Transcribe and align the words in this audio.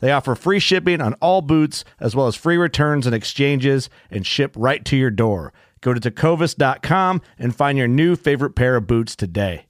They 0.00 0.12
offer 0.12 0.34
free 0.34 0.58
shipping 0.58 1.00
on 1.00 1.14
all 1.14 1.42
boots, 1.42 1.84
as 2.00 2.16
well 2.16 2.26
as 2.26 2.34
free 2.34 2.56
returns 2.56 3.06
and 3.06 3.14
exchanges, 3.14 3.88
and 4.10 4.26
ship 4.26 4.52
right 4.56 4.84
to 4.86 4.96
your 4.96 5.10
door. 5.10 5.52
Go 5.80 5.94
to 5.94 6.00
tecovas.com 6.00 7.22
and 7.38 7.54
find 7.54 7.78
your 7.78 7.88
new 7.88 8.16
favorite 8.16 8.54
pair 8.54 8.76
of 8.76 8.86
boots 8.86 9.14
today. 9.14 9.66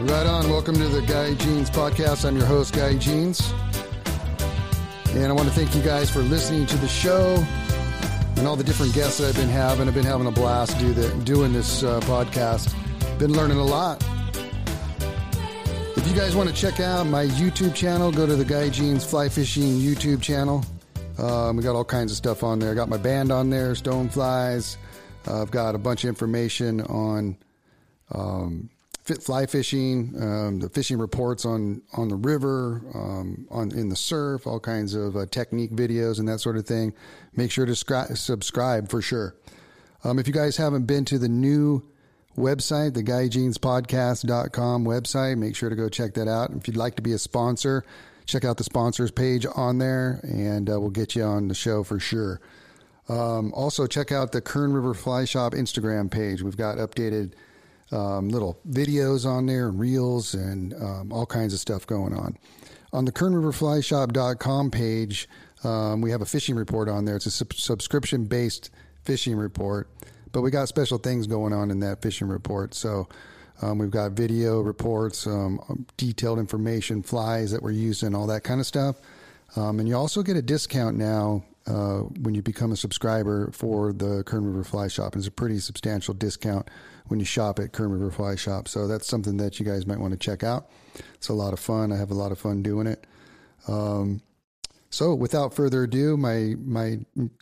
Right 0.00 0.26
on. 0.26 0.48
Welcome 0.48 0.74
to 0.76 0.88
the 0.88 1.02
Guy 1.02 1.34
Jeans 1.34 1.70
podcast. 1.70 2.24
I'm 2.24 2.36
your 2.36 2.46
host, 2.46 2.74
Guy 2.74 2.96
Jeans. 2.96 3.52
And 5.10 5.26
I 5.26 5.32
want 5.32 5.48
to 5.48 5.54
thank 5.54 5.74
you 5.74 5.82
guys 5.82 6.10
for 6.10 6.20
listening 6.20 6.66
to 6.66 6.76
the 6.78 6.88
show 6.88 7.44
and 8.36 8.46
all 8.46 8.56
the 8.56 8.64
different 8.64 8.94
guests 8.94 9.18
that 9.18 9.28
I've 9.28 9.36
been 9.36 9.48
having. 9.48 9.86
I've 9.86 9.94
been 9.94 10.04
having 10.04 10.26
a 10.26 10.32
blast 10.32 10.78
do 10.78 10.92
the, 10.92 11.08
doing 11.24 11.52
this 11.52 11.82
uh, 11.82 12.00
podcast. 12.00 12.74
Been 13.20 13.34
learning 13.34 13.58
a 13.58 13.64
lot. 13.64 14.02
If 15.94 16.08
you 16.08 16.14
guys 16.14 16.34
want 16.34 16.48
to 16.48 16.54
check 16.54 16.80
out 16.80 17.06
my 17.06 17.26
YouTube 17.26 17.74
channel, 17.74 18.10
go 18.10 18.24
to 18.24 18.34
the 18.34 18.46
Guy 18.46 18.70
Jeans 18.70 19.04
Fly 19.04 19.28
Fishing 19.28 19.78
YouTube 19.78 20.22
channel. 20.22 20.64
Um, 21.18 21.58
we 21.58 21.62
got 21.62 21.76
all 21.76 21.84
kinds 21.84 22.12
of 22.12 22.16
stuff 22.16 22.42
on 22.42 22.58
there. 22.58 22.70
I 22.70 22.74
got 22.74 22.88
my 22.88 22.96
band 22.96 23.30
on 23.30 23.50
there, 23.50 23.74
Stoneflies. 23.74 24.78
Uh, 25.28 25.42
I've 25.42 25.50
got 25.50 25.74
a 25.74 25.78
bunch 25.78 26.04
of 26.04 26.08
information 26.08 26.80
on 26.80 27.36
um, 28.10 28.70
fit 29.04 29.22
fly 29.22 29.44
fishing, 29.44 30.14
um, 30.18 30.58
the 30.58 30.70
fishing 30.70 30.96
reports 30.96 31.44
on 31.44 31.82
on 31.92 32.08
the 32.08 32.16
river, 32.16 32.80
um, 32.94 33.46
on 33.50 33.70
in 33.72 33.90
the 33.90 33.96
surf, 33.96 34.46
all 34.46 34.60
kinds 34.60 34.94
of 34.94 35.14
uh, 35.14 35.26
technique 35.26 35.72
videos 35.72 36.20
and 36.20 36.26
that 36.26 36.38
sort 36.38 36.56
of 36.56 36.64
thing. 36.64 36.94
Make 37.36 37.50
sure 37.50 37.66
to 37.66 37.72
scri- 37.72 38.16
subscribe 38.16 38.88
for 38.88 39.02
sure. 39.02 39.36
Um, 40.04 40.18
if 40.18 40.26
you 40.26 40.32
guys 40.32 40.56
haven't 40.56 40.86
been 40.86 41.04
to 41.04 41.18
the 41.18 41.28
new 41.28 41.84
website, 42.36 42.94
the 42.94 43.02
guyjeanspodcast.com 43.02 44.84
website, 44.84 45.38
make 45.38 45.56
sure 45.56 45.70
to 45.70 45.76
go 45.76 45.88
check 45.88 46.14
that 46.14 46.28
out. 46.28 46.50
If 46.50 46.68
you'd 46.68 46.76
like 46.76 46.96
to 46.96 47.02
be 47.02 47.12
a 47.12 47.18
sponsor, 47.18 47.84
check 48.26 48.44
out 48.44 48.56
the 48.56 48.64
sponsors 48.64 49.10
page 49.10 49.46
on 49.54 49.78
there, 49.78 50.20
and 50.22 50.70
uh, 50.70 50.80
we'll 50.80 50.90
get 50.90 51.14
you 51.14 51.24
on 51.24 51.48
the 51.48 51.54
show 51.54 51.82
for 51.82 51.98
sure. 51.98 52.40
Um, 53.08 53.52
also, 53.54 53.86
check 53.86 54.12
out 54.12 54.32
the 54.32 54.40
Kern 54.40 54.72
River 54.72 54.94
Fly 54.94 55.24
Shop 55.24 55.52
Instagram 55.52 56.10
page. 56.10 56.42
We've 56.42 56.56
got 56.56 56.78
updated 56.78 57.32
um, 57.92 58.28
little 58.28 58.58
videos 58.68 59.26
on 59.26 59.46
there 59.46 59.68
and 59.68 59.78
reels 59.78 60.34
and 60.34 60.74
um, 60.74 61.12
all 61.12 61.26
kinds 61.26 61.52
of 61.52 61.60
stuff 61.60 61.86
going 61.86 62.14
on. 62.14 62.36
On 62.92 63.04
the 63.04 63.12
KernRiverFlyShop.com 63.12 64.70
page, 64.70 65.28
um, 65.62 66.00
we 66.00 66.10
have 66.10 66.22
a 66.22 66.26
fishing 66.26 66.56
report 66.56 66.88
on 66.88 67.04
there. 67.04 67.16
It's 67.16 67.26
a 67.26 67.30
sub- 67.30 67.52
subscription 67.52 68.24
based 68.24 68.70
fishing 69.04 69.36
report, 69.36 69.88
but 70.32 70.42
we 70.42 70.50
got 70.50 70.68
special 70.68 70.98
things 70.98 71.26
going 71.26 71.52
on 71.52 71.70
in 71.70 71.80
that 71.80 72.02
fishing 72.02 72.28
report. 72.28 72.74
So 72.74 73.08
um, 73.62 73.78
we've 73.78 73.90
got 73.90 74.12
video 74.12 74.60
reports, 74.60 75.26
um, 75.26 75.86
detailed 75.96 76.38
information, 76.38 77.02
flies 77.02 77.50
that 77.52 77.62
we're 77.62 77.72
using, 77.72 78.14
all 78.14 78.26
that 78.28 78.42
kind 78.42 78.60
of 78.60 78.66
stuff. 78.66 78.96
Um, 79.56 79.80
and 79.80 79.88
you 79.88 79.96
also 79.96 80.22
get 80.22 80.36
a 80.36 80.42
discount 80.42 80.96
now 80.96 81.44
uh, 81.66 82.00
when 82.22 82.34
you 82.34 82.42
become 82.42 82.72
a 82.72 82.76
subscriber 82.76 83.50
for 83.52 83.92
the 83.92 84.22
Kern 84.24 84.44
River 84.44 84.64
Fly 84.64 84.88
Shop. 84.88 85.16
It's 85.16 85.26
a 85.26 85.30
pretty 85.30 85.58
substantial 85.58 86.14
discount 86.14 86.68
when 87.08 87.18
you 87.18 87.26
shop 87.26 87.58
at 87.58 87.72
Kern 87.72 87.90
River 87.90 88.10
Fly 88.10 88.36
Shop. 88.36 88.68
So 88.68 88.86
that's 88.86 89.06
something 89.06 89.36
that 89.38 89.58
you 89.58 89.66
guys 89.66 89.86
might 89.86 89.98
want 89.98 90.12
to 90.12 90.18
check 90.18 90.42
out. 90.42 90.70
It's 91.14 91.28
a 91.28 91.34
lot 91.34 91.52
of 91.52 91.60
fun. 91.60 91.92
I 91.92 91.96
have 91.96 92.10
a 92.10 92.14
lot 92.14 92.32
of 92.32 92.38
fun 92.38 92.62
doing 92.62 92.86
it. 92.86 93.06
Um, 93.68 94.22
so 94.90 95.14
without 95.14 95.54
further 95.54 95.84
ado, 95.84 96.16
my 96.16 96.54
my 96.64 96.98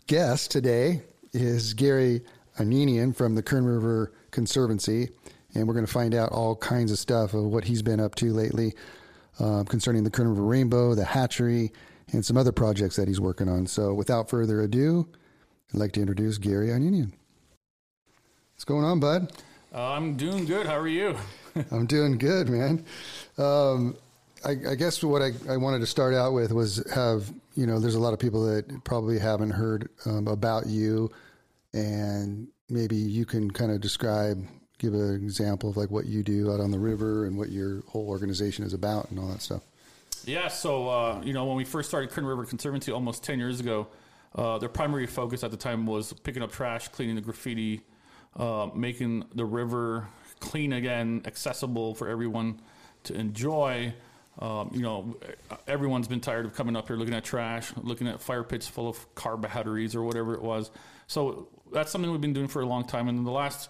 guest 0.07 0.51
today 0.51 1.01
is 1.33 1.73
Gary 1.73 2.21
Ananian 2.59 3.15
from 3.15 3.35
the 3.35 3.41
Kern 3.41 3.65
River 3.65 4.13
Conservancy, 4.31 5.09
and 5.55 5.67
we're 5.67 5.73
going 5.73 5.85
to 5.85 5.91
find 5.91 6.13
out 6.13 6.31
all 6.31 6.55
kinds 6.55 6.91
of 6.91 6.99
stuff 6.99 7.33
of 7.33 7.45
what 7.45 7.63
he's 7.63 7.81
been 7.81 7.99
up 7.99 8.15
to 8.15 8.31
lately 8.31 8.73
uh, 9.39 9.63
concerning 9.63 10.03
the 10.03 10.11
Kern 10.11 10.27
River 10.27 10.43
Rainbow, 10.43 10.93
the 10.93 11.05
hatchery, 11.05 11.71
and 12.11 12.25
some 12.25 12.37
other 12.37 12.51
projects 12.51 12.95
that 12.97 13.07
he's 13.07 13.19
working 13.19 13.47
on. 13.47 13.65
So 13.65 13.93
without 13.93 14.29
further 14.29 14.61
ado, 14.61 15.07
I'd 15.73 15.79
like 15.79 15.91
to 15.93 16.01
introduce 16.01 16.37
Gary 16.37 16.67
Ananian. 16.67 17.13
What's 18.53 18.65
going 18.65 18.83
on, 18.83 18.99
bud? 18.99 19.31
Uh, 19.73 19.91
I'm 19.91 20.17
doing 20.17 20.45
good. 20.45 20.65
How 20.65 20.77
are 20.77 20.87
you? 20.87 21.15
I'm 21.71 21.85
doing 21.85 22.17
good, 22.17 22.49
man. 22.49 22.83
Um, 23.37 23.95
I, 24.43 24.51
I, 24.51 24.75
guess 24.75 25.03
what 25.03 25.21
I, 25.21 25.31
I, 25.49 25.57
wanted 25.57 25.79
to 25.79 25.85
start 25.85 26.13
out 26.13 26.33
with 26.33 26.51
was 26.51 26.83
have, 26.93 27.31
you 27.55 27.67
know, 27.67 27.79
there's 27.79 27.95
a 27.95 27.99
lot 27.99 28.13
of 28.13 28.19
people 28.19 28.45
that 28.45 28.83
probably 28.83 29.19
haven't 29.19 29.51
heard 29.51 29.89
um, 30.05 30.27
about 30.27 30.65
you, 30.67 31.11
and 31.73 32.47
maybe 32.69 32.95
you 32.95 33.25
can 33.25 33.51
kind 33.51 33.71
of 33.71 33.81
describe, 33.81 34.45
give 34.77 34.93
an 34.93 35.15
example 35.15 35.69
of 35.69 35.77
like 35.77 35.91
what 35.91 36.05
you 36.05 36.23
do 36.23 36.51
out 36.51 36.59
on 36.59 36.71
the 36.71 36.79
river 36.79 37.25
and 37.25 37.37
what 37.37 37.49
your 37.49 37.81
whole 37.87 38.07
organization 38.07 38.65
is 38.65 38.73
about 38.73 39.09
and 39.09 39.19
all 39.19 39.27
that 39.27 39.41
stuff. 39.41 39.61
Yeah, 40.25 40.47
so, 40.47 40.89
uh, 40.89 41.21
you 41.23 41.33
know, 41.33 41.45
when 41.45 41.55
we 41.55 41.65
first 41.65 41.89
started 41.89 42.09
Kern 42.09 42.25
River 42.25 42.45
Conservancy 42.45 42.91
almost 42.91 43.23
10 43.23 43.39
years 43.39 43.59
ago, 43.59 43.87
uh, 44.35 44.57
their 44.57 44.69
primary 44.69 45.07
focus 45.07 45.43
at 45.43 45.51
the 45.51 45.57
time 45.57 45.85
was 45.85 46.13
picking 46.13 46.43
up 46.43 46.51
trash, 46.51 46.87
cleaning 46.89 47.15
the 47.15 47.21
graffiti, 47.21 47.81
uh, 48.35 48.67
making 48.75 49.25
the 49.33 49.45
river 49.45 50.07
clean 50.39 50.73
again, 50.73 51.21
accessible 51.25 51.95
for 51.95 52.07
everyone 52.07 52.61
to 53.03 53.13
enjoy. 53.13 53.93
Um, 54.39 54.71
you 54.73 54.81
know, 54.81 55.17
everyone's 55.67 56.07
been 56.07 56.21
tired 56.21 56.45
of 56.45 56.53
coming 56.53 56.75
up 56.75 56.87
here 56.87 56.95
looking 56.95 57.13
at 57.13 57.23
trash, 57.23 57.71
looking 57.81 58.07
at 58.07 58.21
fire 58.21 58.43
pits 58.43 58.67
full 58.67 58.87
of 58.87 59.15
car 59.15 59.35
batteries 59.35 59.95
or 59.95 60.03
whatever 60.03 60.33
it 60.33 60.41
was. 60.41 60.71
So 61.07 61.47
that's 61.71 61.91
something 61.91 62.11
we've 62.11 62.21
been 62.21 62.33
doing 62.33 62.47
for 62.47 62.61
a 62.61 62.65
long 62.65 62.85
time. 62.85 63.07
And 63.07 63.17
in 63.17 63.23
the 63.23 63.31
last 63.31 63.69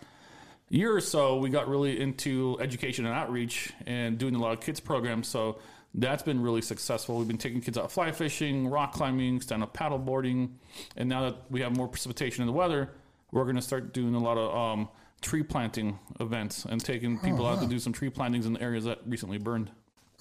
year 0.69 0.95
or 0.95 1.01
so, 1.01 1.37
we 1.37 1.49
got 1.49 1.67
really 1.67 1.99
into 1.99 2.57
education 2.59 3.05
and 3.05 3.13
outreach 3.13 3.73
and 3.85 4.17
doing 4.17 4.35
a 4.35 4.39
lot 4.39 4.53
of 4.53 4.61
kids 4.61 4.79
programs. 4.79 5.27
So 5.27 5.59
that's 5.93 6.23
been 6.23 6.41
really 6.41 6.61
successful. 6.61 7.17
We've 7.17 7.27
been 7.27 7.37
taking 7.37 7.61
kids 7.61 7.77
out 7.77 7.91
fly 7.91 8.11
fishing, 8.11 8.67
rock 8.67 8.93
climbing, 8.93 9.41
stand 9.41 9.63
up 9.63 9.73
paddle 9.73 9.97
boarding, 9.97 10.59
and 10.95 11.09
now 11.09 11.29
that 11.29 11.37
we 11.49 11.61
have 11.61 11.75
more 11.75 11.87
precipitation 11.87 12.41
in 12.41 12.47
the 12.47 12.53
weather, 12.53 12.91
we're 13.31 13.43
going 13.43 13.55
to 13.55 13.61
start 13.61 13.93
doing 13.93 14.15
a 14.15 14.19
lot 14.19 14.37
of 14.37 14.55
um, 14.55 14.89
tree 15.21 15.43
planting 15.43 15.97
events 16.19 16.65
and 16.65 16.83
taking 16.83 17.17
oh, 17.17 17.25
people 17.25 17.41
oh, 17.41 17.49
wow. 17.49 17.55
out 17.55 17.61
to 17.61 17.67
do 17.67 17.79
some 17.79 17.93
tree 17.93 18.09
plantings 18.09 18.45
in 18.45 18.53
the 18.53 18.61
areas 18.61 18.85
that 18.85 18.99
recently 19.05 19.37
burned. 19.37 19.69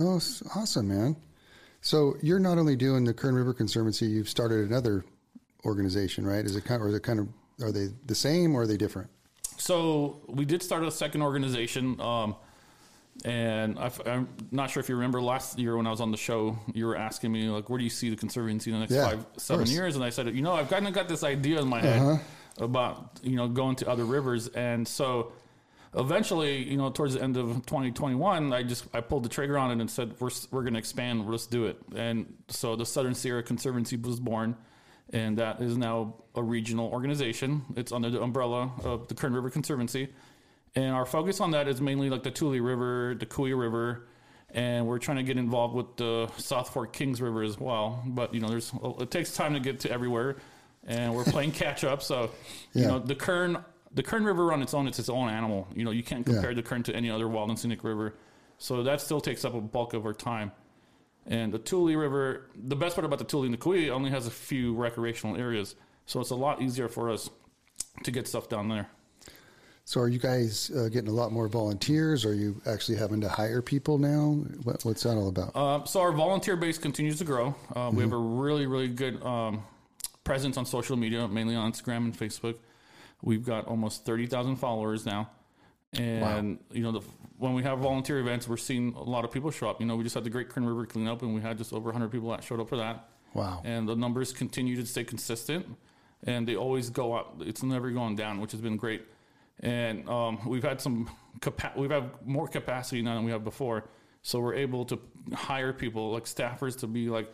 Oh, 0.00 0.21
awesome, 0.55 0.89
man! 0.89 1.16
So 1.81 2.16
you're 2.22 2.39
not 2.39 2.59
only 2.59 2.77
doing 2.77 3.04
the 3.04 3.15
Kern 3.15 3.34
River 3.34 3.53
Conservancy, 3.53 4.07
you've 4.07 4.28
started 4.28 4.69
another 4.69 5.04
organization, 5.65 6.27
right? 6.27 6.45
Is 6.45 6.57
it 6.57 6.65
kind, 6.65 6.81
of, 6.81 6.86
or 6.86 6.89
is 6.89 6.95
it 6.95 7.03
kind 7.03 7.19
of 7.19 7.28
are 7.63 7.72
they 7.72 7.89
the 8.07 8.15
same 8.15 8.55
or 8.55 8.63
are 8.63 8.66
they 8.66 8.77
different? 8.77 9.10
So 9.59 10.21
we 10.28 10.45
did 10.45 10.63
start 10.63 10.84
a 10.84 10.91
second 10.91 11.22
organization. 11.22 12.01
Um, 12.01 12.37
and 13.25 13.78
i 13.81 13.91
am 14.07 14.28
not 14.53 14.71
sure 14.71 14.81
if 14.81 14.89
you 14.89 14.95
remember 14.95 15.21
last 15.21 15.59
year 15.59 15.77
when 15.77 15.89
I 15.89 15.91
was 15.91 16.01
on 16.01 16.13
the 16.13 16.16
show, 16.16 16.57
you 16.72 16.87
were 16.87 16.97
asking 16.97 17.33
me 17.33 17.49
like, 17.49 17.69
where 17.69 17.78
do 17.78 17.84
you 17.84 17.91
see 17.91 18.10
the 18.10 18.16
conservancy 18.16 18.71
in 18.71 18.75
the 18.75 18.81
next 18.81 18.93
yeah, 18.93 19.09
five, 19.09 19.27
seven 19.37 19.66
years? 19.66 19.97
And 19.97 20.05
I 20.05 20.10
said, 20.10 20.33
you 20.34 20.43
know, 20.43 20.53
I've 20.53 20.71
kind 20.71 20.87
of 20.87 20.95
got 20.95 21.09
this 21.09 21.25
idea 21.25 21.60
in 21.60 21.66
my 21.66 21.81
head 21.81 22.01
uh-huh. 22.01 22.65
about 22.65 23.19
you 23.22 23.34
know 23.37 23.49
going 23.49 23.75
to 23.77 23.89
other 23.89 24.05
rivers, 24.05 24.47
and 24.49 24.87
so 24.87 25.33
eventually, 25.95 26.63
you 26.63 26.77
know, 26.77 26.91
towards 26.91 27.15
the 27.15 27.22
end 27.22 27.37
of 27.37 27.47
2021, 27.66 28.53
I 28.53 28.63
just 28.63 28.87
I 28.95 29.01
pulled 29.01 29.25
the 29.25 29.28
trigger 29.28 29.59
on 29.59 29.71
it 29.71 29.81
and 29.81 29.91
said, 29.91 30.15
we're 30.21 30.31
we're 30.51 30.63
going 30.63 30.75
to 30.75 30.78
expand, 30.78 31.28
let's 31.28 31.47
do 31.47 31.66
it. 31.66 31.78
And 31.95 32.33
so 32.49 32.77
the 32.77 32.87
Southern 32.87 33.15
Sierra 33.15 33.43
Conservancy 33.43 33.97
was 33.97 34.21
born, 34.21 34.57
and 35.13 35.39
that 35.39 35.60
is 35.60 35.77
now 35.77 36.15
a 36.34 36.43
regional 36.43 36.89
organization. 36.89 37.65
It's 37.77 37.93
under 37.93 38.10
the 38.10 38.22
umbrella 38.22 38.71
of 38.84 39.09
the 39.09 39.15
Kern 39.15 39.33
River 39.34 39.51
Conservancy 39.51 40.09
and 40.75 40.95
our 40.95 41.07
focus 41.07 41.41
on 41.41 41.53
that 41.53 41.66
is 41.66 41.81
mainly 41.81 42.10
like 42.10 42.22
the 42.22 42.31
Tule 42.31 42.59
River, 42.60 43.16
the 43.19 43.27
Kaweah 43.27 43.59
River, 43.59 44.07
and 44.51 44.87
we're 44.87 44.99
trying 44.99 45.16
to 45.16 45.22
get 45.22 45.37
involved 45.39 45.75
with 45.75 45.97
the 45.97 46.31
South 46.37 46.71
Fork 46.72 46.93
Kings 46.93 47.21
River 47.22 47.43
as 47.43 47.59
well. 47.59 48.03
But 48.07 48.34
you 48.34 48.41
know, 48.41 48.49
there's 48.49 48.71
oh, 48.83 48.97
it 49.01 49.10
takes 49.10 49.34
time 49.34 49.55
to 49.55 49.60
get 49.60 49.81
to 49.81 49.91
everywhere, 49.91 50.37
and 50.87 51.15
we're 51.15 51.25
playing 51.25 51.53
catch 51.53 51.84
up. 51.84 52.03
So 52.03 52.31
you 52.75 52.84
know, 52.87 52.99
the 52.99 53.15
Kern 53.15 53.65
the 53.95 54.03
Kern 54.03 54.25
River 54.25 54.53
on 54.53 54.60
its 54.63 54.75
own, 54.75 54.87
it's 54.87 54.99
its 54.99 55.09
own 55.09 55.31
animal. 55.31 55.66
You 55.75 55.84
know, 55.84 55.91
you 55.91 56.03
can't 56.03 56.25
compare 56.25 56.51
Yeah. 56.51 56.57
the 56.57 56.63
Kern 56.63 56.83
to 56.84 56.95
any 56.95 57.10
other 57.10 57.27
wild 57.27 57.49
and 57.49 57.59
scenic 57.59 57.83
river. 57.83 58.15
So 58.59 58.83
that 58.83 59.01
still 59.01 59.21
takes 59.21 59.45
up 59.47 59.55
a 59.55 59.60
bulk 59.60 59.95
of 59.95 60.05
our 60.05 60.13
time. 60.13 60.53
And 61.28 61.53
the 61.53 61.59
Tule 61.59 61.95
River, 61.95 62.47
the 62.57 62.75
best 62.75 62.97
part 62.97 63.04
about 63.04 63.19
the 63.19 63.25
Tule 63.25 63.45
and 63.45 63.53
the 63.53 63.59
Kaweah 63.59 63.91
only 63.91 64.10
has 64.10 64.27
a 64.27 64.30
few 64.30 64.75
recreational 64.75 65.36
areas. 65.36 65.75
So 66.07 66.21
it's 66.21 66.30
a 66.30 66.34
lot 66.34 66.63
easier 66.63 66.89
for 66.89 67.10
us 67.10 67.28
to 68.03 68.10
get 68.10 68.27
stuff 68.27 68.48
down 68.48 68.69
there. 68.69 68.89
So 69.84 70.01
are 70.01 70.09
you 70.09 70.19
guys 70.19 70.71
uh, 70.71 70.89
getting 70.89 71.09
a 71.09 71.13
lot 71.13 71.33
more 71.33 71.48
volunteers? 71.48 72.25
Are 72.25 72.34
you 72.34 72.60
actually 72.66 72.98
having 72.98 73.21
to 73.22 73.28
hire 73.28 73.63
people 73.63 73.98
now? 73.98 74.45
What, 74.63 74.84
what's 74.84 75.03
that 75.04 75.16
all 75.16 75.28
about? 75.28 75.53
Uh, 75.54 75.84
so 75.84 76.01
our 76.01 76.13
volunteer 76.13 76.57
base 76.57 76.78
continues 76.78 77.19
to 77.19 77.25
grow. 77.25 77.54
Uh, 77.74 77.91
We 77.92 78.03
have 78.03 78.13
a 78.13 78.16
really, 78.16 78.66
really 78.66 78.89
good 78.89 79.22
um, 79.22 79.63
presence 80.24 80.57
on 80.57 80.66
social 80.66 80.97
media, 80.97 81.27
mainly 81.28 81.57
on 81.57 81.72
Instagram 81.72 81.98
and 81.98 82.19
Facebook. 82.19 82.57
We've 83.22 83.45
got 83.45 83.66
almost 83.66 84.04
thirty 84.04 84.27
thousand 84.27 84.57
followers 84.57 85.04
now, 85.04 85.31
and 85.95 86.59
you 86.71 86.83
know, 86.83 86.92
the, 86.92 87.01
when 87.38 87.54
we 87.54 87.62
have 87.62 87.78
volunteer 87.78 88.18
events, 88.18 88.48
we're 88.48 88.56
seeing 88.56 88.94
a 88.94 89.02
lot 89.02 89.24
of 89.24 89.30
people 89.30 89.50
show 89.50 89.68
up. 89.70 89.80
You 89.80 89.86
know, 89.86 89.96
we 89.96 90.02
just 90.02 90.14
had 90.14 90.24
the 90.24 90.30
Great 90.30 90.48
Kern 90.48 90.66
River 90.66 90.84
cleanup, 90.86 91.22
and 91.22 91.34
we 91.34 91.40
had 91.40 91.56
just 91.56 91.72
over 91.72 91.92
hundred 91.92 92.10
people 92.10 92.30
that 92.30 92.42
showed 92.42 92.60
up 92.60 92.68
for 92.68 92.76
that. 92.76 93.08
Wow. 93.34 93.62
And 93.64 93.88
the 93.88 93.94
numbers 93.94 94.32
continue 94.32 94.76
to 94.76 94.84
stay 94.84 95.04
consistent, 95.04 95.66
and 96.24 96.46
they 96.48 96.56
always 96.56 96.90
go 96.90 97.14
up. 97.14 97.36
It's 97.40 97.62
never 97.62 97.90
going 97.90 98.16
down, 98.16 98.40
which 98.40 98.52
has 98.52 98.60
been 98.60 98.76
great. 98.76 99.02
And 99.60 100.08
um, 100.08 100.48
we've 100.48 100.62
had 100.62 100.80
some, 100.80 101.10
capa- 101.40 101.72
we've 101.76 101.90
had 101.90 102.10
more 102.24 102.48
capacity 102.48 103.02
now 103.02 103.14
than 103.14 103.24
we 103.24 103.30
have 103.30 103.44
before. 103.44 103.88
So 104.22 104.40
we're 104.40 104.54
able 104.54 104.84
to 104.86 104.98
hire 105.34 105.72
people 105.72 106.12
like 106.12 106.24
staffers 106.24 106.78
to 106.80 106.86
be 106.86 107.08
like 107.08 107.32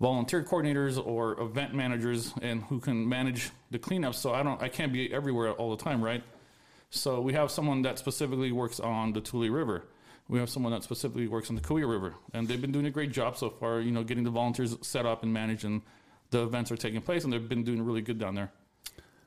volunteer 0.00 0.42
coordinators 0.42 1.04
or 1.04 1.40
event 1.40 1.74
managers, 1.74 2.32
and 2.42 2.62
who 2.64 2.78
can 2.78 3.08
manage 3.08 3.50
the 3.70 3.78
cleanup. 3.78 4.14
So 4.14 4.32
I 4.32 4.42
don't, 4.42 4.60
I 4.62 4.68
can't 4.68 4.92
be 4.92 5.12
everywhere 5.12 5.52
all 5.52 5.74
the 5.74 5.82
time, 5.82 6.02
right? 6.02 6.22
So 6.90 7.20
we 7.20 7.32
have 7.34 7.50
someone 7.50 7.82
that 7.82 7.98
specifically 7.98 8.50
works 8.52 8.80
on 8.80 9.12
the 9.12 9.20
Tule 9.20 9.48
River. 9.48 9.84
We 10.28 10.38
have 10.38 10.50
someone 10.50 10.72
that 10.72 10.82
specifically 10.82 11.26
works 11.28 11.48
on 11.50 11.56
the 11.56 11.62
Kaweah 11.62 11.88
River, 11.90 12.14
and 12.34 12.46
they've 12.46 12.60
been 12.60 12.72
doing 12.72 12.86
a 12.86 12.90
great 12.90 13.10
job 13.12 13.36
so 13.36 13.48
far. 13.50 13.80
You 13.80 13.90
know, 13.90 14.02
getting 14.04 14.24
the 14.24 14.30
volunteers 14.30 14.76
set 14.82 15.06
up 15.06 15.22
and 15.22 15.32
managed, 15.32 15.64
and 15.64 15.82
the 16.30 16.42
events 16.42 16.70
are 16.70 16.76
taking 16.76 17.00
place, 17.00 17.24
and 17.24 17.32
they've 17.32 17.48
been 17.48 17.64
doing 17.64 17.82
really 17.82 18.02
good 18.02 18.18
down 18.18 18.34
there. 18.34 18.52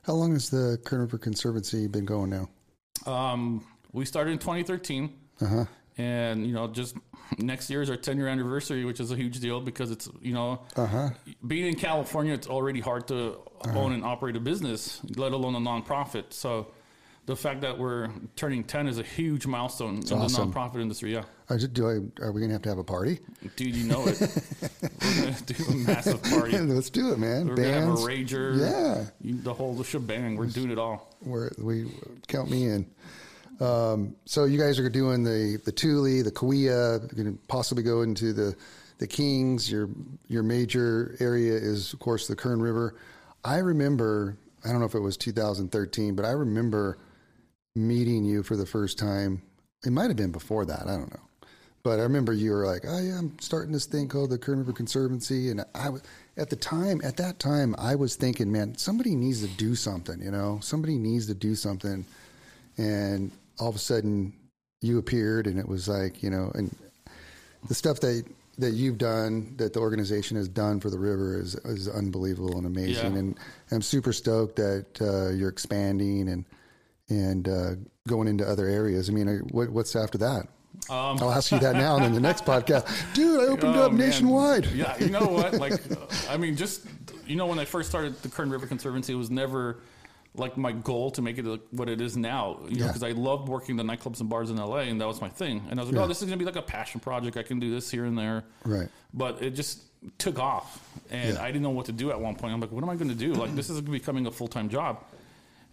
How 0.04 0.13
long 0.13 0.33
has 0.33 0.50
the 0.50 0.77
Kern 0.86 1.01
River 1.01 1.18
Conservancy 1.18 1.88
been 1.88 2.06
going 2.06 2.30
now? 2.30 2.50
Um, 3.12 3.65
we 3.92 4.06
started 4.06 4.31
in 4.31 4.39
2013, 4.39 5.13
Uh-huh. 5.42 5.65
and 5.98 6.45
you 6.45 6.54
know, 6.54 6.68
just 6.68 6.95
next 7.38 7.69
year 7.69 7.81
is 7.81 7.89
our 7.89 7.95
10 7.98 8.18
year 8.18 8.27
anniversary, 8.27 8.83
which 8.86 9.00
is 9.01 9.12
a 9.12 9.15
huge 9.15 9.39
deal 9.39 9.60
because 9.62 9.92
it's 9.92 10.10
you 10.21 10.33
know, 10.33 10.62
Uh-huh. 10.77 11.10
being 11.48 11.68
in 11.68 11.75
California, 11.75 12.33
it's 12.33 12.48
already 12.48 12.80
hard 12.81 13.07
to 13.10 13.39
own 13.74 13.92
and 13.94 14.04
operate 14.06 14.36
a 14.36 14.39
business, 14.42 15.01
let 15.18 15.31
alone 15.33 15.56
a 15.56 15.60
nonprofit. 15.60 16.25
So. 16.31 16.68
The 17.25 17.36
fact 17.38 17.62
that 17.62 17.78
we're 17.78 18.10
turning 18.36 18.66
10 18.66 18.88
is 18.88 19.00
a 19.00 19.04
huge 19.04 19.48
milestone 19.48 20.00
in 20.00 20.14
awesome. 20.14 20.52
the 20.52 20.60
nonprofit 20.60 20.81
industry. 20.81 21.14
Yeah. 21.14 21.24
I 21.50 21.56
just, 21.56 21.74
do 21.74 21.88
I, 21.88 21.94
are 22.22 22.31
we 22.34 22.42
going 22.42 22.50
to 22.50 22.54
have 22.54 22.62
to 22.64 22.70
have 22.70 22.80
a 22.80 22.84
party? 22.84 23.20
Dude, 23.56 23.75
you 23.75 23.88
know 23.88 24.06
it. 24.08 24.20
We're 24.20 25.22
gonna 25.24 25.36
do 25.46 25.64
a 25.70 25.75
massive 25.75 26.22
party. 26.24 26.58
Let's 26.60 26.90
do 26.90 27.12
it, 27.14 27.20
man. 27.20 27.48
We're 27.48 27.56
gonna 27.56 27.72
have 27.72 27.84
a 27.84 27.86
Bands. 27.88 28.02
rager. 28.04 28.60
Yeah. 28.60 29.06
you- 29.22 29.42
the 29.42 29.54
whole 29.54 29.74
the 29.74 29.84
shebang. 29.86 30.36
We're 30.36 30.48
doing 30.48 30.72
it 30.72 30.78
all. 30.78 31.14
We're, 31.22 31.50
we 31.58 31.92
count 32.28 32.50
me 32.52 32.66
in. 32.66 32.86
Um, 33.62 34.16
so 34.25 34.44
you 34.46 34.60
guys 34.60 34.80
are 34.80 34.90
doing 34.90 35.24
the 35.24 35.62
the 35.64 35.72
Tule, 35.72 36.24
the 36.24 36.31
Kaweah, 36.31 37.14
going 37.16 37.31
to 37.31 37.40
possibly 37.48 37.84
go 37.84 38.02
into 38.02 38.34
the 38.34 38.56
the 38.98 39.08
Kings. 39.08 39.72
Your 39.72 39.90
your 40.28 40.44
major 40.44 41.16
area 41.22 41.54
is 41.54 41.94
of 41.94 42.00
course 42.00 42.28
the 42.28 42.36
Kern 42.36 42.62
River. 42.62 42.96
I 43.46 43.58
remember 43.60 44.38
I 44.66 44.70
don't 44.70 44.80
know 44.80 44.86
if 44.86 44.96
it 44.96 45.00
was 45.00 45.16
2013, 45.18 46.16
but 46.16 46.25
I 46.25 46.31
remember 46.31 46.98
meeting 47.75 48.24
you 48.24 48.44
for 48.44 48.56
the 48.56 48.66
first 48.66 48.98
time. 48.98 49.42
It 49.86 49.92
might 49.92 50.08
have 50.08 50.18
been 50.18 50.31
before 50.31 50.66
that. 50.66 50.84
I 50.84 50.98
don't 50.98 51.12
know. 51.12 51.20
But 51.84 52.00
I 52.00 52.04
remember 52.04 52.31
you 52.31 52.52
were 52.52 52.66
like, 52.66 52.84
"Oh 52.88 53.00
yeah, 53.00 53.18
I'm 53.18 53.38
starting 53.40 53.74
this 53.74 53.86
thing 53.86 54.08
called 54.08 54.30
the 54.30 54.38
Kern 54.38 54.60
River 54.60 54.72
Conservancy," 54.72 55.50
and 55.50 55.66
I 55.75 55.90
was 55.90 56.02
at 56.38 56.50
the 56.50 56.56
time. 56.56 57.02
At 57.04 57.18
that 57.18 57.40
time, 57.40 57.75
I 57.78 57.96
was 57.96 58.16
thinking, 58.16 58.50
"Man, 58.50 58.78
somebody 58.78 59.16
needs 59.16 59.42
to 59.42 59.48
do 59.48 59.75
something." 59.75 60.22
You 60.22 60.31
know, 60.31 60.60
somebody 60.62 60.98
needs 60.98 61.28
to 61.28 61.34
do 61.34 61.56
something. 61.56 62.06
And 62.78 63.31
all 63.60 63.68
of 63.68 63.75
a 63.75 63.80
sudden, 63.80 64.34
you 64.81 64.98
appeared, 64.98 65.46
and 65.46 65.60
it 65.60 65.68
was 65.68 65.90
like, 65.90 66.24
you 66.24 66.30
know, 66.30 66.52
and 66.56 66.74
the 67.68 67.75
stuff 67.75 68.00
that 68.00 68.25
that 68.60 68.72
you've 68.72 68.98
done, 68.98 69.56
that 69.58 69.74
the 69.74 69.80
organization 69.80 70.38
has 70.38 70.48
done 70.48 70.80
for 70.80 70.90
the 70.90 71.00
river, 71.00 71.38
is 71.38 71.56
is 71.66 71.90
unbelievable 71.90 72.58
and 72.58 72.66
amazing. 72.66 73.14
Yeah. 73.14 73.20
And 73.20 73.40
I'm 73.72 73.81
super 73.81 74.14
stoked 74.14 74.56
that 74.56 75.02
uh, 75.02 75.30
you're 75.31 75.50
expanding 75.50 76.30
and 76.30 76.46
and 77.10 77.48
uh, 77.48 77.72
going 78.08 78.28
into 78.28 78.48
other 78.48 78.68
areas. 78.68 79.10
I 79.10 79.14
mean, 79.14 79.28
what, 79.52 79.70
what's 79.70 79.96
after 79.96 80.18
that? 80.20 80.48
Um, 80.90 81.18
I'll 81.22 81.32
ask 81.32 81.52
you 81.52 81.60
that 81.60 81.76
now, 81.76 81.96
and 81.96 82.04
then 82.06 82.14
the 82.14 82.20
next 82.20 82.46
podcast, 82.46 82.88
dude. 83.14 83.40
I 83.40 83.44
opened 83.46 83.76
Oh, 83.76 83.84
up 83.86 83.92
man. 83.94 84.08
nationwide. 84.10 84.66
Yeah, 84.68 84.98
you 84.98 85.10
know 85.10 85.26
what? 85.28 85.54
Like, 85.54 85.74
uh, 85.92 85.96
I 86.30 86.38
mean, 86.38 86.56
just 86.56 86.82
you 87.28 87.36
know, 87.36 87.46
when 87.46 87.60
I 87.60 87.66
first 87.66 87.90
started 87.90 88.22
the 88.22 88.30
Kern 88.30 88.50
River 88.50 88.66
Conservancy, 88.68 89.14
it 89.14 89.16
was 89.18 89.30
never 89.30 89.80
like 90.36 90.58
my 90.58 90.72
goal 90.72 91.12
to 91.12 91.22
make 91.22 91.38
it 91.38 91.46
what 91.72 91.88
it 91.90 92.02
is 92.02 92.18
now. 92.18 92.58
You 92.68 92.80
know, 92.80 92.86
Yeah. 92.86 92.88
because 92.88 93.04
I 93.04 93.12
loved 93.12 93.48
working 93.48 93.76
the 93.78 93.84
nightclubs 93.84 94.20
and 94.20 94.28
bars 94.30 94.50
in 94.50 94.58
LA, 94.58 94.78
and 94.80 95.00
that 95.00 95.08
was 95.08 95.22
my 95.22 95.30
thing. 95.30 95.62
And 95.70 95.80
I 95.80 95.84
was 95.84 95.92
like, 95.92 95.98
Yeah. 96.00 96.06
oh, 96.06 96.08
this 96.08 96.22
is 96.22 96.26
gonna 96.26 96.38
be 96.38 96.46
like 96.46 96.56
a 96.56 96.62
passion 96.64 97.00
project. 97.00 97.38
I 97.38 97.44
can 97.44 97.60
do 97.60 97.70
this 97.70 97.92
here 97.92 98.06
and 98.06 98.18
there. 98.18 98.44
Right. 98.66 98.90
But 99.14 99.44
it 99.44 99.52
just 99.52 99.82
took 100.18 100.40
off, 100.40 100.82
and 101.12 101.36
Yeah. 101.36 101.42
I 101.42 101.48
didn't 101.48 101.62
know 101.62 101.70
what 101.70 101.86
to 101.86 101.92
do 101.92 102.10
at 102.10 102.20
one 102.20 102.36
point. 102.36 102.52
I'm 102.52 102.60
like, 102.60 102.72
what 102.72 102.84
am 102.84 102.90
I 102.90 102.96
going 102.96 103.10
to 103.10 103.16
do? 103.16 103.34
Like, 103.36 103.56
this 103.56 103.70
is 103.70 103.80
becoming 103.80 104.26
a 104.26 104.32
full 104.32 104.48
time 104.48 104.70
job. 104.70 105.04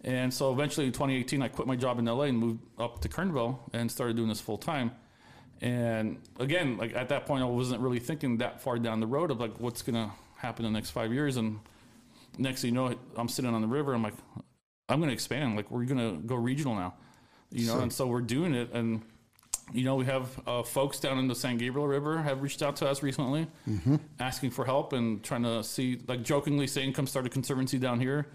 And 0.03 0.33
so 0.33 0.51
eventually 0.51 0.87
in 0.87 0.91
2018, 0.93 1.41
I 1.43 1.47
quit 1.47 1.67
my 1.67 1.75
job 1.75 1.99
in 1.99 2.05
LA 2.05 2.23
and 2.23 2.37
moved 2.37 2.59
up 2.79 3.01
to 3.01 3.09
Kernville 3.09 3.59
and 3.73 3.91
started 3.91 4.15
doing 4.15 4.29
this 4.29 4.41
full 4.41 4.57
time. 4.57 4.91
And 5.61 6.17
again, 6.39 6.77
like 6.77 6.95
at 6.95 7.09
that 7.09 7.25
point, 7.27 7.43
I 7.43 7.45
wasn't 7.45 7.81
really 7.81 7.99
thinking 7.99 8.37
that 8.37 8.61
far 8.61 8.79
down 8.79 8.99
the 8.99 9.05
road 9.07 9.29
of 9.29 9.39
like 9.39 9.59
what's 9.59 9.83
going 9.83 9.93
to 9.95 10.11
happen 10.37 10.65
in 10.65 10.73
the 10.73 10.77
next 10.77 10.89
five 10.89 11.13
years. 11.13 11.37
And 11.37 11.59
next 12.39 12.61
thing 12.61 12.69
you 12.69 12.75
know, 12.75 12.95
I'm 13.15 13.29
sitting 13.29 13.53
on 13.53 13.61
the 13.61 13.67
river. 13.67 13.93
I'm 13.93 14.01
like, 14.01 14.15
I'm 14.89 14.99
going 14.99 15.09
to 15.09 15.13
expand. 15.13 15.55
Like 15.55 15.69
we're 15.69 15.85
going 15.85 15.99
to 15.99 16.19
go 16.25 16.35
regional 16.35 16.73
now, 16.75 16.95
you 17.51 17.67
know. 17.67 17.75
So- 17.75 17.79
and 17.81 17.93
so 17.93 18.07
we're 18.07 18.21
doing 18.21 18.55
it. 18.55 18.71
And 18.73 19.03
you 19.73 19.83
know, 19.85 19.95
we 19.95 20.05
have 20.05 20.41
uh, 20.47 20.63
folks 20.63 20.99
down 20.99 21.17
in 21.19 21.27
the 21.27 21.35
San 21.35 21.57
Gabriel 21.57 21.87
River 21.87 22.21
have 22.21 22.41
reached 22.41 22.61
out 22.61 22.75
to 22.77 22.89
us 22.89 23.01
recently, 23.03 23.47
asking 24.19 24.49
for 24.49 24.65
help 24.65 24.91
and 24.91 25.23
trying 25.23 25.43
to 25.43 25.63
see, 25.63 25.97
like, 26.09 26.23
jokingly 26.23 26.67
saying, 26.67 26.91
"Come 26.91 27.07
start 27.07 27.25
a 27.25 27.29
conservancy 27.29 27.77
down 27.79 27.99
here." 28.01 28.27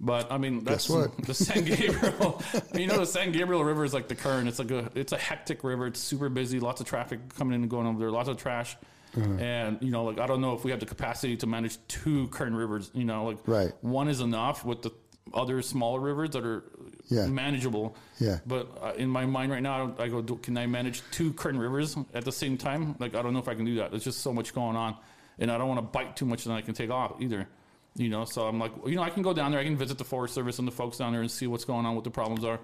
But 0.00 0.30
I 0.32 0.38
mean, 0.38 0.64
that's 0.64 0.88
Guess 0.88 0.96
what? 0.96 1.16
the 1.26 1.34
San 1.34 1.64
Gabriel. 1.64 2.42
you 2.74 2.86
know, 2.86 2.98
the 2.98 3.06
San 3.06 3.32
Gabriel 3.32 3.64
River 3.64 3.84
is 3.84 3.94
like 3.94 4.08
the 4.08 4.14
Kern. 4.14 4.48
It's 4.48 4.58
like 4.58 4.70
a 4.70 4.90
it's 4.94 5.12
a 5.12 5.16
hectic 5.18 5.62
river. 5.64 5.86
It's 5.86 6.00
super 6.00 6.28
busy. 6.28 6.60
Lots 6.60 6.80
of 6.80 6.86
traffic 6.86 7.20
coming 7.36 7.54
in 7.54 7.62
and 7.62 7.70
going 7.70 7.86
over 7.86 7.98
there. 7.98 8.10
Lots 8.10 8.28
of 8.28 8.36
trash. 8.36 8.76
Uh-huh. 9.16 9.32
And 9.38 9.78
you 9.80 9.90
know, 9.92 10.04
like 10.04 10.18
I 10.18 10.26
don't 10.26 10.40
know 10.40 10.54
if 10.54 10.64
we 10.64 10.72
have 10.72 10.80
the 10.80 10.86
capacity 10.86 11.36
to 11.38 11.46
manage 11.46 11.78
two 11.88 12.26
Kern 12.28 12.54
rivers. 12.54 12.90
You 12.92 13.04
know, 13.04 13.26
like 13.26 13.38
Right. 13.46 13.72
one 13.82 14.08
is 14.08 14.20
enough 14.20 14.64
with 14.64 14.82
the 14.82 14.90
other 15.32 15.62
smaller 15.62 16.00
rivers 16.00 16.30
that 16.30 16.44
are 16.44 16.64
Yeah. 17.08 17.26
manageable. 17.28 17.96
Yeah. 18.18 18.40
But 18.46 18.76
uh, 18.82 18.92
in 18.96 19.08
my 19.08 19.24
mind 19.26 19.52
right 19.52 19.62
now, 19.62 19.94
I 19.98 20.08
go, 20.08 20.20
do, 20.20 20.36
can 20.36 20.58
I 20.58 20.66
manage 20.66 21.02
two 21.12 21.32
Kern 21.32 21.56
rivers 21.56 21.96
at 22.12 22.24
the 22.24 22.32
same 22.32 22.58
time? 22.58 22.96
Like 22.98 23.14
I 23.14 23.22
don't 23.22 23.32
know 23.32 23.38
if 23.38 23.48
I 23.48 23.54
can 23.54 23.64
do 23.64 23.76
that. 23.76 23.90
There's 23.92 24.04
just 24.04 24.20
so 24.20 24.32
much 24.32 24.52
going 24.52 24.76
on, 24.76 24.96
and 25.38 25.50
I 25.50 25.56
don't 25.56 25.68
want 25.68 25.78
to 25.78 25.82
bite 25.86 26.16
too 26.16 26.26
much, 26.26 26.44
and 26.46 26.54
I 26.54 26.60
can 26.60 26.74
take 26.74 26.90
off 26.90 27.12
either. 27.20 27.48
You 27.96 28.08
know, 28.08 28.24
so 28.24 28.42
I'm 28.42 28.58
like, 28.58 28.72
you 28.86 28.96
know, 28.96 29.02
I 29.02 29.10
can 29.10 29.22
go 29.22 29.32
down 29.32 29.52
there, 29.52 29.60
I 29.60 29.64
can 29.64 29.76
visit 29.76 29.98
the 29.98 30.04
Forest 30.04 30.34
Service 30.34 30.58
and 30.58 30.66
the 30.66 30.72
folks 30.72 30.98
down 30.98 31.12
there 31.12 31.20
and 31.20 31.30
see 31.30 31.46
what's 31.46 31.64
going 31.64 31.86
on, 31.86 31.94
what 31.94 32.02
the 32.02 32.10
problems 32.10 32.44
are. 32.44 32.58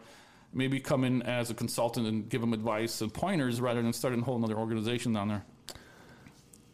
Maybe 0.52 0.80
come 0.80 1.04
in 1.04 1.22
as 1.22 1.50
a 1.50 1.54
consultant 1.54 2.08
and 2.08 2.28
give 2.28 2.40
them 2.40 2.52
advice 2.52 3.00
and 3.00 3.14
pointers 3.14 3.60
rather 3.60 3.80
than 3.80 3.92
starting 3.92 4.20
a 4.20 4.24
whole 4.24 4.42
other 4.44 4.56
organization 4.56 5.12
down 5.12 5.28
there. 5.28 5.44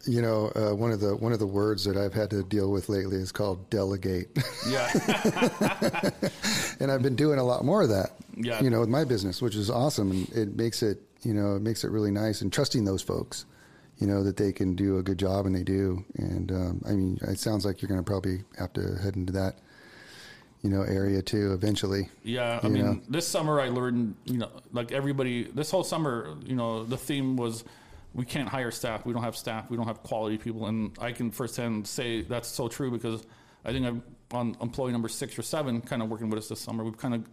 You 0.07 0.21
know, 0.21 0.51
uh, 0.55 0.73
one 0.73 0.91
of 0.91 0.99
the 0.99 1.15
one 1.15 1.33
of 1.33 1.39
the 1.39 1.47
words 1.47 1.83
that 1.83 1.97
I've 1.97 2.13
had 2.13 2.29
to 2.29 2.41
deal 2.41 2.71
with 2.71 2.87
lately 2.87 3.17
is 3.17 3.31
called 3.31 3.69
delegate, 3.69 4.29
Yeah, 4.67 4.89
and 6.79 6.91
I've 6.91 7.01
been 7.01 7.15
doing 7.15 7.39
a 7.39 7.43
lot 7.43 7.65
more 7.65 7.83
of 7.83 7.89
that. 7.89 8.11
Yeah. 8.35 8.61
You 8.61 8.69
know, 8.69 8.79
with 8.79 8.89
my 8.89 9.03
business, 9.03 9.41
which 9.41 9.55
is 9.55 9.69
awesome, 9.69 10.11
and 10.11 10.29
it 10.29 10.55
makes 10.55 10.81
it 10.81 11.01
you 11.23 11.33
know 11.33 11.55
it 11.57 11.61
makes 11.61 11.83
it 11.83 11.91
really 11.91 12.11
nice 12.11 12.41
and 12.41 12.53
trusting 12.53 12.85
those 12.85 13.01
folks. 13.01 13.45
You 13.99 14.07
know 14.07 14.23
that 14.23 14.37
they 14.37 14.51
can 14.51 14.75
do 14.75 14.99
a 14.99 15.03
good 15.03 15.17
job, 15.17 15.45
and 15.45 15.55
they 15.55 15.63
do. 15.63 16.05
And 16.17 16.51
um, 16.51 16.81
I 16.85 16.91
mean, 16.91 17.17
it 17.21 17.39
sounds 17.39 17.65
like 17.65 17.81
you're 17.81 17.89
going 17.89 18.03
to 18.03 18.05
probably 18.05 18.43
have 18.59 18.71
to 18.73 18.95
head 19.01 19.15
into 19.15 19.33
that, 19.33 19.55
you 20.61 20.69
know, 20.69 20.83
area 20.83 21.21
too 21.21 21.53
eventually. 21.53 22.09
Yeah, 22.23 22.59
I 22.61 22.67
mean, 22.67 22.85
know? 22.85 23.01
this 23.09 23.27
summer 23.27 23.59
I 23.59 23.69
learned, 23.69 24.15
you 24.25 24.37
know, 24.37 24.51
like 24.71 24.91
everybody, 24.91 25.43
this 25.45 25.71
whole 25.71 25.83
summer, 25.83 26.35
you 26.45 26.55
know, 26.55 26.83
the 26.83 26.97
theme 26.97 27.37
was 27.37 27.63
we 28.13 28.25
can't 28.25 28.49
hire 28.49 28.71
staff. 28.71 29.05
We 29.05 29.13
don't 29.13 29.23
have 29.23 29.37
staff. 29.37 29.69
We 29.69 29.77
don't 29.77 29.87
have 29.87 30.01
quality 30.03 30.37
people. 30.37 30.65
And 30.67 30.97
I 30.99 31.11
can 31.11 31.31
firsthand 31.31 31.87
say 31.87 32.21
that's 32.21 32.47
so 32.47 32.67
true 32.67 32.91
because 32.91 33.25
I 33.63 33.71
think 33.71 33.85
I'm 33.85 34.03
on 34.31 34.57
employee 34.61 34.91
number 34.91 35.07
six 35.07 35.37
or 35.37 35.43
seven 35.43 35.81
kind 35.81 36.01
of 36.01 36.09
working 36.09 36.29
with 36.29 36.39
us 36.39 36.49
this 36.49 36.59
summer. 36.59 36.83
We've 36.83 36.97
kind 36.97 37.13
of, 37.13 37.25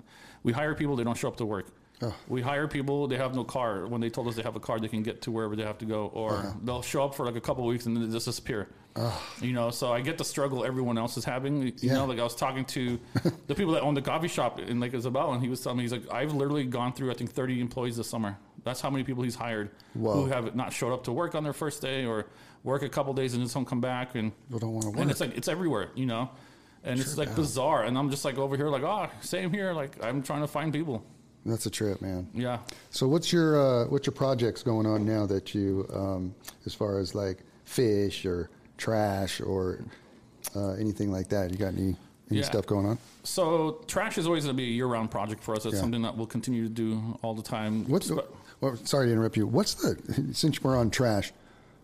we 0.42 0.52
hire 0.52 0.74
people, 0.74 0.96
they 0.96 1.04
don't 1.04 1.16
show 1.16 1.28
up 1.28 1.36
to 1.38 1.46
work. 1.46 1.66
Oh. 2.02 2.14
We 2.28 2.42
hire 2.42 2.66
people; 2.68 3.06
they 3.06 3.16
have 3.16 3.34
no 3.34 3.44
car. 3.44 3.86
When 3.86 4.00
they 4.00 4.10
told 4.10 4.26
us 4.28 4.34
they 4.34 4.42
have 4.42 4.56
a 4.56 4.60
car, 4.60 4.80
they 4.80 4.88
can 4.88 5.02
get 5.02 5.22
to 5.22 5.30
wherever 5.30 5.54
they 5.56 5.62
have 5.62 5.78
to 5.78 5.84
go, 5.84 6.06
or 6.12 6.34
uh-huh. 6.34 6.52
they'll 6.62 6.82
show 6.82 7.04
up 7.04 7.14
for 7.14 7.24
like 7.24 7.36
a 7.36 7.40
couple 7.40 7.64
of 7.64 7.68
weeks 7.68 7.86
and 7.86 7.96
then 7.96 8.04
they 8.06 8.12
just 8.12 8.26
disappear. 8.26 8.68
You 9.40 9.52
know, 9.52 9.70
so 9.70 9.92
I 9.92 10.00
get 10.02 10.18
the 10.18 10.24
struggle 10.24 10.64
everyone 10.64 10.98
else 10.98 11.16
is 11.16 11.24
having. 11.24 11.62
You 11.62 11.72
Yeah. 11.80 11.94
know, 11.94 12.04
like 12.06 12.18
I 12.20 12.22
was 12.22 12.34
talking 12.36 12.64
to 12.66 12.98
the 13.48 13.54
people 13.54 13.72
that 13.72 13.82
own 13.82 13.94
the 13.94 14.02
coffee 14.02 14.28
shop 14.28 14.60
in 14.60 14.78
Lake 14.80 14.94
Isabel, 14.94 15.32
and 15.32 15.42
he 15.42 15.48
was 15.48 15.60
telling 15.62 15.78
me 15.78 15.84
he's 15.84 15.92
like, 15.92 16.12
I've 16.12 16.32
literally 16.32 16.64
gone 16.64 16.92
through 16.92 17.10
I 17.10 17.14
think 17.14 17.32
30 17.32 17.60
employees 17.60 17.96
this 17.96 18.08
summer. 18.08 18.38
That's 18.62 18.80
how 18.80 18.90
many 18.90 19.02
people 19.04 19.22
he's 19.24 19.34
hired 19.34 19.70
Whoa. 19.94 20.14
who 20.14 20.26
have 20.26 20.54
not 20.54 20.72
showed 20.72 20.92
up 20.92 21.04
to 21.04 21.12
work 21.12 21.34
on 21.34 21.42
their 21.42 21.52
first 21.52 21.82
day 21.82 22.04
or 22.06 22.26
work 22.62 22.82
a 22.82 22.88
couple 22.88 23.12
days 23.14 23.34
and 23.34 23.42
just 23.42 23.52
don't 23.54 23.66
come 23.66 23.80
back 23.80 24.14
and 24.14 24.32
People 24.46 24.60
don't 24.60 24.72
want 24.72 24.82
to 24.84 24.90
work. 24.90 24.98
and 25.00 25.10
it's 25.10 25.20
like 25.20 25.36
it's 25.36 25.48
everywhere, 25.48 25.90
you 25.94 26.06
know. 26.06 26.30
And 26.84 27.00
it's 27.00 27.16
like 27.16 27.34
bizarre, 27.34 27.84
and 27.84 27.96
I'm 27.96 28.10
just 28.10 28.24
like 28.26 28.36
over 28.36 28.56
here, 28.58 28.68
like, 28.68 28.82
oh, 28.82 29.08
same 29.22 29.50
here. 29.52 29.72
Like 29.72 30.02
I'm 30.04 30.22
trying 30.22 30.42
to 30.42 30.46
find 30.46 30.70
people. 30.72 31.02
That's 31.46 31.66
a 31.66 31.70
trip, 31.70 32.00
man. 32.00 32.28
Yeah. 32.34 32.58
So 32.90 33.06
what's 33.06 33.32
your 33.32 33.60
uh, 33.60 33.86
what's 33.88 34.06
your 34.06 34.14
projects 34.14 34.62
going 34.62 34.86
on 34.86 35.04
now 35.04 35.26
that 35.26 35.54
you 35.54 35.86
um, 35.92 36.34
as 36.66 36.74
far 36.74 36.98
as 36.98 37.14
like 37.14 37.38
fish 37.64 38.24
or 38.24 38.48
trash 38.78 39.40
or 39.40 39.80
uh, 40.56 40.72
anything 40.72 41.12
like 41.12 41.28
that? 41.28 41.50
You 41.50 41.56
got 41.58 41.74
any 41.74 41.96
any 42.30 42.40
Yeah. 42.40 42.44
stuff 42.44 42.66
going 42.66 42.86
on? 42.86 42.98
So 43.24 43.82
trash 43.86 44.16
is 44.16 44.26
always 44.26 44.44
going 44.44 44.56
to 44.56 44.62
be 44.62 44.68
a 44.68 44.72
year-round 44.72 45.10
project 45.10 45.42
for 45.42 45.54
us. 45.54 45.66
It's 45.66 45.74
Yeah. 45.74 45.80
something 45.82 46.00
that 46.02 46.16
we'll 46.16 46.26
continue 46.26 46.62
to 46.64 46.70
do 46.70 47.18
all 47.22 47.34
the 47.34 47.42
time. 47.42 47.86
What's 47.88 48.08
the, 48.08 48.24
well, 48.62 48.76
sorry 48.84 49.06
to 49.08 49.12
interrupt 49.12 49.36
you. 49.36 49.46
What's 49.46 49.74
the 49.74 49.96
since 50.32 50.62
we're 50.62 50.76
on 50.78 50.90
trash? 50.90 51.32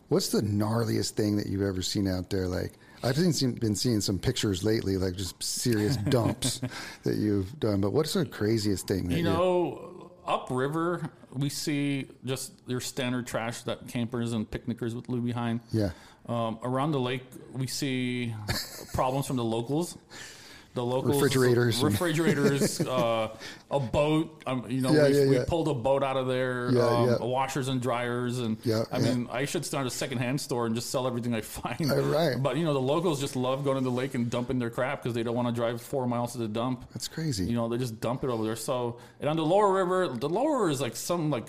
What's 0.09 0.29
the 0.31 0.41
gnarliest 0.41 1.11
thing 1.11 1.37
that 1.37 1.47
you've 1.47 1.63
ever 1.63 1.83
seen 1.83 2.09
out 2.09 2.31
there? 2.31 2.49
Like 2.49 2.73
I've 3.03 3.17
seen, 3.17 3.53
been 3.53 3.75
seeing 3.75 4.01
some 4.01 4.19
pictures 4.19 4.63
lately, 4.63 4.97
like 4.97 5.17
just 5.17 5.43
serious 5.43 5.97
dumps 6.09 6.61
that 7.05 7.17
you've 7.17 7.59
done. 7.59 7.81
But 7.81 7.93
what's 7.93 8.15
the 8.15 8.27
craziest 8.27 8.87
thing? 8.87 9.11
You 9.11 9.23
know, 9.23 10.11
upriver 10.27 11.11
we 11.33 11.49
see 11.49 12.07
just 12.25 12.53
your 12.67 12.81
standard 12.81 13.27
trash 13.27 13.63
that 13.63 13.89
campers 13.89 14.33
and 14.33 14.51
picnickers 14.51 14.95
would 14.95 15.09
leave 15.09 15.25
behind. 15.25 15.61
Yeah. 15.73 15.91
Um, 16.27 16.59
around 16.63 16.93
the 16.93 17.01
lake, 17.01 17.23
we 17.53 17.67
see 17.67 18.35
problems 18.93 19.27
from 19.27 19.37
the 19.37 19.45
locals. 19.45 19.97
The 20.73 20.85
locals, 20.85 21.21
Refrigerators. 21.21 21.83
refrigerators, 21.83 22.81
uh, 22.87 23.37
a 23.73 23.81
boat. 23.81 24.41
Um, 24.47 24.67
you 24.69 24.81
know, 24.81 24.93
Yeah, 24.93 25.09
we, 25.09 25.19
yeah, 25.19 25.27
we 25.29 25.37
yeah. 25.39 25.45
pulled 25.49 25.67
a 25.67 25.75
boat 25.75 26.05
out 26.05 26.17
of 26.17 26.29
there. 26.29 26.69
Um. 26.81 27.19
Washers 27.21 27.67
and 27.67 27.83
dryers, 27.83 28.39
and 28.39 28.57
I 28.93 29.01
mean, 29.01 29.29
I 29.33 29.47
should 29.47 29.65
start 29.65 29.87
a 29.89 29.91
secondhand 29.91 30.41
store 30.41 30.67
and 30.67 30.75
just 30.77 30.91
sell 30.91 31.09
everything 31.09 31.35
I 31.35 31.41
find. 31.41 31.91
Uh, 31.91 31.97
right. 32.03 32.41
But 32.41 32.57
you 32.57 32.65
know, 32.65 32.73
the 32.73 32.81
locals 32.81 33.21
just 33.21 33.35
love 33.35 33.65
going 33.65 33.79
to 33.79 33.83
the 33.83 33.91
lake 33.91 34.15
and 34.15 34.31
dumping 34.31 34.61
their 34.61 34.71
crap 34.71 35.03
because 35.03 35.13
they 35.15 35.25
don't 35.25 35.35
want 35.35 35.49
to 35.49 35.53
drive 35.55 35.83
four 35.83 36.07
miles 36.07 36.33
to 36.33 36.39
the 36.39 36.47
dump. 36.49 36.89
That's 36.93 37.09
crazy. 37.09 37.47
You 37.47 37.55
know, 37.57 37.69
they 37.69 37.77
just 37.77 38.01
dump 38.01 38.23
it 38.23 38.31
over 38.31 38.45
there. 38.45 38.55
So, 38.57 38.99
and 39.19 39.29
on 39.29 39.37
the 39.37 39.45
lower 39.45 39.73
river, 39.73 40.07
the 40.07 40.29
lower 40.29 40.71
is 40.71 40.81
like 40.81 40.95
some 40.95 41.31
like 41.31 41.49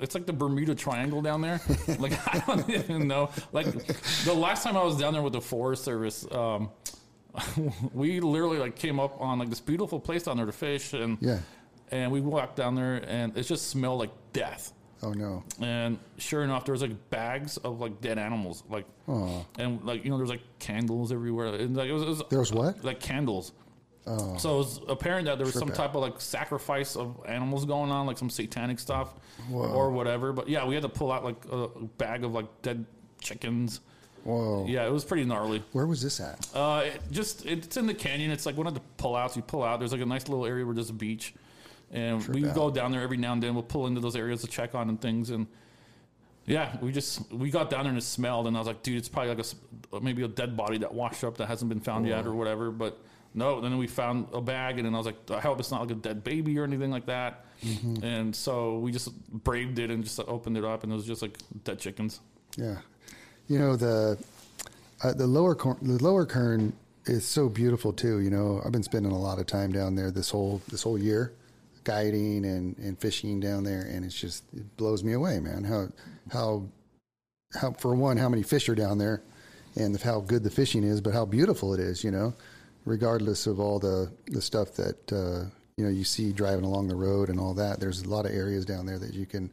it's 0.00 0.14
like 0.14 0.26
the 0.26 0.32
Bermuda 0.32 0.76
Triangle 0.76 1.20
down 1.20 1.40
there. 1.40 1.60
like 1.98 2.12
I 2.32 2.38
don't 2.46 2.70
even 2.70 3.08
know. 3.08 3.30
Like 3.50 3.66
the 4.24 4.34
last 4.34 4.62
time 4.62 4.76
I 4.76 4.84
was 4.84 4.96
down 4.98 5.14
there 5.14 5.22
with 5.22 5.32
the 5.32 5.40
Forest 5.40 5.82
Service, 5.82 6.24
um, 6.30 6.70
we 7.94 8.20
literally 8.20 8.58
like 8.58 8.76
came 8.76 9.00
up 9.00 9.20
on 9.20 9.38
like 9.38 9.48
this 9.48 9.60
beautiful 9.60 9.98
place 10.00 10.24
down 10.24 10.36
there 10.36 10.46
to 10.46 10.52
fish, 10.52 10.92
and 10.92 11.18
Yeah. 11.20 11.38
and 11.90 12.12
we 12.12 12.20
walked 12.20 12.56
down 12.56 12.74
there, 12.74 13.02
and 13.06 13.36
it 13.36 13.42
just 13.44 13.68
smelled 13.68 14.00
like 14.00 14.10
death. 14.32 14.72
oh 15.02 15.12
no. 15.12 15.42
And 15.60 15.98
sure 16.18 16.42
enough, 16.44 16.64
there 16.64 16.72
was 16.72 16.82
like 16.82 17.10
bags 17.10 17.56
of 17.58 17.80
like 17.80 18.00
dead 18.00 18.18
animals, 18.18 18.62
like, 18.68 18.86
Aw. 19.08 19.44
and 19.58 19.82
like 19.84 20.04
you 20.04 20.10
know, 20.10 20.16
there 20.16 20.22
was 20.24 20.30
like 20.30 20.42
candles 20.58 21.10
everywhere. 21.12 21.46
And 21.54 21.76
like 21.76 21.88
it 21.88 21.92
was, 21.92 22.02
it 22.02 22.08
was 22.08 22.22
There 22.30 22.38
was 22.38 22.52
what? 22.52 22.84
like 22.84 23.00
candles. 23.00 23.52
Oh. 24.06 24.36
So 24.36 24.54
it 24.54 24.58
was 24.58 24.80
apparent 24.88 25.26
that 25.26 25.38
there 25.38 25.46
was 25.46 25.54
some 25.54 25.70
out. 25.70 25.76
type 25.76 25.94
of 25.94 26.02
like 26.02 26.20
sacrifice 26.20 26.96
of 26.96 27.20
animals 27.26 27.64
going 27.64 27.90
on, 27.92 28.04
like 28.06 28.18
some 28.18 28.30
satanic 28.30 28.78
stuff 28.80 29.14
or 29.52 29.90
whatever. 29.92 30.32
But 30.32 30.48
yeah, 30.48 30.66
we 30.66 30.74
had 30.74 30.82
to 30.82 30.88
pull 30.88 31.12
out 31.12 31.24
like 31.24 31.36
a 31.50 31.68
bag 31.98 32.24
of 32.24 32.32
like 32.32 32.46
dead 32.62 32.84
chickens. 33.20 33.80
Whoa. 34.24 34.66
Yeah, 34.68 34.86
it 34.86 34.92
was 34.92 35.04
pretty 35.04 35.24
gnarly. 35.24 35.62
Where 35.72 35.86
was 35.86 36.02
this 36.02 36.20
at? 36.20 36.48
Uh, 36.54 36.84
it 36.86 37.00
just 37.10 37.44
it's 37.46 37.76
in 37.76 37.86
the 37.86 37.94
canyon. 37.94 38.30
It's 38.30 38.46
like 38.46 38.56
one 38.56 38.66
of 38.66 38.74
the 38.74 38.82
pullouts. 38.98 39.36
You 39.36 39.42
pull 39.42 39.62
out. 39.62 39.78
There's 39.78 39.92
like 39.92 40.00
a 40.00 40.06
nice 40.06 40.28
little 40.28 40.46
area 40.46 40.64
where 40.64 40.74
there's 40.74 40.90
a 40.90 40.94
beach, 40.94 41.34
and 41.90 42.24
we 42.28 42.46
out. 42.46 42.54
go 42.54 42.70
down 42.70 42.92
there 42.92 43.02
every 43.02 43.16
now 43.16 43.32
and 43.32 43.42
then. 43.42 43.54
We'll 43.54 43.62
pull 43.62 43.86
into 43.86 44.00
those 44.00 44.16
areas 44.16 44.42
to 44.42 44.46
check 44.46 44.74
on 44.74 44.88
and 44.88 45.00
things. 45.00 45.30
And 45.30 45.46
yeah, 46.46 46.76
we 46.80 46.92
just 46.92 47.32
we 47.32 47.50
got 47.50 47.70
down 47.70 47.84
there 47.84 47.90
and 47.90 47.98
it 47.98 48.04
smelled, 48.04 48.46
and 48.46 48.56
I 48.56 48.60
was 48.60 48.66
like, 48.66 48.82
dude, 48.82 48.96
it's 48.96 49.08
probably 49.08 49.34
like 49.34 49.46
a 49.92 50.00
maybe 50.00 50.22
a 50.22 50.28
dead 50.28 50.56
body 50.56 50.78
that 50.78 50.92
washed 50.94 51.24
up 51.24 51.38
that 51.38 51.46
hasn't 51.46 51.68
been 51.68 51.80
found 51.80 52.06
yet 52.06 52.26
or 52.26 52.34
whatever. 52.34 52.70
But 52.70 52.98
no, 53.34 53.60
then 53.60 53.78
we 53.78 53.86
found 53.86 54.26
a 54.32 54.40
bag, 54.40 54.78
and 54.78 54.86
then 54.86 54.94
I 54.94 54.98
was 54.98 55.06
like, 55.06 55.30
I 55.30 55.40
hope 55.40 55.58
it's 55.58 55.70
not 55.70 55.80
like 55.80 55.90
a 55.90 55.94
dead 55.94 56.22
baby 56.22 56.58
or 56.58 56.64
anything 56.64 56.90
like 56.90 57.06
that. 57.06 57.46
And 58.02 58.34
so 58.34 58.78
we 58.78 58.90
just 58.90 59.12
braved 59.30 59.78
it 59.78 59.90
and 59.90 60.02
just 60.02 60.18
opened 60.20 60.56
it 60.58 60.64
up, 60.64 60.82
and 60.82 60.92
it 60.92 60.96
was 60.96 61.06
just 61.06 61.22
like 61.22 61.38
dead 61.62 61.78
chickens. 61.78 62.20
Yeah, 62.56 62.78
you 63.52 63.58
know 63.58 63.76
the 63.76 64.18
uh, 65.02 65.12
the 65.12 65.26
lower 65.26 65.54
Cor- 65.54 65.76
the 65.82 66.02
lower 66.02 66.24
Kern 66.24 66.72
is 67.04 67.26
so 67.26 67.50
beautiful 67.50 67.92
too. 67.92 68.20
You 68.20 68.30
know, 68.30 68.62
I've 68.64 68.72
been 68.72 68.82
spending 68.82 69.12
a 69.12 69.18
lot 69.18 69.38
of 69.38 69.46
time 69.46 69.72
down 69.72 69.94
there 69.94 70.10
this 70.10 70.30
whole 70.30 70.62
this 70.68 70.82
whole 70.82 70.96
year, 70.96 71.32
guiding 71.84 72.46
and, 72.46 72.78
and 72.78 72.98
fishing 72.98 73.40
down 73.40 73.64
there, 73.64 73.82
and 73.82 74.06
it's 74.06 74.18
just 74.18 74.44
it 74.56 74.76
blows 74.78 75.04
me 75.04 75.12
away, 75.12 75.38
man. 75.38 75.64
How 75.64 75.88
how 76.32 76.64
how 77.60 77.72
for 77.72 77.94
one, 77.94 78.16
how 78.16 78.30
many 78.30 78.42
fish 78.42 78.70
are 78.70 78.74
down 78.74 78.96
there, 78.96 79.20
and 79.76 80.00
how 80.00 80.20
good 80.20 80.44
the 80.44 80.50
fishing 80.50 80.82
is, 80.82 81.02
but 81.02 81.12
how 81.12 81.26
beautiful 81.26 81.74
it 81.74 81.80
is. 81.80 82.02
You 82.02 82.10
know, 82.10 82.32
regardless 82.86 83.46
of 83.46 83.60
all 83.60 83.78
the 83.78 84.10
the 84.28 84.40
stuff 84.40 84.72
that 84.76 85.12
uh, 85.12 85.44
you 85.76 85.84
know 85.84 85.90
you 85.90 86.04
see 86.04 86.32
driving 86.32 86.64
along 86.64 86.88
the 86.88 86.96
road 86.96 87.28
and 87.28 87.38
all 87.38 87.52
that. 87.52 87.80
There's 87.80 88.00
a 88.00 88.08
lot 88.08 88.24
of 88.24 88.32
areas 88.32 88.64
down 88.64 88.86
there 88.86 88.98
that 88.98 89.12
you 89.12 89.26
can 89.26 89.50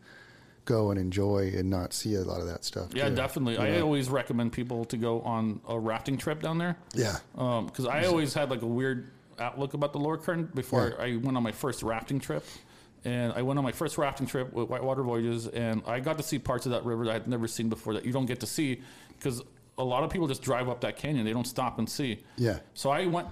go 0.69 0.91
and 0.91 0.99
enjoy 0.99 1.51
and 1.57 1.69
not 1.69 1.93
see 1.93 2.13
a 2.13 2.21
lot 2.21 2.39
of 2.39 2.47
that 2.47 2.63
stuff. 2.63 2.89
Yeah, 2.93 3.09
too. 3.09 3.15
definitely. 3.15 3.57
I 3.57 3.81
always 3.81 4.07
recommend 4.07 4.53
people 4.53 4.85
to 4.85 4.97
go 4.97 5.21
on 5.21 5.61
a 5.67 5.77
rafting 5.77 6.17
trip 6.17 6.41
down 6.41 6.59
there. 6.59 6.77
Yeah. 6.93 7.17
Um, 7.35 7.65
because 7.65 7.85
I 7.85 8.05
always 8.05 8.33
had 8.35 8.51
like 8.51 8.61
a 8.61 8.67
weird 8.67 9.11
outlook 9.39 9.73
about 9.73 9.93
the 9.93 9.99
lower 9.99 10.17
Kern 10.17 10.45
before 10.53 10.95
I 11.01 11.15
went 11.15 11.35
on 11.35 11.43
my 11.43 11.51
first 11.51 11.81
rafting 11.81 12.19
trip. 12.19 12.45
And 13.05 13.31
I 13.31 13.41
went 13.41 13.57
on 13.57 13.63
my 13.63 13.71
first 13.71 13.97
rafting 13.97 14.27
trip 14.27 14.51
with 14.51 14.67
Whitewater 14.67 15.03
Voyages, 15.03 15.47
and 15.47 15.81
I 15.87 16.01
got 16.01 16.17
to 16.17 16.23
see 16.23 16.37
parts 16.37 16.65
of 16.65 16.73
that 16.73 16.83
river 16.83 17.05
that 17.05 17.11
I 17.11 17.13
had 17.13 17.27
never 17.29 17.47
seen 17.47 17.69
before 17.69 17.93
that 17.93 18.03
you 18.03 18.11
don't 18.11 18.25
get 18.25 18.41
to 18.41 18.45
see 18.45 18.81
because 19.17 19.41
a 19.77 19.83
lot 19.83 20.03
of 20.03 20.09
people 20.09 20.27
just 20.27 20.41
drive 20.41 20.67
up 20.67 20.81
that 20.81 20.97
canyon; 20.97 21.23
they 21.23 21.31
don't 21.31 21.47
stop 21.47 21.79
and 21.79 21.89
see. 21.89 22.19
Yeah. 22.35 22.59
So 22.73 22.89
I 22.89 23.05
went 23.05 23.29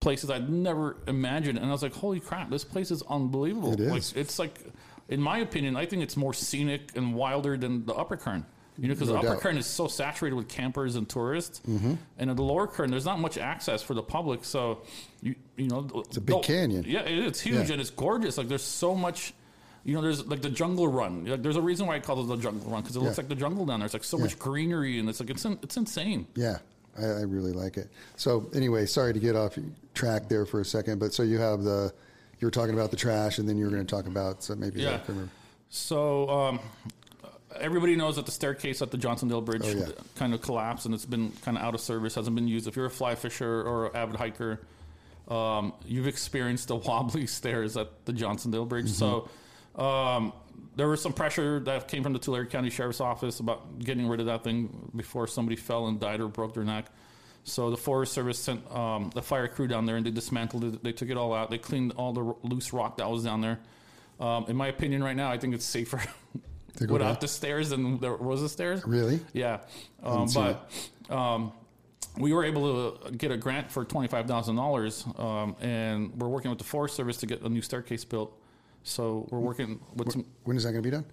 places 0.00 0.30
I'd 0.30 0.48
never 0.48 0.98
imagined, 1.08 1.58
and 1.58 1.66
I 1.66 1.72
was 1.72 1.82
like, 1.82 1.94
"Holy 1.94 2.20
crap! 2.20 2.48
This 2.48 2.62
place 2.62 2.92
is 2.92 3.02
unbelievable!" 3.10 3.72
It 3.72 3.80
is. 3.80 3.90
Like 3.90 4.22
it's 4.22 4.38
like, 4.38 4.60
in 5.08 5.20
my 5.20 5.38
opinion, 5.38 5.76
I 5.76 5.86
think 5.86 6.02
it's 6.02 6.16
more 6.16 6.34
scenic 6.34 6.96
and 6.96 7.14
wilder 7.14 7.56
than 7.56 7.86
the 7.86 7.94
upper 7.94 8.16
Kern. 8.16 8.44
You 8.78 8.88
know, 8.88 8.94
because 8.94 9.08
the 9.08 9.14
upper 9.14 9.28
doubt. 9.28 9.40
Kern 9.40 9.56
is 9.56 9.64
so 9.64 9.88
saturated 9.88 10.36
with 10.36 10.48
campers 10.48 10.96
and 10.96 11.08
tourists, 11.08 11.62
mm-hmm. 11.66 11.94
and 12.18 12.30
in 12.30 12.36
the 12.36 12.42
lower 12.42 12.66
Kern, 12.66 12.90
there's 12.90 13.06
not 13.06 13.18
much 13.18 13.38
access 13.38 13.82
for 13.82 13.94
the 13.94 14.02
public. 14.02 14.44
So, 14.44 14.82
you 15.22 15.34
you 15.56 15.68
know, 15.68 15.88
it's 16.06 16.18
a 16.18 16.20
big 16.20 16.42
canyon. 16.42 16.84
Yeah, 16.86 17.00
it- 17.00 17.26
it's 17.26 17.40
huge 17.40 17.68
Yeah. 17.68 17.72
and 17.72 17.80
it's 17.80 17.90
gorgeous. 17.90 18.36
Like 18.36 18.48
there's 18.48 18.62
so 18.62 18.94
much. 18.94 19.32
You 19.84 19.94
know, 19.94 20.02
there's 20.02 20.26
like 20.26 20.42
the 20.42 20.50
jungle 20.50 20.88
run. 20.88 21.24
Like, 21.24 21.42
there's 21.42 21.56
a 21.56 21.62
reason 21.62 21.86
why 21.86 21.94
I 21.94 22.00
call 22.00 22.20
it 22.20 22.26
the 22.26 22.36
jungle 22.36 22.68
run 22.70 22.82
because 22.82 22.96
it 22.96 23.00
looks 23.00 23.18
like 23.18 23.28
the 23.28 23.36
jungle 23.36 23.64
down 23.64 23.78
there. 23.78 23.84
It's 23.84 23.94
like 23.94 24.02
so 24.02 24.18
much 24.18 24.36
greenery 24.36 24.98
and 24.98 25.08
it's 25.08 25.20
like 25.20 25.30
it's 25.30 25.44
in, 25.44 25.58
it's 25.62 25.76
insane. 25.76 26.26
Yeah, 26.34 26.58
I, 26.98 27.04
I 27.04 27.20
really 27.20 27.52
like 27.52 27.76
it. 27.76 27.88
So 28.16 28.50
anyway, 28.52 28.86
sorry 28.86 29.14
to 29.14 29.20
get 29.20 29.36
off 29.36 29.56
track 29.94 30.28
there 30.28 30.44
for 30.44 30.60
a 30.60 30.64
second, 30.64 30.98
but 30.98 31.14
so 31.14 31.22
you 31.22 31.38
have 31.38 31.62
the 31.62 31.94
you 32.40 32.46
were 32.46 32.50
talking 32.50 32.74
about 32.74 32.90
the 32.90 32.96
trash, 32.96 33.38
and 33.38 33.48
then 33.48 33.56
you 33.58 33.64
were 33.64 33.70
going 33.70 33.86
to 33.86 33.94
talk 33.94 34.06
about 34.06 34.42
so 34.42 34.54
maybe 34.54 34.82
Yeah. 34.82 35.00
So 35.68 36.28
um, 36.28 36.60
everybody 37.58 37.96
knows 37.96 38.16
that 38.16 38.26
the 38.26 38.32
staircase 38.32 38.82
at 38.82 38.90
the 38.90 38.98
Johnsondale 38.98 39.44
Bridge 39.44 39.62
Oh, 39.64 39.70
yeah. 39.70 39.86
kind 40.16 40.34
of 40.34 40.42
collapsed 40.42 40.86
and 40.86 40.94
it's 40.94 41.06
been 41.06 41.32
kind 41.42 41.56
of 41.56 41.62
out 41.64 41.74
of 41.74 41.80
service, 41.80 42.14
hasn't 42.14 42.36
been 42.36 42.48
used. 42.48 42.66
If 42.68 42.76
you're 42.76 42.86
a 42.86 42.90
fly 42.90 43.14
fisher 43.14 43.62
or 43.62 43.86
an 43.86 43.96
avid 43.96 44.16
hiker, 44.16 44.60
um, 45.28 45.72
you've 45.84 46.06
experienced 46.06 46.68
the 46.68 46.76
wobbly 46.88 47.26
stairs 47.26 47.76
at 47.76 48.04
the 48.04 48.12
Johnsondale 48.12 48.68
Bridge. 48.68 48.90
So 48.90 49.28
um, 49.74 50.32
there 50.76 50.88
was 50.88 51.02
some 51.02 51.12
pressure 51.12 51.60
that 51.60 51.88
came 51.88 52.02
from 52.02 52.12
the 52.12 52.18
Tulare 52.18 52.46
County 52.46 52.70
Sheriff's 52.70 53.00
Office 53.00 53.40
about 53.40 53.78
getting 53.80 54.06
rid 54.06 54.20
of 54.20 54.26
that 54.26 54.44
thing 54.44 54.90
before 54.94 55.26
somebody 55.26 55.56
fell 55.56 55.86
and 55.88 55.98
died 55.98 56.20
or 56.20 56.28
broke 56.28 56.54
their 56.54 56.64
neck. 56.64 56.86
So 57.48 57.70
the 57.70 57.76
Forest 57.76 58.12
Service 58.12 58.40
sent 58.40 58.68
um, 58.74 59.10
the 59.14 59.22
fire 59.22 59.46
crew 59.46 59.68
down 59.68 59.86
there 59.86 59.94
and 59.96 60.04
they 60.04 60.10
dismantled 60.10 60.64
it. 60.64 60.82
They 60.82 60.90
took 60.90 61.08
it 61.10 61.16
all 61.16 61.32
out. 61.32 61.48
They 61.48 61.58
cleaned 61.58 61.92
all 61.92 62.12
the 62.12 62.24
r- 62.24 62.36
loose 62.42 62.72
rock 62.72 62.96
that 62.96 63.08
was 63.08 63.22
down 63.22 63.40
there. 63.40 63.60
Um, 64.18 64.46
in 64.48 64.56
my 64.56 64.66
opinion, 64.66 65.02
right 65.04 65.14
now, 65.14 65.30
I 65.30 65.38
think 65.38 65.54
it's 65.54 65.64
safer 65.64 66.02
To 66.78 66.86
go 66.88 66.92
without 66.94 67.06
down? 67.12 67.18
the 67.20 67.28
stairs 67.28 67.70
than 67.70 67.98
there 68.00 68.16
was 68.16 68.40
the 68.42 68.48
stairs. 68.48 68.84
really. 68.84 69.20
Yeah, 69.32 69.60
um, 70.02 70.26
but 70.34 70.68
um, 71.08 71.52
we 72.18 72.32
were 72.32 72.44
able 72.44 72.90
to 72.98 73.12
get 73.12 73.30
a 73.30 73.36
grant 73.36 73.70
for 73.70 73.84
twenty 73.84 74.08
five 74.08 74.26
thousand 74.26 74.56
dollars, 74.56 75.04
um, 75.16 75.54
and 75.60 76.12
we're 76.20 76.28
working 76.28 76.50
with 76.50 76.58
the 76.58 76.64
Forest 76.64 76.96
Service 76.96 77.18
to 77.18 77.26
get 77.26 77.42
a 77.42 77.48
new 77.48 77.62
staircase 77.62 78.04
built. 78.04 78.36
So 78.82 79.28
we're 79.30 79.38
working 79.38 79.78
with 79.94 80.10
some. 80.10 80.24
When 80.44 80.56
is 80.56 80.64
that 80.64 80.72
going 80.72 80.82
to 80.82 80.90
be 80.90 80.96
done? 80.96 81.04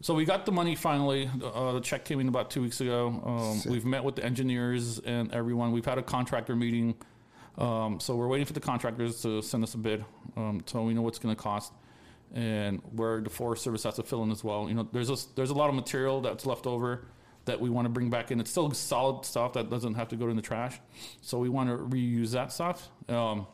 So 0.00 0.14
we 0.14 0.24
got 0.24 0.46
the 0.46 0.52
money 0.52 0.74
finally. 0.76 1.28
Uh, 1.42 1.72
the 1.72 1.80
check 1.80 2.04
came 2.04 2.20
in 2.20 2.28
about 2.28 2.50
two 2.50 2.62
weeks 2.62 2.80
ago. 2.80 3.20
Um, 3.24 3.62
we've 3.70 3.84
met 3.84 4.04
with 4.04 4.14
the 4.16 4.24
engineers 4.24 5.00
and 5.00 5.32
everyone. 5.32 5.72
We've 5.72 5.84
had 5.84 5.98
a 5.98 6.02
contractor 6.02 6.54
meeting. 6.54 6.94
Um, 7.56 7.98
so 7.98 8.14
we're 8.14 8.28
waiting 8.28 8.46
for 8.46 8.52
the 8.52 8.60
contractors 8.60 9.20
to 9.22 9.42
send 9.42 9.64
us 9.64 9.74
a 9.74 9.78
bid, 9.78 10.04
um, 10.36 10.62
so 10.66 10.84
we 10.84 10.94
know 10.94 11.02
what's 11.02 11.18
going 11.18 11.34
to 11.34 11.42
cost. 11.42 11.72
and 12.32 12.80
where 12.92 13.20
the 13.20 13.30
Forest 13.30 13.64
Service 13.64 13.82
has 13.84 13.94
to 13.96 14.02
fill 14.02 14.22
in 14.22 14.30
as 14.30 14.44
well. 14.44 14.68
You 14.68 14.74
know, 14.74 14.88
there's 14.92 15.10
a, 15.10 15.16
there's 15.34 15.50
a 15.50 15.54
lot 15.54 15.68
of 15.70 15.74
material 15.74 16.20
that's 16.20 16.46
left 16.46 16.66
over 16.66 17.06
that 17.46 17.58
we 17.60 17.70
want 17.70 17.86
to 17.86 17.88
bring 17.88 18.10
back 18.10 18.30
in. 18.30 18.38
It's 18.38 18.50
still 18.50 18.70
solid 18.72 19.24
stuff 19.24 19.54
that 19.54 19.70
doesn't 19.70 19.94
have 19.94 20.08
to 20.08 20.16
go 20.16 20.28
in 20.28 20.36
the 20.36 20.42
trash, 20.42 20.78
so 21.22 21.38
we 21.38 21.48
want 21.48 21.70
to 21.70 21.76
reuse 21.76 22.32
that 22.32 22.52
stuff. 22.52 22.88
Um, 23.08 23.46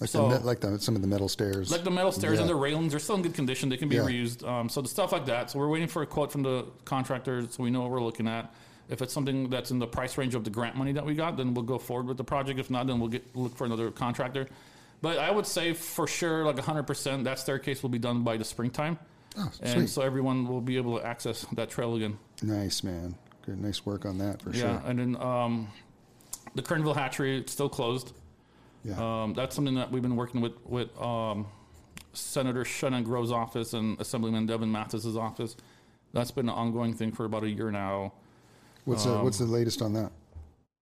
Like, 0.00 0.10
So- 0.10 0.28
the, 0.28 0.40
like 0.40 0.60
the, 0.60 0.78
some 0.80 0.96
of 0.96 1.02
the 1.02 1.08
metal 1.08 1.28
stairs. 1.28 1.70
like 1.70 1.84
the 1.84 1.90
metal 1.90 2.10
stairs 2.12 2.40
and 2.40 2.48
the 2.48 2.54
railings 2.54 2.94
are 2.94 2.98
still 2.98 3.14
in 3.16 3.22
good 3.22 3.34
condition. 3.34 3.68
They 3.68 3.76
can 3.76 3.88
be 3.88 3.96
Yeah. 3.96 4.02
reused. 4.02 4.46
Um, 4.46 4.68
so 4.68 4.82
the 4.82 4.88
stuff 4.88 5.12
like 5.12 5.26
that. 5.26 5.50
So 5.50 5.58
we're 5.58 5.68
waiting 5.68 5.88
for 5.88 6.02
a 6.02 6.06
quote 6.06 6.32
from 6.32 6.42
the 6.42 6.66
contractor 6.84 7.46
so 7.48 7.62
we 7.62 7.70
know 7.70 7.82
what 7.82 7.90
we're 7.90 8.02
looking 8.02 8.26
at. 8.26 8.52
If 8.88 9.00
it's 9.02 9.14
something 9.14 9.48
that's 9.48 9.70
in 9.70 9.78
the 9.78 9.86
price 9.86 10.18
range 10.18 10.34
of 10.34 10.44
the 10.44 10.50
grant 10.50 10.76
money 10.76 10.92
that 10.92 11.06
we 11.06 11.14
got, 11.14 11.36
then 11.36 11.54
we'll 11.54 11.64
go 11.64 11.78
forward 11.78 12.06
with 12.06 12.16
the 12.18 12.24
project. 12.24 12.58
If 12.58 12.70
not, 12.70 12.86
then 12.86 12.98
we'll 13.00 13.08
get 13.08 13.24
look 13.36 13.56
for 13.56 13.64
another 13.64 13.90
contractor. 13.90 14.46
But 15.00 15.18
I 15.18 15.30
would 15.30 15.46
say 15.46 15.72
for 15.74 16.06
sure, 16.06 16.44
like 16.44 16.56
100%, 16.56 17.24
that 17.24 17.38
staircase 17.38 17.82
will 17.82 17.90
be 17.90 17.98
done 17.98 18.22
by 18.24 18.36
the 18.36 18.44
springtime. 18.44 18.98
oh, 19.38 19.50
And 19.60 19.70
sweet. 19.72 19.88
so 19.90 20.02
everyone 20.02 20.46
will 20.48 20.60
be 20.60 20.76
able 20.76 20.98
to 20.98 21.06
access 21.06 21.46
that 21.52 21.70
trail 21.70 21.94
again. 21.96 22.18
nice, 22.42 22.82
man. 22.82 23.14
Good, 23.46 23.60
nice 23.60 23.84
work 23.86 24.04
on 24.06 24.18
that 24.18 24.42
for 24.42 24.50
Yeah. 24.50 24.60
sure. 24.60 24.68
Yeah, 24.70 24.80
and 24.86 24.98
then 24.98 25.16
um, 25.22 25.68
the 26.54 26.62
Kernville 26.62 26.94
hatchery, 26.96 27.38
it's 27.38 27.52
still 27.52 27.68
closed. 27.68 28.12
Yeah. 28.84 29.22
Um, 29.22 29.34
that's 29.34 29.56
something 29.56 29.74
that 29.76 29.90
we've 29.90 30.02
been 30.02 30.16
working 30.16 30.40
with 30.40 30.52
with 30.66 30.96
um, 31.00 31.46
Senator 32.12 32.64
Shannon 32.64 33.02
Grove's 33.02 33.32
office 33.32 33.72
and 33.72 33.98
Assemblyman 34.00 34.46
Devon 34.46 34.70
Mathis's 34.70 35.16
office. 35.16 35.56
That's 36.12 36.30
been 36.30 36.48
an 36.48 36.54
ongoing 36.54 36.94
thing 36.94 37.12
for 37.12 37.24
about 37.24 37.42
a 37.42 37.50
year 37.50 37.70
now. 37.70 38.12
what's 38.84 39.04
the, 39.04 39.14
um, 39.14 39.24
what's 39.24 39.38
the 39.38 39.46
latest 39.46 39.82
on 39.82 39.94
that? 39.94 40.12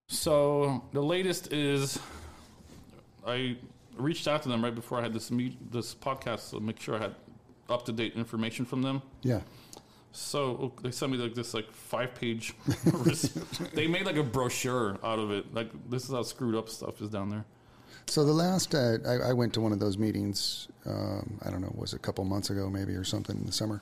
So 0.08 0.84
the 0.92 1.02
latest 1.02 1.52
is 1.52 1.98
I 3.26 3.56
reached 3.96 4.28
out 4.28 4.42
to 4.42 4.48
them 4.48 4.62
right 4.62 4.74
before 4.74 4.98
I 4.98 5.02
had 5.02 5.12
this 5.12 5.30
meet 5.30 5.72
this 5.72 5.94
podcast 5.94 6.50
to 6.50 6.60
make 6.60 6.80
sure 6.80 6.96
I 6.96 6.98
had 6.98 7.14
up 7.68 7.84
to 7.86 7.92
date 7.92 8.14
information 8.14 8.64
from 8.64 8.82
them. 8.82 9.02
Yeah. 9.22 9.40
So 10.12 10.72
they 10.82 10.90
sent 10.90 11.12
me 11.12 11.18
like 11.18 11.34
this 11.34 11.54
like 11.54 11.70
five 11.72 12.14
page. 12.14 12.54
they 13.72 13.86
made 13.86 14.04
like 14.04 14.16
a 14.16 14.22
brochure 14.22 14.98
out 15.02 15.18
of 15.18 15.30
it. 15.30 15.54
Like 15.54 15.70
this 15.88 16.04
is 16.04 16.10
how 16.10 16.22
screwed 16.22 16.54
up 16.54 16.68
stuff 16.68 17.00
is 17.00 17.08
down 17.08 17.30
there. 17.30 17.44
So 18.06 18.24
the 18.24 18.32
last 18.32 18.74
uh, 18.74 18.98
I, 19.06 19.30
I 19.30 19.32
went 19.32 19.54
to 19.54 19.60
one 19.60 19.72
of 19.72 19.78
those 19.80 19.96
meetings. 19.98 20.68
Um, 20.84 21.38
I 21.44 21.50
don't 21.50 21.60
know, 21.62 21.72
was 21.76 21.92
a 21.94 21.98
couple 21.98 22.24
months 22.24 22.50
ago, 22.50 22.68
maybe 22.68 22.92
or 22.94 23.04
something 23.04 23.36
in 23.36 23.46
the 23.46 23.52
summer, 23.52 23.80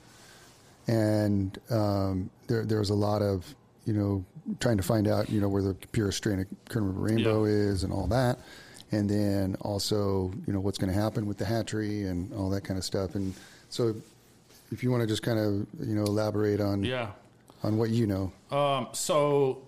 and 0.87 1.59
um, 1.71 2.31
there 2.47 2.65
there 2.65 2.79
was 2.79 2.91
a 2.91 2.95
lot 2.95 3.23
of 3.23 3.55
you 3.87 3.93
know 3.95 4.25
trying 4.61 4.77
to 4.77 4.83
find 4.83 5.09
out 5.09 5.31
you 5.31 5.41
know 5.41 5.49
where 5.49 5.63
the 5.63 5.75
purest 5.93 6.19
strain 6.19 6.41
of 6.41 6.47
Kern 6.69 6.85
River 6.87 7.01
Rainbow 7.01 7.45
is 7.45 7.83
and 7.85 7.93
all 7.93 8.07
that, 8.09 8.39
and 8.93 9.09
then 9.09 9.57
also 9.63 10.31
you 10.47 10.53
know 10.53 10.61
what's 10.61 10.79
going 10.79 10.93
to 10.93 10.99
happen 10.99 11.27
with 11.27 11.39
the 11.39 11.45
hatchery 11.47 12.05
and 12.05 12.33
all 12.35 12.51
that 12.51 12.63
kind 12.63 12.79
of 12.79 12.85
stuff. 12.85 13.15
And 13.15 13.35
so, 13.69 13.95
if 14.71 14.83
you 14.83 14.91
want 14.91 15.01
to 15.03 15.07
just 15.07 15.23
kind 15.23 15.39
of 15.39 15.67
you 15.89 15.95
know 15.95 16.05
elaborate 16.05 16.61
on 16.61 16.85
Yeah. 16.85 17.11
on 17.65 17.79
what 17.79 17.91
you 17.91 18.07
know, 18.07 18.33
Um, 18.51 18.89
so, 18.93 19.63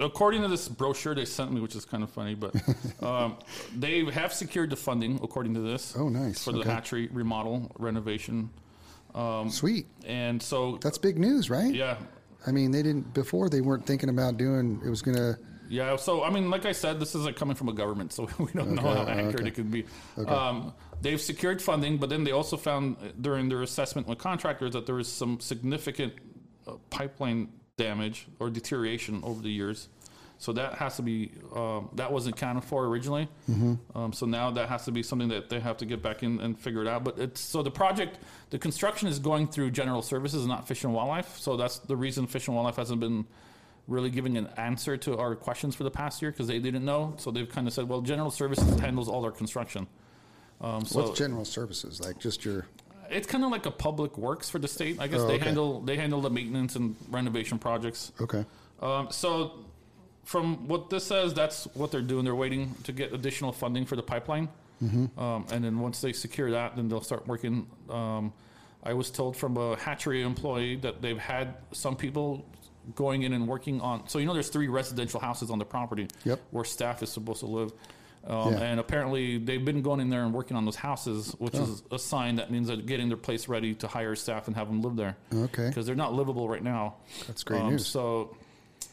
according 0.00 0.42
to 0.42 0.48
this 0.48 0.68
brochure 0.68 1.14
they 1.14 1.24
sent 1.24 1.52
me, 1.52 1.60
which 1.60 1.74
is 1.76 1.84
kind 1.84 2.02
of 2.02 2.10
funny, 2.10 2.34
but 2.34 2.54
um, 3.02 3.36
they 3.76 4.04
have 4.06 4.32
secured 4.32 4.70
the 4.70 4.76
funding, 4.76 5.20
according 5.22 5.54
to 5.54 5.60
this, 5.60 5.94
oh 5.96 6.08
nice, 6.08 6.42
for 6.42 6.52
the 6.52 6.60
okay. 6.60 6.70
hatchery 6.70 7.08
remodel 7.12 7.70
renovation. 7.78 8.50
sweet. 9.48 9.86
And 10.06 10.42
so, 10.42 10.78
That's 10.80 10.98
big 10.98 11.18
news, 11.18 11.50
right? 11.50 11.72
yeah, 11.74 11.96
I 12.46 12.52
mean, 12.52 12.70
they 12.70 12.82
didn't 12.82 13.14
before. 13.14 13.48
They 13.48 13.60
weren't 13.60 13.86
thinking 13.86 14.08
about 14.08 14.36
doing. 14.36 14.80
It 14.84 14.90
was 14.90 15.02
gonna. 15.02 15.38
yeah. 15.68 15.96
So, 15.96 16.24
I 16.24 16.30
mean, 16.30 16.50
like 16.50 16.66
I 16.66 16.72
said, 16.72 17.00
this 17.00 17.14
is 17.14 17.24
like 17.24 17.36
coming 17.36 17.56
from 17.56 17.68
a 17.68 17.72
government, 17.72 18.12
so 18.12 18.28
we 18.38 18.52
don't 18.52 18.72
know 18.72 18.82
how 18.82 19.02
Okay, 19.02 19.12
accurate 19.12 19.34
okay. 19.40 19.48
it 19.48 19.54
could 19.54 19.70
be. 19.70 19.86
Um, 20.26 20.74
they've 21.00 21.20
secured 21.20 21.62
funding, 21.62 21.98
but 21.98 22.10
then 22.10 22.24
they 22.24 22.32
also 22.32 22.56
found 22.56 22.96
uh, 22.96 23.08
during 23.20 23.48
their 23.48 23.62
assessment 23.62 24.06
with 24.06 24.18
contractors 24.18 24.72
that 24.72 24.86
there 24.86 24.94
was 24.94 25.08
some 25.08 25.40
significant 25.40 26.14
uh, 26.66 26.72
pipeline 26.90 27.48
damage 27.84 28.26
or 28.38 28.50
deterioration 28.50 29.20
over 29.24 29.42
the 29.42 29.50
years. 29.50 29.88
So 30.38 30.52
that 30.54 30.74
has 30.74 30.96
to 30.96 31.02
be 31.02 31.30
um, 31.54 31.88
that 31.94 32.12
wasn't 32.12 32.36
accounted 32.36 32.64
for 32.64 32.84
originally. 32.86 33.28
Um, 33.94 34.12
so 34.12 34.26
now 34.26 34.50
that 34.50 34.68
has 34.68 34.84
to 34.84 34.92
be 34.92 35.02
something 35.02 35.28
that 35.28 35.48
they 35.48 35.60
have 35.60 35.76
to 35.78 35.86
get 35.86 36.02
back 36.02 36.22
in 36.22 36.40
and 36.40 36.58
figure 36.58 36.82
it 36.82 36.88
out. 36.88 37.04
But 37.04 37.18
it's 37.18 37.40
so 37.40 37.62
the 37.62 37.70
project, 37.70 38.18
the 38.50 38.58
construction 38.58 39.08
is 39.08 39.18
going 39.18 39.46
through 39.46 39.70
general 39.70 40.02
services, 40.02 40.44
not 40.46 40.66
fish 40.66 40.84
and 40.84 40.92
wildlife. 40.92 41.38
So 41.38 41.56
that's 41.56 41.78
the 41.78 41.96
reason 41.96 42.26
fish 42.26 42.48
and 42.48 42.56
wildlife 42.56 42.76
hasn't 42.76 43.00
been 43.00 43.24
really 43.86 44.10
giving 44.10 44.36
an 44.36 44.48
answer 44.56 44.96
to 44.96 45.16
our 45.18 45.34
questions 45.36 45.74
for 45.76 45.84
the 45.84 45.90
past 45.90 46.20
year 46.20 46.30
because 46.30 46.48
they 46.48 46.58
didn't 46.58 46.84
know. 46.84 47.14
So 47.18 47.30
they've 47.30 47.48
kind 47.48 47.66
of 47.66 47.72
said, 47.72 47.88
well, 47.88 48.00
general 48.00 48.30
services 48.30 48.78
handles 48.80 49.08
all 49.08 49.24
our 49.24 49.30
construction. 49.30 49.86
Um, 50.60 50.84
so 50.84 51.02
What's 51.04 51.18
general 51.18 51.44
services 51.44 52.00
like? 52.00 52.18
Just 52.18 52.44
your. 52.44 52.66
It's 53.14 53.26
kind 53.26 53.44
of 53.44 53.50
like 53.50 53.66
a 53.66 53.70
public 53.70 54.18
works 54.18 54.50
for 54.50 54.58
the 54.58 54.68
state. 54.68 55.00
I 55.00 55.06
guess 55.06 55.20
Oh, 55.20 55.26
they 55.28 55.34
okay. 55.34 55.44
handle 55.44 55.80
they 55.80 55.96
handle 55.96 56.20
the 56.20 56.30
maintenance 56.30 56.76
and 56.76 56.96
renovation 57.10 57.58
projects. 57.58 58.12
Okay. 58.20 58.44
Um, 58.82 59.08
so, 59.10 59.64
from 60.24 60.68
what 60.68 60.90
this 60.90 61.04
says, 61.04 61.32
that's 61.34 61.64
what 61.74 61.90
they're 61.90 62.00
doing. 62.02 62.24
They're 62.24 62.34
waiting 62.34 62.74
to 62.84 62.92
get 62.92 63.12
additional 63.12 63.52
funding 63.52 63.84
for 63.86 63.96
the 63.96 64.02
pipeline, 64.02 64.48
um, 65.16 65.46
and 65.50 65.64
then 65.64 65.78
once 65.78 66.00
they 66.00 66.12
secure 66.12 66.50
that, 66.50 66.76
then 66.76 66.88
they'll 66.88 67.00
start 67.00 67.26
working. 67.26 67.66
Um, 67.88 68.32
I 68.82 68.92
was 68.92 69.10
told 69.10 69.36
from 69.36 69.56
a 69.56 69.76
hatchery 69.76 70.22
employee 70.22 70.76
that 70.76 71.00
they've 71.00 71.18
had 71.18 71.54
some 71.72 71.96
people 71.96 72.44
going 72.94 73.22
in 73.22 73.32
and 73.32 73.48
working 73.48 73.80
on. 73.80 74.06
So 74.08 74.18
you 74.18 74.26
know, 74.26 74.34
there's 74.34 74.50
three 74.50 74.68
residential 74.68 75.20
houses 75.20 75.50
on 75.50 75.58
the 75.58 75.64
property 75.64 76.08
Yep. 76.24 76.40
where 76.50 76.64
staff 76.64 77.02
is 77.02 77.10
supposed 77.10 77.40
to 77.40 77.46
live. 77.46 77.72
Um, 78.26 78.54
Yeah. 78.54 78.60
And 78.60 78.80
apparently, 78.80 79.38
they've 79.38 79.64
been 79.64 79.82
going 79.82 80.00
in 80.00 80.08
there 80.08 80.24
and 80.24 80.32
working 80.32 80.56
on 80.56 80.64
those 80.64 80.76
houses, 80.76 81.34
which 81.38 81.54
Oh. 81.54 81.62
is 81.62 81.82
a 81.90 81.98
sign 81.98 82.36
that 82.36 82.50
means 82.50 82.68
they're 82.68 82.76
getting 82.78 83.08
their 83.08 83.16
place 83.18 83.48
ready 83.48 83.74
to 83.76 83.86
hire 83.88 84.16
staff 84.16 84.46
and 84.46 84.56
have 84.56 84.66
them 84.68 84.80
live 84.82 84.96
there. 84.96 85.16
Okay. 85.32 85.68
Because 85.68 85.84
they're 85.86 85.94
not 85.94 86.14
livable 86.14 86.48
right 86.48 86.62
now. 86.62 86.94
That's 87.26 87.42
great 87.44 87.60
Um, 87.60 87.70
news. 87.70 87.86
So, 87.86 88.34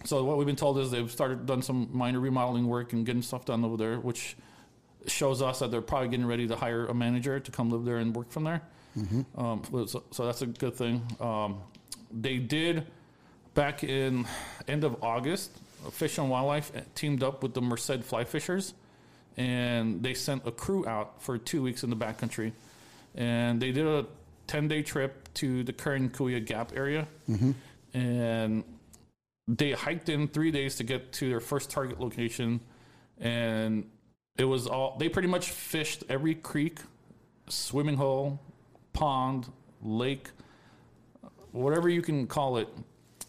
so 0.03 0.23
what 0.25 0.37
we've 0.37 0.47
been 0.47 0.55
told 0.55 0.77
is 0.79 0.91
they've 0.91 1.09
started 1.11 1.45
done 1.45 1.61
some 1.61 1.89
minor 1.93 2.19
remodeling 2.19 2.67
work 2.67 2.91
and 2.93 3.05
getting 3.05 3.21
stuff 3.21 3.45
done 3.45 3.63
over 3.63 3.77
there, 3.77 3.99
which 3.99 4.35
shows 5.07 5.41
us 5.41 5.59
that 5.59 5.71
they're 5.71 5.81
probably 5.81 6.09
getting 6.09 6.25
ready 6.25 6.47
to 6.47 6.55
hire 6.55 6.85
a 6.87 6.93
manager 6.93 7.39
to 7.39 7.51
come 7.51 7.69
live 7.71 7.85
there 7.85 7.97
and 7.97 8.15
work 8.15 8.29
from 8.31 8.43
there. 8.43 8.61
Mm-hmm. 8.97 9.39
Um, 9.39 9.61
so, 9.87 10.03
so 10.11 10.25
that's 10.25 10.41
a 10.41 10.47
good 10.47 10.75
thing. 10.75 11.01
Um, 11.21 11.59
they 12.11 12.37
did 12.37 12.85
back 13.53 13.83
in 13.85 14.25
end 14.67 14.83
of 14.83 15.01
August. 15.01 15.51
Fish 15.91 16.17
and 16.19 16.29
Wildlife 16.29 16.71
teamed 16.93 17.23
up 17.23 17.41
with 17.41 17.53
the 17.55 17.61
Merced 17.61 18.03
Fly 18.03 18.23
Fishers, 18.25 18.73
and 19.41 20.03
they 20.03 20.13
sent 20.13 20.45
a 20.45 20.51
crew 20.51 20.85
out 20.87 21.23
for 21.23 21.37
two 21.37 21.63
weeks 21.63 21.83
in 21.83 21.89
the 21.89 21.95
backcountry, 21.95 22.51
and 23.15 23.59
they 23.59 23.71
did 23.71 23.87
a 23.87 24.05
ten 24.45 24.67
day 24.67 24.83
trip 24.83 25.33
to 25.35 25.63
the 25.63 25.73
Kern 25.73 26.09
Kaweah 26.09 26.45
Gap 26.45 26.73
area, 26.75 27.07
mm-hmm. 27.27 27.51
and 27.97 28.63
they 29.47 29.71
hiked 29.71 30.09
in 30.09 30.27
three 30.27 30.51
days 30.51 30.75
to 30.75 30.83
get 30.83 31.11
to 31.13 31.27
their 31.27 31.39
first 31.39 31.71
target 31.71 31.99
location, 31.99 32.59
and 33.19 33.89
it 34.37 34.45
was 34.45 34.67
all 34.67 34.95
they 34.99 35.09
pretty 35.09 35.27
much 35.27 35.49
fished 35.49 36.03
every 36.07 36.35
creek, 36.35 36.79
swimming 37.49 37.95
hole, 37.95 38.39
pond, 38.93 39.47
lake, 39.81 40.29
whatever 41.51 41.89
you 41.89 42.03
can 42.03 42.27
call 42.27 42.57
it, 42.57 42.69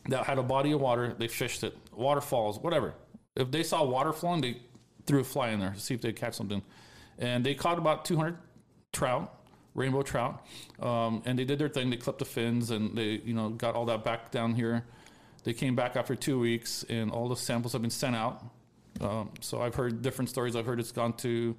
that 0.08 0.26
had 0.26 0.38
a 0.38 0.42
body 0.42 0.72
of 0.72 0.80
water. 0.80 1.14
They 1.16 1.28
fished 1.28 1.64
it, 1.64 1.74
waterfalls, 1.90 2.58
whatever. 2.58 2.92
If 3.34 3.50
they 3.50 3.62
saw 3.62 3.82
water 3.82 4.12
flowing, 4.12 4.42
they 4.42 4.56
threw 5.06 5.20
a 5.20 5.24
fly 5.24 5.50
in 5.50 5.60
there 5.60 5.72
to 5.72 5.80
see 5.80 5.94
if 5.94 6.00
they'd 6.00 6.16
catch 6.16 6.34
something, 6.34 6.62
and 7.18 7.44
they 7.44 7.54
caught 7.54 7.78
about 7.78 8.04
200 8.04 8.36
trout, 8.92 9.34
rainbow 9.74 10.02
trout, 10.02 10.44
um, 10.80 11.22
and 11.24 11.38
they 11.38 11.44
did 11.44 11.58
their 11.58 11.68
thing. 11.68 11.90
They 11.90 11.96
clipped 11.96 12.18
the 12.18 12.24
fins 12.24 12.70
and 12.70 12.96
they, 12.96 13.20
you 13.24 13.34
know, 13.34 13.50
got 13.50 13.74
all 13.74 13.86
that 13.86 14.04
back 14.04 14.30
down 14.30 14.54
here. 14.54 14.84
They 15.44 15.52
came 15.52 15.74
back 15.74 15.96
after 15.96 16.14
two 16.14 16.38
weeks, 16.38 16.84
and 16.88 17.10
all 17.10 17.28
the 17.28 17.36
samples 17.36 17.72
have 17.72 17.82
been 17.82 17.90
sent 17.90 18.14
out. 18.14 18.44
Um, 19.00 19.30
so 19.40 19.60
I've 19.60 19.74
heard 19.74 20.02
different 20.02 20.28
stories. 20.28 20.54
I've 20.54 20.66
heard 20.66 20.78
it's 20.78 20.92
gone 20.92 21.14
to 21.14 21.56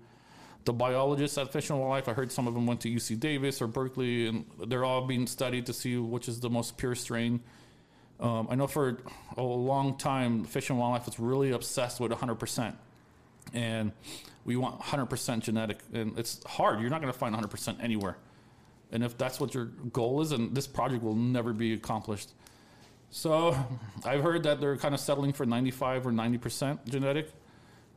the 0.65 0.73
biologists 0.73 1.38
at 1.38 1.51
Fish 1.51 1.69
and 1.69 1.79
Wildlife. 1.79 2.08
I 2.08 2.13
heard 2.13 2.32
some 2.32 2.47
of 2.47 2.53
them 2.53 2.65
went 2.65 2.82
to 2.82 2.89
UC 2.89 3.19
Davis 3.19 3.62
or 3.62 3.67
Berkeley, 3.67 4.27
and 4.27 4.45
they're 4.67 4.86
all 4.86 5.06
being 5.06 5.27
studied 5.27 5.65
to 5.65 5.73
see 5.73 5.97
which 5.97 6.29
is 6.29 6.39
the 6.39 6.49
most 6.49 6.77
pure 6.77 6.95
strain. 6.95 7.41
Um, 8.19 8.47
I 8.49 8.56
know 8.56 8.67
for 8.67 8.99
a 9.36 9.43
long 9.43 9.97
time, 9.97 10.45
Fish 10.45 10.69
and 10.69 10.79
Wildlife 10.79 11.06
was 11.06 11.19
really 11.19 11.51
obsessed 11.51 11.99
with 11.99 12.12
100%. 12.12 12.75
And 13.54 13.92
we 14.46 14.56
want 14.56 14.80
100% 14.80 15.39
genetic. 15.39 15.80
And 15.94 16.18
it's 16.18 16.44
hard. 16.46 16.82
You're 16.82 16.89
not 16.89 17.02
going 17.02 17.13
to 17.13 17.18
find 17.18 17.36
100% 17.36 17.84
anywhere. 17.84 18.18
And 18.92 19.04
if 19.04 19.18
that's 19.18 19.39
what 19.39 19.54
your 19.54 19.66
goal 19.66 20.22
is, 20.22 20.32
and 20.32 20.56
this 20.56 20.68
project 20.68 21.04
will 21.04 21.16
never 21.16 21.54
be 21.54 21.74
accomplished. 21.74 22.32
So 23.10 23.56
I've 24.06 24.24
heard 24.24 24.44
that 24.44 24.60
they're 24.60 24.78
kind 24.78 24.94
of 24.94 25.00
settling 25.00 25.34
for 25.34 25.46
95 25.46 26.08
or 26.08 26.12
90% 26.12 26.89
genetic. 26.89 27.32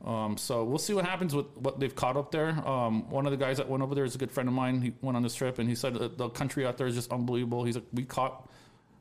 Um, 0.05 0.37
so 0.37 0.63
we'll 0.63 0.79
see 0.79 0.93
what 0.93 1.05
happens 1.05 1.35
with 1.35 1.47
what 1.57 1.81
they've 1.81 1.95
caught 1.95 2.17
up 2.17 2.31
there. 2.31 2.51
Um, 2.69 3.09
one 3.11 3.27
of 3.27 3.31
the 3.33 3.37
guys 3.39 3.57
that 3.57 3.69
went 3.69 3.83
over 3.83 3.95
there 3.95 4.05
is 4.05 4.15
a 4.15 4.19
good 4.19 4.31
friend 4.31 4.49
of 4.49 4.55
mine. 4.55 4.81
He 4.83 4.93
went 5.01 5.17
on 5.17 5.23
this 5.23 5.35
trip 5.35 5.59
and 5.59 5.69
he 5.69 5.75
said 5.75 5.95
the 5.95 6.29
country 6.31 6.67
out 6.67 6.77
there 6.77 6.87
is 6.87 6.95
just 6.95 7.13
unbelievable. 7.13 7.65
He's 7.65 7.77
like, 7.77 7.87
we 7.93 8.05
caught 8.05 8.49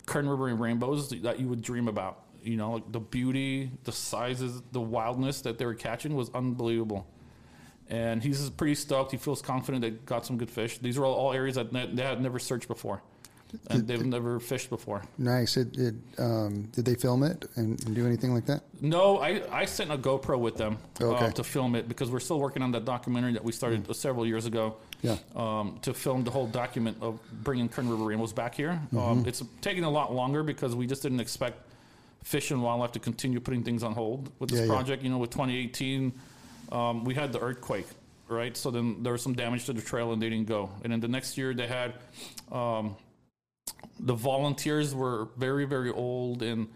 Kern 0.06 0.28
River 0.28 0.48
and 0.48 0.60
rainbows 0.60 1.10
that 1.10 1.40
you 1.40 1.48
would 1.48 1.62
dream 1.62 1.88
about. 1.88 2.25
You 2.46 2.58
know, 2.58 2.74
like 2.74 2.92
the 2.92 3.00
beauty, 3.00 3.72
the 3.84 3.92
sizes, 3.92 4.62
the 4.72 4.80
wildness 4.82 5.42
that 5.42 5.58
they 5.58 5.66
were 5.66 5.74
catching 5.74 6.16
was 6.16 6.30
unbelievable. 6.34 7.08
and 7.90 8.22
he's 8.24 8.50
pretty 8.52 8.76
stoked. 8.76 9.12
He 9.12 9.18
feels 9.18 9.42
confident 9.42 9.82
they 9.82 9.92
got 9.92 10.26
some 10.26 10.38
good 10.38 10.50
fish. 10.50 10.78
These 10.80 10.98
are 10.98 11.06
all, 11.06 11.14
all 11.14 11.34
areas 11.34 11.56
that 11.56 11.72
ne- 11.74 11.92
they 11.94 12.04
had 12.04 12.22
never 12.22 12.40
searched 12.40 12.68
before, 12.68 13.02
and 13.70 13.88
they've 13.88 14.04
never 14.06 14.40
fished 14.40 14.70
before. 14.70 15.04
Nice. 15.20 15.56
It, 15.58 15.78
it 15.78 15.96
um, 16.18 16.64
did 16.74 16.86
they 16.86 16.96
film 16.96 17.22
it 17.24 17.46
and, 17.56 17.84
and 17.86 17.96
do 17.96 18.06
anything 18.06 18.34
like 18.34 18.46
that? 18.48 18.62
No, 18.82 19.20
I, 19.20 19.42
I 19.52 19.66
sent 19.66 19.92
a 19.92 19.98
GoPro 19.98 20.40
with 20.40 20.56
them 20.58 20.78
Okay. 21.02 21.26
uh, 21.26 21.32
to 21.32 21.44
film 21.44 21.76
it 21.76 21.88
because 21.88 22.10
we're 22.10 22.20
still 22.20 22.40
working 22.40 22.62
on 22.64 22.72
that 22.72 22.86
documentary 22.86 23.34
that 23.34 23.44
we 23.44 23.52
started 23.52 23.90
uh, 23.90 23.94
several 23.94 24.26
years 24.26 24.46
ago. 24.48 24.78
Yeah. 25.04 25.18
Um, 25.36 25.78
to 25.84 25.94
film 25.94 26.24
the 26.24 26.32
whole 26.32 26.48
document 26.48 26.98
of 27.02 27.20
bringing 27.44 27.70
Kern 27.70 27.88
River 27.88 28.04
rainbows 28.06 28.34
back 28.34 28.56
here. 28.56 28.72
Mm-hmm. 28.88 28.98
Um, 28.98 29.26
it's 29.28 29.44
taking 29.62 29.84
a 29.84 29.90
lot 29.92 30.12
longer 30.14 30.42
because 30.42 30.76
we 30.76 30.88
just 30.88 31.04
didn't 31.04 31.20
expect 31.20 31.60
Fish 32.26 32.50
and 32.50 32.62
Wildlife 32.64 32.92
to 32.94 33.00
continue 33.00 33.40
putting 33.40 33.62
things 33.64 33.84
on 33.84 33.94
hold. 33.94 34.32
With 34.40 34.50
this 34.50 34.60
Yeah, 34.62 34.66
yeah. 34.66 34.72
project. 34.72 35.04
You 35.04 35.12
know, 35.12 35.20
with 35.20 35.30
2018, 35.30 36.12
um, 36.72 37.06
we 37.06 37.14
had 37.14 37.32
the 37.32 37.40
earthquake, 37.40 37.86
right? 38.28 38.58
So 38.58 38.72
then 38.72 39.04
there 39.04 39.14
was 39.14 39.22
some 39.22 39.34
damage 39.36 39.66
to 39.66 39.74
the 39.74 39.82
trail 39.84 40.12
and 40.12 40.20
they 40.20 40.30
didn't 40.32 40.48
go. 40.48 40.72
And 40.84 40.92
then 40.92 41.00
the 41.00 41.08
next 41.08 41.38
year 41.38 41.54
they 41.54 41.68
had 41.68 41.94
um, 42.52 42.96
the 44.00 44.16
volunteers 44.16 44.96
were 44.96 45.28
very 45.38 45.66
very 45.66 45.92
old 45.92 46.42
and 46.42 46.68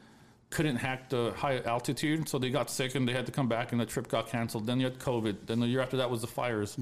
couldn't 0.52 0.76
hack 0.76 1.10
the 1.10 1.34
high 1.36 1.62
altitude. 1.62 2.30
So 2.30 2.38
they 2.38 2.52
got 2.52 2.70
sick 2.70 2.94
and 2.94 3.08
they 3.08 3.14
had 3.14 3.26
to 3.26 3.32
come 3.32 3.48
back 3.48 3.72
and 3.72 3.82
the 3.82 3.88
trip 3.88 4.08
got 4.08 4.30
canceled. 4.30 4.68
Then 4.68 4.80
you 4.80 4.86
had 4.86 5.00
covid. 5.00 5.48
Then 5.48 5.60
the 5.62 5.68
year 5.68 5.82
after 5.82 5.98
that 5.98 6.12
was 6.12 6.22
the 6.22 6.28
fires. 6.28 6.78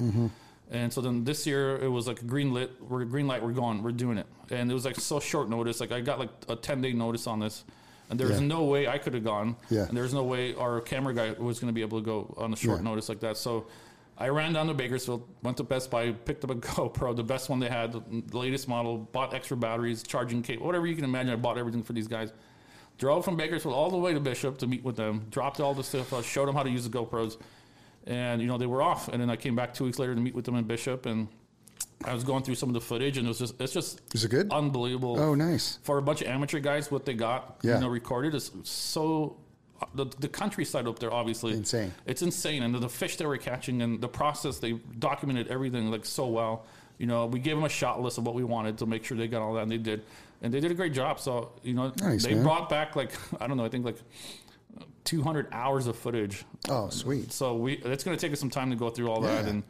And 0.69 0.91
so 0.91 0.99
then 0.99 1.23
this 1.23 1.47
year 1.47 1.77
it 1.77 1.87
was 1.87 2.05
like 2.05 2.21
a 2.21 2.25
green 2.25 2.53
lit 2.53 2.71
we're 2.81 3.05
green 3.05 3.27
light 3.27 3.41
we're 3.41 3.53
going 3.53 3.81
we're 3.81 3.93
doing 3.93 4.17
it. 4.17 4.27
And 4.51 4.69
it 4.69 4.73
was 4.73 4.83
like 4.83 4.97
so 4.99 5.21
short 5.21 5.49
notice. 5.49 5.79
Like 5.79 5.93
i 5.93 6.01
got 6.01 6.19
like 6.19 6.31
a 6.49 6.57
10 6.57 6.81
day 6.81 6.91
notice 6.91 7.27
on 7.27 7.39
this 7.39 7.63
and 8.09 8.19
there's 8.19 8.39
Yeah. 8.41 8.47
no 8.47 8.63
way 8.63 8.87
i 8.87 8.97
could 8.97 9.13
have 9.13 9.23
gone 9.23 9.55
Yeah. 9.69 9.87
and 9.87 9.95
there's 9.97 10.13
no 10.13 10.23
way 10.23 10.55
our 10.55 10.79
camera 10.81 11.13
guy 11.13 11.31
was 11.31 11.59
going 11.59 11.67
to 11.69 11.73
be 11.73 11.81
able 11.81 11.99
to 11.99 12.05
go 12.05 12.33
on 12.37 12.53
a 12.53 12.55
short 12.55 12.77
Yeah. 12.79 12.83
notice 12.89 13.09
like 13.09 13.19
that 13.21 13.37
so 13.37 13.67
I 14.19 14.29
ran 14.29 14.51
down 14.51 14.65
to 14.65 14.73
Bakersfield, 14.73 15.27
went 15.43 15.57
to 15.57 15.63
Best 15.63 15.91
Buy, 15.91 16.11
picked 16.11 16.43
up 16.43 16.49
a 16.49 16.55
GoPro, 16.69 17.15
the 17.15 17.21
best 17.23 17.49
one 17.49 17.59
they 17.59 17.69
had, 17.69 17.91
the 17.93 18.01
latest 18.35 18.67
model, 18.67 18.97
bought 18.97 19.31
extra 19.31 19.55
batteries, 19.55 20.01
charging 20.01 20.41
cable, 20.41 20.65
whatever 20.65 20.87
you 20.87 20.95
can 20.95 21.03
imagine. 21.03 21.31
I 21.31 21.35
bought 21.35 21.59
everything 21.59 21.83
for 21.83 21.93
these 21.93 22.07
guys. 22.07 22.33
Drove 22.97 23.23
from 23.23 23.37
Bakersfield 23.37 23.75
all 23.75 23.91
the 23.91 23.97
way 23.97 24.15
to 24.15 24.19
Bishop 24.19 24.57
to 24.57 24.65
meet 24.65 24.83
with 24.83 24.95
them, 24.95 25.27
dropped 25.29 25.59
all 25.59 25.75
the 25.75 25.83
stuff, 25.83 26.25
showed 26.25 26.47
them 26.47 26.55
how 26.55 26.63
to 26.63 26.69
use 26.71 26.83
the 26.83 26.89
GoPros, 26.97 27.37
and 28.07 28.41
you 28.41 28.47
know 28.47 28.57
they 28.57 28.65
were 28.65 28.81
off. 28.81 29.07
And 29.07 29.21
then 29.21 29.29
I 29.29 29.35
came 29.35 29.55
back 29.55 29.71
two 29.75 29.83
weeks 29.83 29.99
later 29.99 30.15
to 30.15 30.19
meet 30.21 30.33
with 30.33 30.45
them 30.45 30.55
in 30.55 30.63
Bishop, 30.63 31.05
and 31.05 31.27
I 32.05 32.13
was 32.13 32.23
going 32.23 32.43
through 32.43 32.55
some 32.55 32.69
of 32.69 32.73
the 32.73 32.81
footage, 32.81 33.17
and 33.17 33.25
it 33.25 33.29
was 33.29 33.39
just 33.39 33.59
it's 33.59 33.73
just 33.73 34.01
Is 34.13 34.23
it 34.23 34.29
good? 34.29 34.51
unbelievable 34.51 35.19
Oh, 35.19 35.33
nice. 35.35 35.79
for 35.83 35.97
a 35.97 36.01
bunch 36.01 36.21
of 36.21 36.27
amateur 36.27 36.59
guys, 36.59 36.91
what 36.91 37.05
they 37.05 37.13
got, 37.13 37.57
Yeah. 37.63 37.75
you 37.75 37.81
know, 37.81 37.87
recorded 37.89 38.35
is 38.35 38.51
so. 38.63 39.37
The, 39.93 40.05
the 40.19 40.27
countryside 40.27 40.87
up 40.87 40.97
there, 40.97 41.13
obviously, 41.13 41.53
Insane. 41.53 41.93
It's 42.07 42.23
insane, 42.23 42.63
and 42.63 42.73
the, 42.73 42.79
the 42.79 42.89
fish 42.89 43.15
they 43.17 43.27
were 43.27 43.37
catching 43.37 43.83
and 43.83 44.01
the 44.01 44.07
process 44.07 44.57
they 44.57 44.71
documented 44.97 45.49
everything 45.49 45.91
like 45.91 46.03
so 46.03 46.25
well. 46.27 46.65
You 46.97 47.05
know, 47.05 47.27
we 47.27 47.37
gave 47.39 47.55
them 47.55 47.63
a 47.63 47.69
shot 47.69 48.01
list 48.01 48.17
of 48.17 48.25
what 48.25 48.33
we 48.33 48.43
wanted 48.43 48.79
to 48.79 48.87
make 48.87 49.05
sure 49.05 49.15
they 49.15 49.27
got 49.27 49.43
all 49.43 49.53
that, 49.53 49.61
and 49.61 49.71
they 49.71 49.77
did, 49.77 50.01
and 50.41 50.51
they 50.51 50.59
did 50.59 50.71
a 50.71 50.73
great 50.73 50.93
job. 50.93 51.19
So 51.19 51.51
you 51.63 51.75
know, 51.75 51.93
Nice, 52.01 52.23
they 52.25 52.33
man. 52.33 52.41
brought 52.43 52.69
back 52.69 52.95
like 52.95 53.11
I 53.41 53.45
don't 53.45 53.55
know, 53.57 53.65
I 53.65 53.69
think 53.69 53.85
like 53.85 53.97
200 55.05 55.47
hours 55.51 55.87
of 55.87 55.95
footage. 55.95 56.43
Oh, 56.69 56.89
sweet. 56.89 57.31
So 57.31 57.55
we 57.55 57.73
it's 57.73 58.03
going 58.03 58.17
to 58.17 58.21
take 58.21 58.33
us 58.33 58.39
some 58.39 58.49
time 58.49 58.69
to 58.71 58.75
go 58.75 58.89
through 58.89 59.09
all 59.09 59.21
that 59.21 59.45
and 59.45 59.63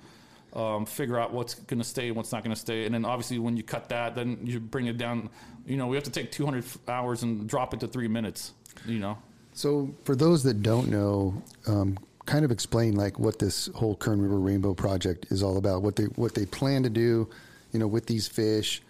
um, 0.54 0.86
figure 0.86 1.20
out 1.20 1.34
what's 1.34 1.56
going 1.56 1.80
to 1.80 1.88
stay 1.88 2.08
and 2.08 2.16
what's 2.16 2.32
not 2.32 2.44
going 2.44 2.54
to 2.54 2.60
stay. 2.60 2.86
And 2.86 2.94
then 2.94 3.06
obviously 3.06 3.40
when 3.40 3.58
you 3.58 3.64
cut 3.64 3.90
that, 3.90 4.16
then 4.16 4.40
you 4.44 4.60
bring 4.60 4.88
it 4.88 4.98
down. 4.98 5.30
You 5.66 5.78
know, 5.78 5.88
we 5.88 5.96
have 5.96 6.06
to 6.06 6.12
take 6.12 6.32
200 6.32 6.64
hours 6.88 7.24
and 7.24 7.48
drop 7.48 7.74
it 7.74 7.80
to 7.82 7.88
three 7.88 8.08
minutes. 8.08 8.54
You 8.86 9.00
know, 9.00 9.18
So, 9.54 9.94
for 10.04 10.16
those 10.16 10.44
that 10.44 10.62
don't 10.62 10.90
know, 10.90 11.42
um, 11.66 11.98
kind 12.28 12.46
of 12.46 12.52
explain 12.52 12.96
like 12.96 13.18
what 13.18 13.40
this 13.40 13.68
whole 13.74 13.96
Kern 13.96 14.22
River 14.22 14.40
Rainbow 14.40 14.74
project 14.76 15.26
is 15.32 15.42
all 15.42 15.58
about. 15.58 15.82
What 15.82 15.96
they 15.96 16.04
what 16.04 16.36
they 16.36 16.46
plan 16.46 16.84
to 16.84 16.90
do, 16.90 17.28
you 17.72 17.80
know, 17.80 17.88
with 17.88 18.06
these 18.06 18.28
fish, 18.28 18.82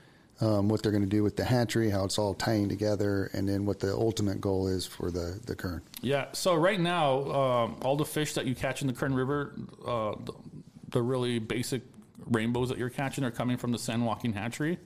um, 0.42 0.68
what 0.68 0.84
they're 0.84 0.92
going 0.92 1.04
to 1.04 1.10
do 1.10 1.24
with 1.24 1.38
the 1.38 1.46
hatchery, 1.46 1.90
how 1.90 2.04
it's 2.04 2.18
all 2.18 2.34
tying 2.34 2.68
together, 2.68 3.30
and 3.34 3.48
then 3.48 3.66
what 3.66 3.80
the 3.80 3.94
ultimate 3.94 4.42
goal 4.42 4.68
is 4.68 4.86
for 4.86 5.10
the 5.10 5.40
the 5.46 5.56
Kern. 5.56 5.82
Yeah. 6.02 6.26
So 6.34 6.56
right 6.56 6.80
now, 6.80 7.32
um, 7.32 7.78
all 7.82 7.96
the 7.96 8.06
fish 8.06 8.34
that 8.34 8.46
you 8.46 8.56
catch 8.56 8.82
in 8.82 8.88
the 8.88 8.94
Kern 8.94 9.14
River, 9.14 9.54
uh, 9.86 10.16
the, 10.90 11.02
really 11.02 11.40
basic 11.40 11.82
rainbows 12.26 12.70
that 12.70 12.78
you're 12.78 12.90
catching 12.90 13.24
are 13.24 13.32
coming 13.32 13.58
from 13.58 13.72
the 13.72 13.80
San 13.80 14.04
Joaquin 14.04 14.34
hatchery. 14.34 14.78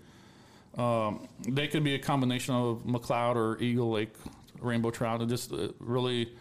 Um, 0.77 1.27
they 1.47 1.67
could 1.67 1.83
be 1.83 1.95
a 1.95 1.99
combination 1.99 2.55
of 2.55 2.83
McCloud 2.85 3.35
or 3.35 3.59
Eagle 3.61 3.91
Lake 3.91 4.13
rainbow 4.59 4.91
trout. 4.91 5.21
And 5.21 5.29
just 5.29 5.51
uh, 5.51 5.69
really, 5.79 6.33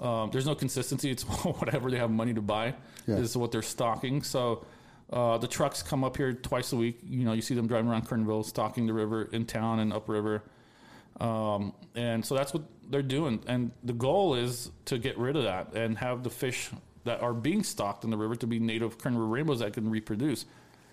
um, 0.00 0.30
there's 0.30 0.46
no 0.46 0.54
consistency. 0.54 1.10
It's 1.10 1.22
whatever 1.44 1.90
they 1.90 1.98
have 1.98 2.10
money 2.10 2.34
to 2.34 2.42
buy 2.42 2.74
Yeah. 3.06 3.16
is 3.16 3.36
what 3.36 3.52
they're 3.52 3.62
stocking. 3.62 4.22
So. 4.22 4.64
Uh, 5.12 5.36
the 5.36 5.46
trucks 5.46 5.82
come 5.82 6.02
up 6.02 6.16
here 6.16 6.32
twice 6.32 6.72
a 6.72 6.76
week. 6.76 6.98
You 7.06 7.24
know, 7.26 7.34
you 7.34 7.42
see 7.42 7.54
them 7.54 7.68
driving 7.68 7.88
around 7.90 8.08
Kernville, 8.08 8.44
stocking 8.44 8.86
the 8.86 8.94
river 8.94 9.28
in 9.32 9.44
town 9.44 9.78
and 9.78 9.92
upriver. 9.92 10.42
Um, 11.20 11.74
and 11.94 12.24
so 12.24 12.34
that's 12.34 12.54
what 12.54 12.62
they're 12.90 13.02
doing. 13.02 13.40
And 13.46 13.70
the 13.84 13.92
goal 13.92 14.34
is 14.34 14.70
to 14.86 14.98
get 14.98 15.16
rid 15.18 15.36
of 15.36 15.44
that 15.44 15.74
and 15.74 15.98
have 15.98 16.22
the 16.24 16.30
fish 16.30 16.70
that 17.04 17.20
are 17.22 17.34
being 17.34 17.62
stocked 17.62 18.04
in 18.04 18.10
the 18.10 18.16
river 18.16 18.36
to 18.36 18.46
be 18.46 18.58
native 18.58 18.98
Kern 18.98 19.14
River 19.14 19.26
rainbows 19.26 19.60
that 19.60 19.72
can 19.72 19.90
reproduce. 19.90 20.46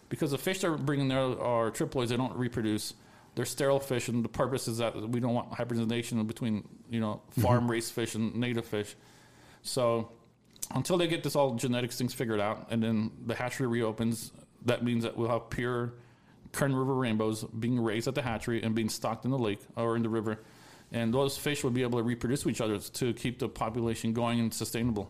Because 0.09 0.31
the 0.31 0.37
fish 0.37 0.59
they're 0.59 0.77
bringing 0.77 1.07
there 1.07 1.19
are 1.19 1.71
triploids, 1.71 2.09
they 2.09 2.17
don't 2.17 2.35
reproduce. 2.35 2.93
They're 3.35 3.45
sterile 3.45 3.79
fish, 3.79 4.09
and 4.09 4.25
the 4.25 4.29
purpose 4.29 4.67
is 4.67 4.79
that 4.79 4.93
we 5.09 5.21
don't 5.21 5.33
want 5.33 5.53
hybridization 5.53 6.21
between 6.25 6.67
you 6.89 6.99
know 6.99 7.21
mm-hmm. 7.31 7.41
farm 7.41 7.71
raised 7.71 7.93
fish 7.93 8.15
and 8.15 8.35
native 8.35 8.65
fish. 8.65 8.95
So 9.61 10.09
until 10.75 10.97
they 10.97 11.07
get 11.07 11.23
this 11.23 11.35
all 11.35 11.55
genetics 11.55 11.97
things 11.97 12.13
figured 12.13 12.41
out, 12.41 12.67
and 12.71 12.83
then 12.83 13.11
the 13.25 13.35
hatchery 13.35 13.67
reopens, 13.67 14.31
that 14.65 14.83
means 14.83 15.03
that 15.03 15.15
we'll 15.15 15.29
have 15.29 15.49
pure 15.49 15.93
Kern 16.51 16.75
River 16.75 16.93
rainbows 16.93 17.43
being 17.43 17.79
raised 17.79 18.07
at 18.07 18.15
the 18.15 18.21
hatchery 18.21 18.61
and 18.61 18.75
being 18.75 18.89
stocked 18.89 19.25
in 19.25 19.31
the 19.31 19.37
lake 19.37 19.61
or 19.75 19.95
in 19.95 20.03
the 20.03 20.09
river. 20.09 20.39
And 20.91 21.13
those 21.13 21.37
fish 21.37 21.63
will 21.63 21.71
be 21.71 21.83
able 21.83 21.99
to 21.99 22.03
reproduce 22.03 22.43
with 22.43 22.55
each 22.55 22.61
other 22.61 22.77
to 22.77 23.13
keep 23.13 23.39
the 23.39 23.47
population 23.47 24.11
going 24.11 24.39
and 24.39 24.53
sustainable. 24.53 25.09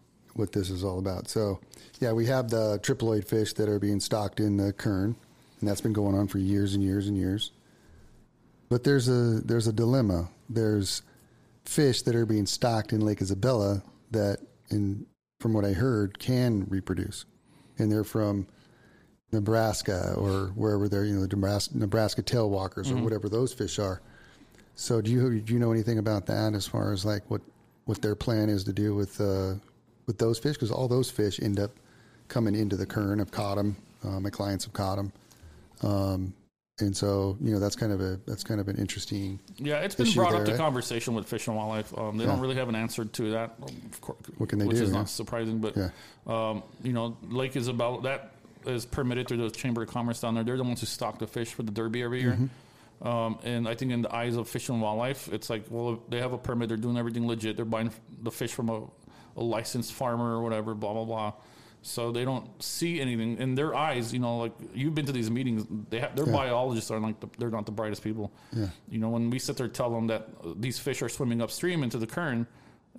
what 0.35 0.51
this 0.51 0.69
is 0.69 0.83
all 0.83 0.99
about. 0.99 1.27
So, 1.29 1.59
yeah, 1.99 2.11
we 2.11 2.25
have 2.27 2.49
the 2.49 2.79
triploid 2.79 3.27
fish 3.27 3.53
that 3.53 3.69
are 3.69 3.79
being 3.79 3.99
stocked 3.99 4.39
in 4.39 4.57
the 4.57 4.73
Kern, 4.73 5.15
and 5.59 5.69
that's 5.69 5.81
been 5.81 5.93
going 5.93 6.15
on 6.15 6.27
for 6.27 6.37
years 6.39 6.73
and 6.73 6.83
years 6.83 7.07
and 7.07 7.17
years. 7.17 7.51
But 8.69 8.83
there's 8.83 9.09
a 9.09 9.41
there's 9.41 9.67
a 9.67 9.73
dilemma. 9.73 10.29
There's 10.49 11.03
fish 11.65 12.01
that 12.03 12.15
are 12.15 12.25
being 12.25 12.45
stocked 12.45 12.93
in 12.93 13.01
Lake 13.01 13.21
Isabella 13.21 13.83
that, 14.11 14.39
in 14.69 15.05
from 15.39 15.53
what 15.53 15.65
I 15.65 15.73
heard, 15.73 16.19
can 16.19 16.65
reproduce, 16.69 17.25
and 17.77 17.91
they're 17.91 18.03
from 18.03 18.47
Nebraska 19.31 20.13
or 20.17 20.51
wherever 20.55 20.89
they're, 20.89 21.05
you 21.05 21.13
know, 21.13 21.21
the 21.21 21.35
Nebraska, 21.35 21.77
Nebraska 21.77 22.23
tailwalkers 22.23 22.91
or 22.91 23.01
whatever 23.03 23.29
those 23.29 23.53
fish 23.53 23.79
are. 23.79 24.01
So, 24.75 25.01
do 25.01 25.11
you 25.11 25.39
do 25.39 25.53
you 25.53 25.59
know 25.59 25.71
anything 25.71 25.99
about 25.99 26.25
that 26.27 26.53
as 26.53 26.65
far 26.65 26.91
as 26.93 27.05
like 27.05 27.29
what 27.29 27.41
what 27.85 28.01
their 28.01 28.15
plan 28.15 28.49
is 28.49 28.63
to 28.65 28.73
do 28.73 28.95
with 28.95 29.19
uh, 29.19 29.55
with 30.11 30.17
those 30.19 30.37
fish? 30.37 30.53
Because 30.55 30.71
all 30.71 30.89
those 30.89 31.09
fish 31.09 31.39
end 31.41 31.57
up 31.57 31.71
coming 32.27 32.53
into 32.53 32.75
the 32.75 32.85
Kern. 32.85 33.21
I've 33.21 33.31
caught 33.31 33.55
them. 33.55 33.77
Uh, 34.03 34.19
my 34.19 34.29
clients 34.29 34.65
have 34.65 34.73
caught 34.73 34.97
them. 34.97 35.13
Um, 35.83 36.33
and 36.79 36.95
so, 36.97 37.37
you 37.39 37.53
know, 37.53 37.59
that's 37.59 37.75
kind 37.77 37.93
of 37.93 38.01
a 38.01 38.19
that's 38.25 38.43
kind 38.43 38.59
of 38.59 38.67
an 38.67 38.75
interesting. 38.77 39.39
Yeah, 39.57 39.77
it's 39.77 39.95
been 39.95 40.11
brought 40.13 40.31
there, 40.31 40.41
up 40.41 40.45
to 40.45 40.51
right? 40.51 40.59
conversation 40.59 41.13
with 41.13 41.27
Fish 41.27 41.47
and 41.47 41.55
Wildlife. 41.55 41.97
Um, 41.97 42.17
they 42.17 42.25
Yeah. 42.25 42.31
don't 42.31 42.41
really 42.41 42.55
have 42.55 42.67
an 42.69 42.75
answer 42.75 43.05
to 43.05 43.31
that. 43.31 43.55
Of 43.61 44.01
course, 44.01 44.17
What 44.37 44.49
can 44.49 44.59
they 44.59 44.65
which 44.65 44.77
do, 44.77 44.83
is 44.83 44.89
yeah? 44.89 44.97
not 44.97 45.09
surprising, 45.09 45.59
but 45.59 45.77
Yeah. 45.77 45.89
um, 46.27 46.63
you 46.83 46.91
know, 46.91 47.17
Lake 47.29 47.55
Isabel 47.55 48.01
that 48.01 48.31
is 48.65 48.85
permitted 48.85 49.27
through 49.27 49.37
the 49.37 49.51
Chamber 49.51 49.83
of 49.83 49.89
Commerce 49.89 50.19
down 50.21 50.35
there. 50.35 50.43
They're 50.43 50.57
the 50.57 50.63
ones 50.63 50.81
who 50.81 50.85
stock 50.87 51.19
the 51.19 51.27
fish 51.27 51.53
for 51.53 51.63
the 51.63 51.71
Derby 51.71 52.01
every 52.03 52.21
year. 52.21 52.33
Mm-hmm. 52.33 53.07
Um, 53.07 53.39
and 53.43 53.67
I 53.67 53.73
think 53.75 53.91
in 53.91 54.01
the 54.03 54.15
eyes 54.15 54.35
of 54.35 54.47
Fish 54.47 54.69
and 54.69 54.79
Wildlife, 54.81 55.31
it's 55.33 55.49
like, 55.49 55.65
well, 55.69 55.99
they 56.09 56.19
have 56.19 56.33
a 56.33 56.37
permit. 56.37 56.67
They're 56.67 56.77
doing 56.77 56.97
everything 56.97 57.27
legit. 57.27 57.55
They're 57.55 57.65
buying 57.65 57.91
the 58.21 58.29
fish 58.31 58.53
from 58.53 58.69
a, 58.69 58.81
a 59.37 59.43
licensed 59.43 59.93
farmer 59.93 60.35
or 60.37 60.41
whatever. 60.41 60.73
Blah 60.73 60.93
blah 60.93 61.05
blah. 61.05 61.33
So 61.83 62.11
they 62.11 62.25
don't 62.25 62.47
see 62.61 63.01
anything 63.01 63.37
in 63.39 63.55
their 63.55 63.73
eyes. 63.73 64.13
You 64.13 64.19
know, 64.19 64.37
like 64.37 64.51
you've 64.73 64.93
been 64.93 65.07
to 65.07 65.11
these 65.11 65.31
meetings. 65.31 65.65
They 65.89 65.99
have, 65.99 66.15
their 66.15 66.27
biologists 66.27 66.91
are 66.91 66.99
like 66.99 67.19
the, 67.19 67.27
they're 67.39 67.49
not 67.49 67.65
the 67.65 67.71
brightest 67.71 68.03
people. 68.03 68.31
Yeah. 68.53 68.67
You 68.87 68.99
know, 68.99 69.09
when 69.09 69.31
we 69.31 69.39
sit 69.39 69.57
there 69.57 69.65
and 69.65 69.73
tell 69.73 69.89
them 69.89 70.05
that 70.07 70.29
uh, 70.43 70.53
these 70.57 70.77
fish 70.77 71.01
are 71.01 71.09
swimming 71.09 71.41
upstream 71.41 71.81
into 71.81 71.97
the 71.97 72.05
Kern, 72.05 72.45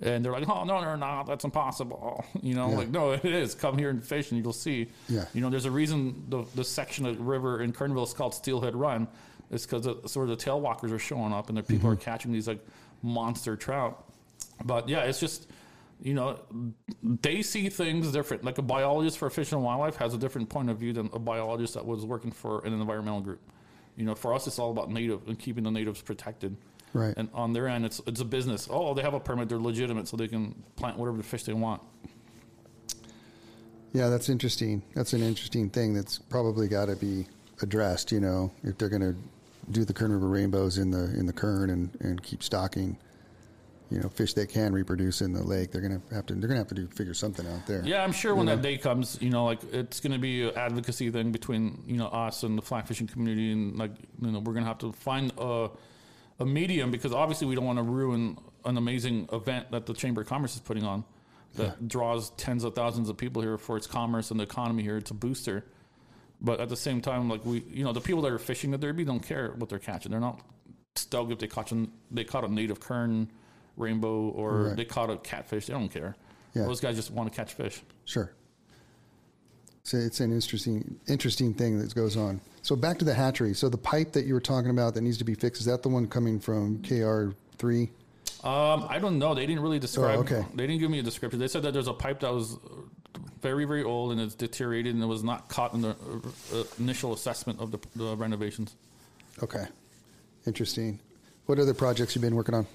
and 0.01 0.25
they're 0.25 0.33
like, 0.33 0.49
"Oh 0.49 0.65
no, 0.65 0.81
they're 0.81 0.97
not. 0.97 1.27
That's 1.27 1.45
impossible." 1.45 2.25
You 2.41 2.55
know, 2.55 2.71
Yeah. 2.71 2.75
like 2.77 2.89
no, 2.89 3.11
it 3.13 3.23
is. 3.23 3.55
Come 3.55 3.77
here 3.77 3.89
and 3.89 4.03
fish, 4.03 4.31
and 4.31 4.43
you'll 4.43 4.51
see. 4.51 4.89
Yeah. 5.07 5.25
You 5.33 5.39
know, 5.39 5.49
there's 5.49 5.63
a 5.65 5.71
reason 5.71 6.25
the 6.27 6.43
the 6.55 6.63
section 6.65 7.05
of 7.05 7.17
the 7.17 7.23
river 7.23 7.61
in 7.61 7.71
Kernville 7.71 8.03
is 8.03 8.13
called 8.13 8.33
Steelhead 8.33 8.75
Run. 8.75 9.07
It's 9.49 9.65
because 9.65 9.85
sort 10.11 10.29
of 10.29 10.37
the 10.37 10.43
tailwalkers 10.45 10.91
are 10.91 10.99
showing 10.99 11.31
up, 11.31 11.47
and 11.47 11.57
the 11.57 11.63
people 11.63 11.89
Mm-hmm. 11.89 11.93
are 11.93 12.03
catching 12.03 12.33
these 12.33 12.49
like 12.49 12.59
monster 13.01 13.55
trout. 13.55 14.03
But 14.65 14.89
yeah, 14.89 15.03
it's 15.03 15.21
just. 15.21 15.47
You 16.03 16.13
know, 16.13 16.37
they 17.01 17.41
see 17.41 17.69
things 17.69 18.11
different. 18.11 18.43
Like 18.43 18.57
a 18.57 18.61
biologist 18.61 19.17
for 19.17 19.29
fish 19.29 19.53
and 19.53 19.63
wildlife 19.63 19.95
has 19.95 20.13
a 20.13 20.17
different 20.17 20.49
point 20.49 20.69
of 20.69 20.77
view 20.77 20.91
than 20.91 21.09
a 21.13 21.19
biologist 21.19 21.75
that 21.75 21.85
was 21.85 22.05
working 22.05 22.29
for 22.29 22.59
an 22.65 22.73
environmental 22.73 23.21
group. 23.21 23.39
You 23.95 24.03
know, 24.03 24.13
for 24.13 24.33
us, 24.33 24.45
it's 24.45 24.59
all 24.59 24.71
about 24.71 24.91
native 24.91 25.25
and 25.29 25.39
keeping 25.39 25.63
the 25.63 25.71
natives 25.71 26.01
protected. 26.01 26.57
Right. 26.91 27.13
And 27.15 27.29
on 27.33 27.53
their 27.53 27.69
end, 27.69 27.85
it's 27.85 28.01
it's 28.05 28.19
a 28.19 28.25
business. 28.25 28.67
Oh, 28.69 28.93
they 28.93 29.01
have 29.01 29.13
a 29.13 29.19
permit; 29.19 29.47
they're 29.47 29.57
legitimate, 29.57 30.09
so 30.09 30.17
they 30.17 30.27
can 30.27 30.53
plant 30.75 30.97
whatever 30.97 31.15
the 31.15 31.23
fish 31.23 31.43
they 31.43 31.53
want. 31.53 31.81
Yeah, 33.93 34.09
that's 34.09 34.27
interesting. 34.27 34.83
That's 34.95 35.13
an 35.13 35.23
interesting 35.23 35.69
thing 35.69 35.93
that's 35.93 36.19
probably 36.19 36.67
got 36.67 36.87
to 36.87 36.97
be 36.97 37.27
addressed. 37.61 38.11
You 38.11 38.19
know, 38.19 38.51
if 38.63 38.77
they're 38.77 38.89
going 38.89 39.01
to 39.01 39.15
do 39.71 39.85
the 39.85 39.93
Kern 39.93 40.11
River 40.11 40.27
rainbows 40.27 40.79
in 40.79 40.91
the 40.91 41.17
in 41.17 41.27
the 41.27 41.33
Kern 41.33 41.69
and, 41.69 41.95
and 42.01 42.21
keep 42.21 42.43
stocking, 42.43 42.97
you 43.89 43.99
know, 43.99 44.09
fish 44.09 44.33
that 44.33 44.49
can 44.49 44.73
reproduce 44.73 45.21
in 45.21 45.33
the 45.33 45.43
lake, 45.43 45.71
they're 45.71 45.81
going 45.81 46.01
to 46.01 46.15
have 46.15 46.25
to 46.27 46.35
they're 46.35 46.49
to 46.49 46.55
have 46.55 46.67
to 46.67 46.75
do 46.75 46.87
figure 46.87 47.13
something 47.13 47.45
out 47.47 47.65
there. 47.67 47.81
Yeah, 47.85 48.03
I'm 48.03 48.11
sure 48.11 48.35
when 48.35 48.47
that 48.47 48.61
day 48.61 48.77
comes, 48.77 49.17
you 49.21 49.29
know, 49.29 49.45
like 49.45 49.59
it's 49.71 49.99
going 49.99 50.13
to 50.13 50.19
be 50.19 50.43
an 50.43 50.55
advocacy 50.55 51.09
thing 51.11 51.31
between 51.31 51.83
you 51.85 51.97
know 51.97 52.07
us 52.07 52.43
and 52.43 52.57
the 52.57 52.61
fly 52.61 52.81
fishing 52.81 53.07
community, 53.07 53.51
and 53.51 53.77
like 53.77 53.91
you 54.21 54.31
know 54.31 54.39
we're 54.39 54.53
going 54.53 54.63
to 54.63 54.69
have 54.69 54.79
to 54.79 54.91
find 54.93 55.31
a 55.37 55.69
a 56.39 56.45
medium 56.45 56.91
because 56.91 57.13
obviously 57.13 57.47
we 57.47 57.55
don't 57.55 57.65
want 57.65 57.77
to 57.77 57.83
ruin 57.83 58.37
an 58.65 58.77
amazing 58.77 59.29
event 59.31 59.71
that 59.71 59.85
the 59.85 59.93
Chamber 59.93 60.21
of 60.21 60.27
Commerce 60.27 60.55
is 60.55 60.61
putting 60.61 60.83
on 60.83 61.03
that 61.55 61.87
draws 61.87 62.31
tens 62.31 62.63
of 62.63 62.73
thousands 62.73 63.09
of 63.09 63.17
people 63.17 63.41
here 63.41 63.57
for 63.57 63.77
its 63.77 63.85
commerce 63.85 64.31
and 64.31 64.39
the 64.39 64.43
economy 64.43 64.81
here. 64.83 64.97
It's 64.97 65.11
a 65.11 65.15
booster. 65.15 65.63
But 66.41 66.59
at 66.59 66.69
the 66.69 66.75
same 66.75 66.99
time, 66.99 67.29
like 67.29 67.45
we, 67.45 67.63
you 67.69 67.83
know, 67.83 67.93
the 67.93 68.01
people 68.01 68.21
that 68.23 68.31
are 68.31 68.39
fishing 68.39 68.71
the 68.71 68.77
derby 68.77 69.05
don't 69.05 69.21
care 69.21 69.53
what 69.57 69.69
they're 69.69 69.79
catching. 69.79 70.11
They're 70.11 70.19
not 70.19 70.41
stoked 70.95 71.31
if 71.31 71.39
they 71.39 71.47
a, 71.47 71.87
they 72.11 72.23
caught 72.23 72.43
a 72.43 72.51
native 72.51 72.79
kern, 72.79 73.31
rainbow, 73.77 74.29
or 74.29 74.63
Right. 74.63 74.75
they 74.77 74.85
caught 74.85 75.09
a 75.09 75.17
catfish. 75.17 75.67
They 75.67 75.73
don't 75.73 75.89
care. 75.89 76.15
Yeah. 76.53 76.63
Those 76.65 76.79
guys 76.79 76.95
just 76.95 77.11
want 77.11 77.31
to 77.31 77.35
catch 77.35 77.53
fish. 77.53 77.81
Sure. 78.05 78.31
So 79.83 79.97
it's 79.97 80.19
an 80.21 80.31
interesting 80.31 80.99
interesting 81.07 81.53
thing 81.53 81.79
that 81.79 81.93
goes 81.93 82.15
on. 82.15 82.39
So 82.61 82.75
back 82.75 82.99
to 82.99 83.05
the 83.05 83.13
hatchery. 83.13 83.53
So 83.53 83.67
the 83.67 83.77
pipe 83.77 84.13
that 84.13 84.25
you 84.25 84.33
were 84.33 84.39
talking 84.39 84.69
about 84.69 84.93
that 84.93 85.01
needs 85.01 85.17
to 85.17 85.25
be 85.25 85.33
fixed 85.35 85.59
is 85.61 85.65
that 85.65 85.83
the 85.83 85.89
one 85.89 86.07
coming 86.07 86.39
from 86.39 86.81
KR 86.83 87.35
three? 87.57 87.91
Um, 88.43 88.85
I 88.89 88.99
don't 88.99 89.19
know. 89.19 89.33
They 89.33 89.45
didn't 89.45 89.61
really 89.61 89.79
describe. 89.79 90.17
Oh, 90.17 90.21
okay. 90.21 90.45
They 90.53 90.67
didn't 90.67 90.79
give 90.79 90.89
me 90.91 90.99
a 90.99 91.03
description. 91.03 91.39
They 91.39 91.47
said 91.47 91.63
that 91.63 91.73
there's 91.73 91.87
a 91.87 91.93
pipe 91.93 92.21
that 92.21 92.33
was 92.33 92.57
very, 93.41 93.65
very 93.65 93.83
old 93.83 94.11
and 94.13 94.21
it's 94.21 94.35
deteriorated 94.35 94.93
and 94.93 95.03
it 95.03 95.07
was 95.07 95.23
not 95.23 95.49
caught 95.49 95.73
in 95.73 95.81
the 95.81 95.89
uh, 95.89 96.57
uh, 96.59 96.63
initial 96.79 97.13
assessment 97.13 97.59
of 97.59 97.71
the, 97.71 97.79
the 97.95 98.15
renovations. 98.15 98.75
Okay. 99.41 99.65
Interesting. 100.45 100.99
What 101.45 101.59
other 101.59 101.73
projects 101.73 102.15
you 102.15 102.21
been 102.21 102.35
working 102.35 102.55
on? 102.55 102.67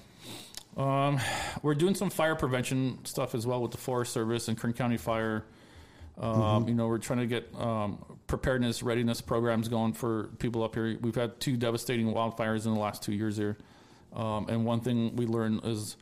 Um, 0.79 1.19
we're 1.61 1.75
doing 1.75 1.93
some 1.93 2.09
fire 2.09 2.35
prevention 2.35 3.03
stuff 3.03 3.35
as 3.35 3.45
well 3.45 3.61
with 3.61 3.71
the 3.71 3.77
Forest 3.77 4.13
Service 4.13 4.47
and 4.47 4.57
Kern 4.57 4.71
County 4.71 4.95
Fire. 4.97 5.43
Um, 6.17 6.67
You 6.67 6.73
know, 6.73 6.87
we're 6.87 6.99
trying 6.99 7.19
to 7.19 7.27
get 7.27 7.53
um, 7.57 8.03
preparedness, 8.27 8.81
readiness 8.81 9.19
programs 9.19 9.67
going 9.67 9.91
for 9.91 10.29
people 10.39 10.63
up 10.63 10.75
here. 10.75 10.97
We've 11.01 11.15
had 11.15 11.39
two 11.41 11.57
devastating 11.57 12.07
wildfires 12.07 12.65
in 12.65 12.73
the 12.73 12.79
last 12.79 13.03
two 13.03 13.13
years 13.13 13.35
here. 13.35 13.57
Um, 14.13 14.47
and 14.47 14.65
one 14.65 14.79
thing 14.79 15.15
we 15.17 15.25
learned 15.25 15.65
is 15.65 15.97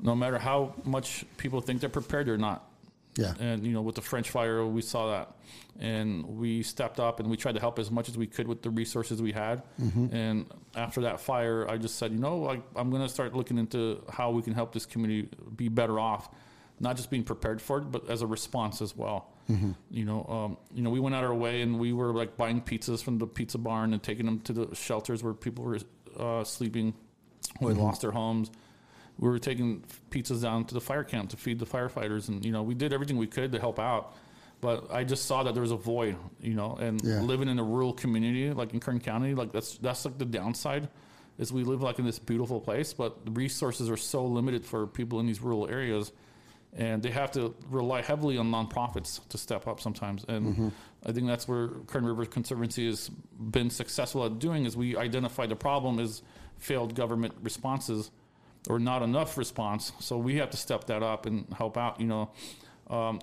no 0.00 0.14
matter 0.14 0.38
how 0.38 0.74
much 0.84 1.24
people 1.36 1.60
think 1.60 1.80
they're 1.80 1.90
prepared, 1.90 2.26
they're 2.26 2.38
not. 2.38 2.68
Yeah. 3.16 3.34
And 3.38 3.64
you 3.64 3.72
know, 3.72 3.82
with 3.82 3.94
the 3.94 4.02
French 4.02 4.30
fire, 4.30 4.66
we 4.66 4.82
saw 4.82 5.10
that, 5.12 5.36
and 5.78 6.24
we 6.38 6.62
stepped 6.62 6.98
up 6.98 7.20
and 7.20 7.30
we 7.30 7.36
tried 7.36 7.54
to 7.54 7.60
help 7.60 7.78
as 7.78 7.90
much 7.90 8.08
as 8.08 8.16
we 8.18 8.26
could 8.26 8.48
with 8.48 8.62
the 8.62 8.70
resources 8.70 9.22
we 9.22 9.32
had. 9.32 9.62
And 10.12 10.46
after 10.74 11.02
that 11.02 11.20
fire, 11.20 11.68
I 11.68 11.76
just 11.78 11.96
said, 11.98 12.12
you 12.12 12.18
know, 12.18 12.38
like 12.38 12.62
I'm 12.74 12.90
going 12.90 13.02
to 13.02 13.08
start 13.08 13.34
looking 13.34 13.58
into 13.58 14.02
how 14.10 14.30
we 14.30 14.42
can 14.42 14.52
help 14.52 14.72
this 14.72 14.86
community 14.86 15.28
be 15.54 15.68
better 15.68 15.98
off, 16.00 16.28
not 16.80 16.96
just 16.96 17.10
being 17.10 17.24
prepared 17.24 17.62
for 17.62 17.78
it, 17.78 17.90
but 17.92 18.10
as 18.10 18.22
a 18.22 18.26
response 18.26 18.82
as 18.82 18.96
well. 18.96 19.30
You 19.90 20.04
know, 20.06 20.24
um, 20.28 20.56
you 20.74 20.82
know, 20.82 20.90
we 20.90 21.00
went 21.00 21.14
out 21.14 21.22
our 21.22 21.34
way 21.34 21.60
and 21.62 21.78
we 21.78 21.92
were 21.92 22.12
like 22.12 22.36
buying 22.36 22.62
pizzas 22.62 23.02
from 23.02 23.18
the 23.18 23.26
pizza 23.26 23.58
barn 23.58 23.92
and 23.92 24.02
taking 24.02 24.26
them 24.26 24.40
to 24.40 24.52
the 24.52 24.74
shelters 24.74 25.22
where 25.22 25.34
people 25.34 25.64
were 25.64 25.78
uh, 26.18 26.44
sleeping, 26.44 26.94
who 27.60 27.68
had 27.68 27.76
lost 27.76 28.00
their 28.00 28.10
homes 28.10 28.50
we 29.18 29.28
were 29.28 29.38
taking 29.38 29.84
pizzas 30.10 30.42
down 30.42 30.64
to 30.64 30.74
the 30.74 30.80
fire 30.80 31.04
camp 31.04 31.30
to 31.30 31.36
feed 31.36 31.58
the 31.58 31.66
firefighters 31.66 32.28
and 32.28 32.44
you 32.44 32.52
know 32.52 32.62
we 32.62 32.74
did 32.74 32.92
everything 32.92 33.16
we 33.16 33.26
could 33.26 33.52
to 33.52 33.58
help 33.60 33.78
out 33.78 34.14
but 34.60 34.90
i 34.92 35.04
just 35.04 35.26
saw 35.26 35.42
that 35.42 35.54
there 35.54 35.62
was 35.62 35.70
a 35.70 35.76
void 35.76 36.16
you 36.40 36.54
know 36.54 36.74
and 36.76 37.00
Yeah. 37.02 37.20
living 37.20 37.48
in 37.48 37.58
a 37.58 37.64
rural 37.64 37.92
community 37.92 38.50
like 38.52 38.72
in 38.74 38.80
kern 38.80 39.00
county 39.00 39.34
like 39.34 39.52
that's 39.52 39.78
that's 39.78 40.04
like 40.04 40.18
the 40.18 40.24
downside 40.24 40.88
is 41.38 41.52
we 41.52 41.64
live 41.64 41.82
like 41.82 41.98
in 41.98 42.04
this 42.04 42.18
beautiful 42.18 42.60
place 42.60 42.92
but 42.92 43.24
the 43.24 43.30
resources 43.32 43.88
are 43.90 43.96
so 43.96 44.24
limited 44.24 44.64
for 44.64 44.86
people 44.86 45.20
in 45.20 45.26
these 45.26 45.40
rural 45.40 45.68
areas 45.68 46.12
and 46.76 47.04
they 47.04 47.10
have 47.10 47.30
to 47.30 47.54
rely 47.70 48.02
heavily 48.02 48.36
on 48.36 48.50
nonprofits 48.50 49.20
to 49.28 49.38
step 49.38 49.68
up 49.68 49.80
sometimes 49.80 50.24
and 50.28 50.46
mm-hmm. 50.46 50.68
i 51.06 51.12
think 51.12 51.26
that's 51.26 51.46
where 51.46 51.68
kern 51.86 52.04
river 52.04 52.24
conservancy 52.26 52.86
has 52.86 53.08
been 53.38 53.70
successful 53.70 54.24
at 54.24 54.38
doing 54.40 54.64
is 54.64 54.76
we 54.76 54.96
identify 54.96 55.46
the 55.46 55.56
problem 55.56 55.98
as 56.00 56.22
failed 56.58 56.94
government 56.94 57.32
responses 57.42 58.10
or 58.68 58.78
not 58.78 59.02
enough 59.02 59.36
response. 59.36 59.92
So 60.00 60.16
we 60.18 60.36
have 60.36 60.50
to 60.50 60.56
step 60.56 60.84
that 60.86 61.02
up 61.02 61.26
and 61.26 61.46
help 61.56 61.76
out. 61.76 62.00
You 62.00 62.06
know, 62.06 62.30
um, 62.88 63.20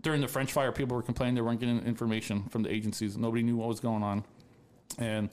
during 0.00 0.20
the 0.20 0.28
French 0.28 0.52
fire, 0.52 0.72
people 0.72 0.96
were 0.96 1.02
complaining 1.02 1.34
they 1.34 1.40
weren't 1.40 1.60
getting 1.60 1.84
information 1.84 2.44
from 2.44 2.62
the 2.62 2.72
agencies. 2.72 3.16
Nobody 3.16 3.42
knew 3.42 3.56
what 3.56 3.68
was 3.68 3.80
going 3.80 4.02
on, 4.02 4.24
and 4.98 5.30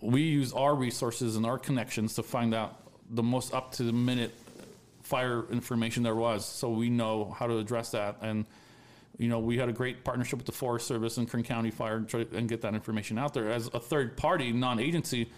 we 0.00 0.22
use 0.22 0.52
our 0.52 0.74
resources 0.74 1.36
and 1.36 1.46
our 1.46 1.58
connections 1.58 2.14
to 2.14 2.22
find 2.22 2.54
out 2.54 2.76
the 3.10 3.22
most 3.22 3.54
up 3.54 3.72
to 3.72 3.84
the 3.84 3.92
minute 3.92 4.34
fire 5.02 5.44
information 5.50 6.02
there 6.02 6.14
was, 6.14 6.44
so 6.44 6.68
we 6.68 6.90
know 6.90 7.34
how 7.38 7.46
to 7.46 7.58
address 7.58 7.90
that. 7.92 8.16
And 8.20 8.44
you 9.18 9.28
know, 9.28 9.40
we 9.40 9.58
had 9.58 9.68
a 9.68 9.72
great 9.72 10.04
partnership 10.04 10.38
with 10.38 10.46
the 10.46 10.52
Forest 10.52 10.86
Service 10.86 11.16
and 11.16 11.28
Kern 11.28 11.42
County 11.42 11.70
Fire 11.70 11.96
and, 11.96 12.08
try, 12.08 12.24
and 12.32 12.48
get 12.48 12.62
that 12.62 12.74
information 12.74 13.18
out 13.18 13.34
there. 13.34 13.50
As 13.50 13.66
a 13.74 13.80
third 13.80 14.16
party, 14.16 14.52
non-agency, 14.52 15.28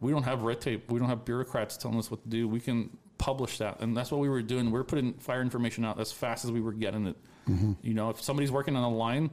we 0.00 0.12
don't 0.12 0.24
have 0.24 0.42
red 0.42 0.60
tape. 0.60 0.90
We 0.90 0.98
don't 0.98 1.08
have 1.08 1.24
bureaucrats 1.24 1.76
telling 1.76 1.98
us 1.98 2.10
what 2.10 2.22
to 2.22 2.28
do. 2.28 2.48
We 2.48 2.60
can 2.60 2.96
publish 3.18 3.58
that, 3.58 3.80
and 3.80 3.96
that's 3.96 4.10
what 4.10 4.20
we 4.20 4.28
were 4.28 4.42
doing. 4.42 4.70
We 4.70 4.78
are 4.78 4.84
putting 4.84 5.14
fire 5.14 5.42
information 5.42 5.84
out 5.84 5.98
as 6.00 6.12
fast 6.12 6.44
as 6.44 6.52
we 6.52 6.60
were 6.60 6.72
getting 6.72 7.06
it. 7.06 7.16
Mm-hmm. 7.48 7.72
You 7.82 7.94
know, 7.94 8.10
if 8.10 8.20
somebody's 8.20 8.50
working 8.50 8.76
on 8.76 8.82
a 8.82 8.94
line, 8.94 9.30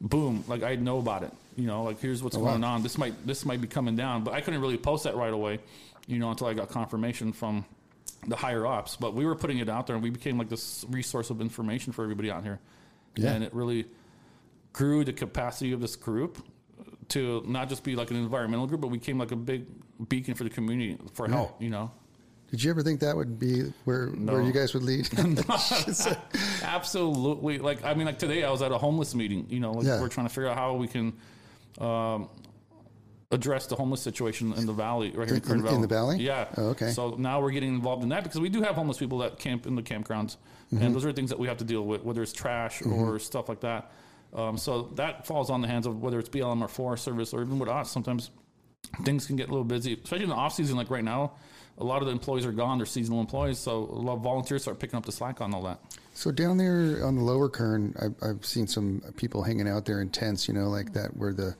boom, 0.00 0.44
like 0.48 0.62
I 0.62 0.74
know 0.76 0.98
about 0.98 1.22
it. 1.22 1.32
You 1.56 1.66
know, 1.66 1.84
like 1.84 2.00
here's 2.00 2.22
what's 2.22 2.36
oh, 2.36 2.40
going 2.40 2.64
on. 2.64 2.82
This 2.82 2.98
might 2.98 3.26
this 3.26 3.44
might 3.44 3.60
be 3.60 3.68
coming 3.68 3.96
down, 3.96 4.24
but 4.24 4.34
I 4.34 4.40
couldn't 4.40 4.60
really 4.60 4.78
post 4.78 5.04
that 5.04 5.16
right 5.16 5.32
away. 5.32 5.60
You 6.06 6.18
know, 6.18 6.30
until 6.30 6.48
I 6.48 6.54
got 6.54 6.68
confirmation 6.68 7.32
from 7.32 7.64
the 8.26 8.36
higher 8.36 8.66
ups. 8.66 8.96
But 8.96 9.14
we 9.14 9.24
were 9.24 9.36
putting 9.36 9.58
it 9.58 9.68
out 9.68 9.86
there, 9.86 9.94
and 9.94 10.02
we 10.02 10.10
became 10.10 10.38
like 10.38 10.48
this 10.48 10.84
resource 10.88 11.30
of 11.30 11.40
information 11.40 11.92
for 11.92 12.02
everybody 12.02 12.30
out 12.30 12.42
here. 12.42 12.58
Yeah. 13.16 13.32
And 13.32 13.44
it 13.44 13.54
really 13.54 13.86
grew 14.72 15.04
the 15.04 15.12
capacity 15.12 15.72
of 15.72 15.80
this 15.80 15.96
group 15.96 16.42
to 17.12 17.42
not 17.46 17.68
just 17.68 17.82
be 17.84 17.94
like 17.96 18.10
an 18.10 18.16
environmental 18.16 18.66
group, 18.66 18.80
but 18.80 18.88
we 18.88 18.98
became 18.98 19.18
like 19.18 19.32
a 19.32 19.36
big 19.36 19.64
beacon 20.08 20.34
for 20.34 20.44
the 20.44 20.50
community 20.50 20.98
for 21.14 21.28
help. 21.28 21.60
You 21.62 21.70
know. 21.70 21.90
Did 22.50 22.62
you 22.62 22.70
ever 22.70 22.82
think 22.82 23.00
that 23.00 23.16
would 23.16 23.38
be 23.38 23.72
where 23.84 24.08
where 24.08 24.42
you 24.42 24.52
guys 24.52 24.74
would 24.74 24.82
lead? 24.82 25.08
Absolutely. 26.62 27.58
Like 27.58 27.84
I 27.84 27.94
mean, 27.94 28.06
like 28.06 28.18
today 28.18 28.44
I 28.44 28.50
was 28.50 28.62
at 28.62 28.72
a 28.72 28.78
homeless 28.78 29.14
meeting. 29.14 29.46
You 29.48 29.60
know, 29.60 29.72
like 29.72 29.86
Yeah. 29.86 30.00
we're 30.00 30.08
trying 30.08 30.26
to 30.28 30.32
figure 30.32 30.48
out 30.48 30.56
how 30.56 30.74
we 30.74 30.86
can 30.88 31.12
um, 31.78 32.28
address 33.30 33.66
the 33.66 33.76
homeless 33.76 34.02
situation 34.02 34.52
in 34.54 34.66
the 34.66 34.72
valley, 34.72 35.10
right 35.12 35.26
here 35.28 35.36
in, 35.38 35.42
In- 35.42 35.48
Kern 35.48 35.66
in- 35.66 35.74
in 35.76 35.80
the 35.80 35.86
valley? 35.88 36.18
Yeah. 36.18 36.46
Oh, 36.56 36.64
okay. 36.70 36.90
So 36.90 37.14
now 37.18 37.40
we're 37.40 37.50
getting 37.50 37.74
involved 37.74 38.02
in 38.02 38.10
that 38.10 38.22
because 38.24 38.40
we 38.40 38.48
do 38.50 38.60
have 38.62 38.74
homeless 38.74 38.98
people 38.98 39.18
that 39.18 39.38
camp 39.38 39.66
in 39.66 39.74
the 39.74 39.82
campgrounds, 39.82 40.36
Mm-hmm. 40.72 40.84
and 40.84 40.94
those 40.94 41.04
are 41.04 41.12
things 41.12 41.28
that 41.28 41.38
we 41.38 41.48
have 41.48 41.58
to 41.58 41.64
deal 41.64 41.84
with, 41.84 42.02
whether 42.02 42.22
it's 42.22 42.32
trash 42.32 42.80
or 42.80 43.18
stuff 43.18 43.46
like 43.50 43.60
that. 43.60 43.92
Um, 44.34 44.56
so 44.56 44.90
that 44.94 45.26
falls 45.26 45.50
on 45.50 45.60
the 45.60 45.68
hands 45.68 45.86
of 45.86 46.00
whether 46.00 46.18
it's 46.18 46.28
BLM 46.28 46.62
or 46.62 46.68
Forest 46.68 47.04
Service 47.04 47.32
or 47.32 47.42
even 47.42 47.58
with 47.58 47.68
us. 47.68 47.90
Sometimes 47.90 48.30
things 49.04 49.26
can 49.26 49.36
get 49.36 49.48
a 49.48 49.50
little 49.50 49.64
busy, 49.64 49.94
especially 49.94 50.24
in 50.24 50.30
the 50.30 50.36
off 50.36 50.54
season. 50.54 50.76
Like 50.76 50.90
right 50.90 51.04
now, 51.04 51.32
a 51.78 51.84
lot 51.84 52.02
of 52.02 52.06
the 52.06 52.12
employees 52.12 52.46
are 52.46 52.52
gone; 52.52 52.78
they're 52.78 52.86
seasonal 52.86 53.20
employees, 53.20 53.58
so 53.58 53.78
a 53.78 54.00
lot 54.00 54.14
of 54.14 54.22
volunteers 54.22 54.62
start 54.62 54.78
picking 54.78 54.96
up 54.96 55.04
the 55.04 55.12
slack 55.12 55.40
on 55.40 55.54
all 55.54 55.62
that. 55.62 55.80
so 56.14 56.30
down 56.30 56.56
there 56.56 57.04
on 57.04 57.16
the 57.16 57.22
lower 57.22 57.48
Kern, 57.48 57.94
I've, 58.00 58.14
I've 58.22 58.44
seen 58.44 58.66
some 58.66 59.02
people 59.16 59.42
hanging 59.42 59.68
out 59.68 59.84
there 59.84 60.00
in 60.00 60.08
tents. 60.08 60.48
You 60.48 60.54
know, 60.54 60.68
like 60.68 60.92
that 60.94 61.16
where 61.16 61.32
the 61.32 61.54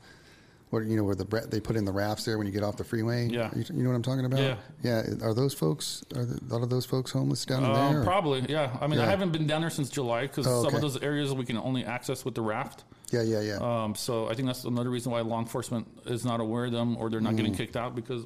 where 0.73 0.81
you 0.81 0.97
know 0.97 1.03
where 1.03 1.13
the 1.13 1.25
they 1.49 1.59
put 1.59 1.75
in 1.75 1.85
the 1.85 1.91
rafts 1.91 2.25
there 2.25 2.37
when 2.39 2.47
you 2.47 2.51
get 2.53 2.63
off 2.63 2.77
the 2.77 2.83
freeway. 2.83 3.27
Yeah. 3.27 3.51
you, 3.55 3.63
you 3.75 3.83
know 3.83 3.89
what 3.91 3.95
I'm 3.95 4.01
talking 4.01 4.25
about. 4.25 4.39
Yeah. 4.39 4.55
yeah. 4.81 5.03
Are 5.21 5.35
those 5.35 5.53
folks? 5.53 6.03
Are 6.15 6.25
the, 6.25 6.39
a 6.43 6.47
lot 6.51 6.63
of 6.63 6.69
those 6.71 6.83
folks 6.85 7.11
homeless 7.11 7.45
down 7.45 7.63
Um, 7.63 7.73
there? 7.73 8.01
or- 8.01 8.03
probably, 8.03 8.43
yeah. 8.49 8.75
I 8.81 8.87
mean, 8.87 8.99
I 8.99 9.05
haven't 9.05 9.31
been 9.31 9.45
down 9.45 9.61
there 9.61 9.69
since 9.69 9.89
July 9.89 10.23
because 10.23 10.47
Oh, 10.47 10.63
some 10.63 10.73
of 10.73 10.81
those 10.81 10.99
areas 11.03 11.31
we 11.31 11.45
can 11.45 11.57
only 11.57 11.85
access 11.85 12.25
with 12.25 12.33
the 12.33 12.41
raft. 12.41 12.85
Yeah, 13.11 13.21
yeah, 13.21 13.41
yeah. 13.41 13.57
Um, 13.83 13.93
so 13.93 14.27
I 14.27 14.33
think 14.33 14.47
that's 14.47 14.63
another 14.63 14.89
reason 14.89 15.11
why 15.11 15.21
law 15.21 15.39
enforcement 15.39 15.87
is 16.05 16.25
not 16.25 16.39
aware 16.39 16.65
of 16.65 16.71
them 16.71 16.97
or 16.97 17.09
they're 17.11 17.21
not 17.21 17.33
Mm. 17.33 17.37
getting 17.37 17.55
kicked 17.55 17.77
out 17.77 17.93
because 17.95 18.25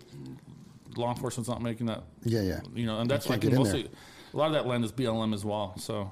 law 0.95 1.11
enforcement's 1.13 1.49
not 1.49 1.61
making 1.61 1.87
that. 1.87 2.03
yeah, 2.23 2.41
yeah. 2.41 2.61
You 2.73 2.85
know, 2.85 2.99
and 3.01 3.11
that's 3.11 3.29
like 3.29 3.41
get 3.41 3.47
in 3.53 3.61
there. 3.61 3.73
mostly 3.73 3.89
a 4.33 4.37
lot 4.37 4.47
of 4.47 4.53
that 4.53 4.65
land 4.65 4.85
is 4.85 4.93
BLM 4.93 5.33
as 5.33 5.43
well. 5.43 5.77
So 5.77 6.11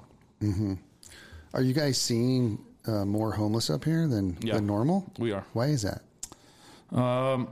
Are 1.54 1.62
you 1.62 1.74
guys 1.74 1.98
seeing 2.00 2.60
uh, 2.86 3.06
more 3.06 3.32
homeless 3.32 3.70
up 3.70 3.86
here 3.86 4.08
than, 4.08 4.38
Yeah. 4.42 4.56
than 4.56 4.68
normal? 4.68 5.10
we 5.18 5.32
are. 5.32 5.46
Why 5.54 5.68
is 5.68 5.82
that? 5.84 6.02
Um, 6.92 7.50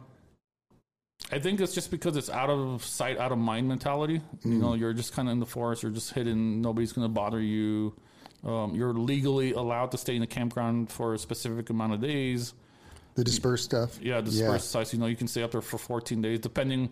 I 1.31 1.39
think 1.39 1.59
it's 1.61 1.73
just 1.73 1.89
because 1.89 2.17
it's 2.17 2.29
out 2.29 2.49
of 2.49 2.83
sight, 2.85 3.17
out 3.17 3.31
of 3.31 3.37
mind 3.37 3.67
mentality. 3.67 4.21
You 4.43 4.51
Mm. 4.51 4.59
know, 4.59 4.73
you're 4.73 4.93
just 4.93 5.13
kind 5.13 5.27
of 5.27 5.31
in 5.33 5.39
the 5.39 5.45
forest. 5.45 5.81
You're 5.83 5.91
just 5.91 6.11
hidden. 6.13 6.61
Nobody's 6.61 6.91
going 6.93 7.05
to 7.05 7.13
bother 7.13 7.39
you. 7.39 7.93
Um, 8.43 8.75
you're 8.75 8.93
legally 8.93 9.53
allowed 9.53 9.91
to 9.91 9.97
stay 9.97 10.15
in 10.15 10.21
the 10.21 10.27
campground 10.27 10.91
for 10.91 11.13
a 11.13 11.17
specific 11.19 11.69
amount 11.69 11.93
of 11.93 12.01
days. 12.01 12.53
The 13.15 13.23
dispersed 13.23 13.63
stuff. 13.65 13.99
Yeah, 14.01 14.21
dispersed 14.21 14.69
sites. 14.71 14.91
You 14.93 14.99
know, 14.99 15.05
you 15.05 15.15
can 15.15 15.27
stay 15.27 15.43
up 15.43 15.51
there 15.51 15.61
for 15.61 15.77
14 15.77 16.21
days, 16.21 16.39
depending 16.39 16.89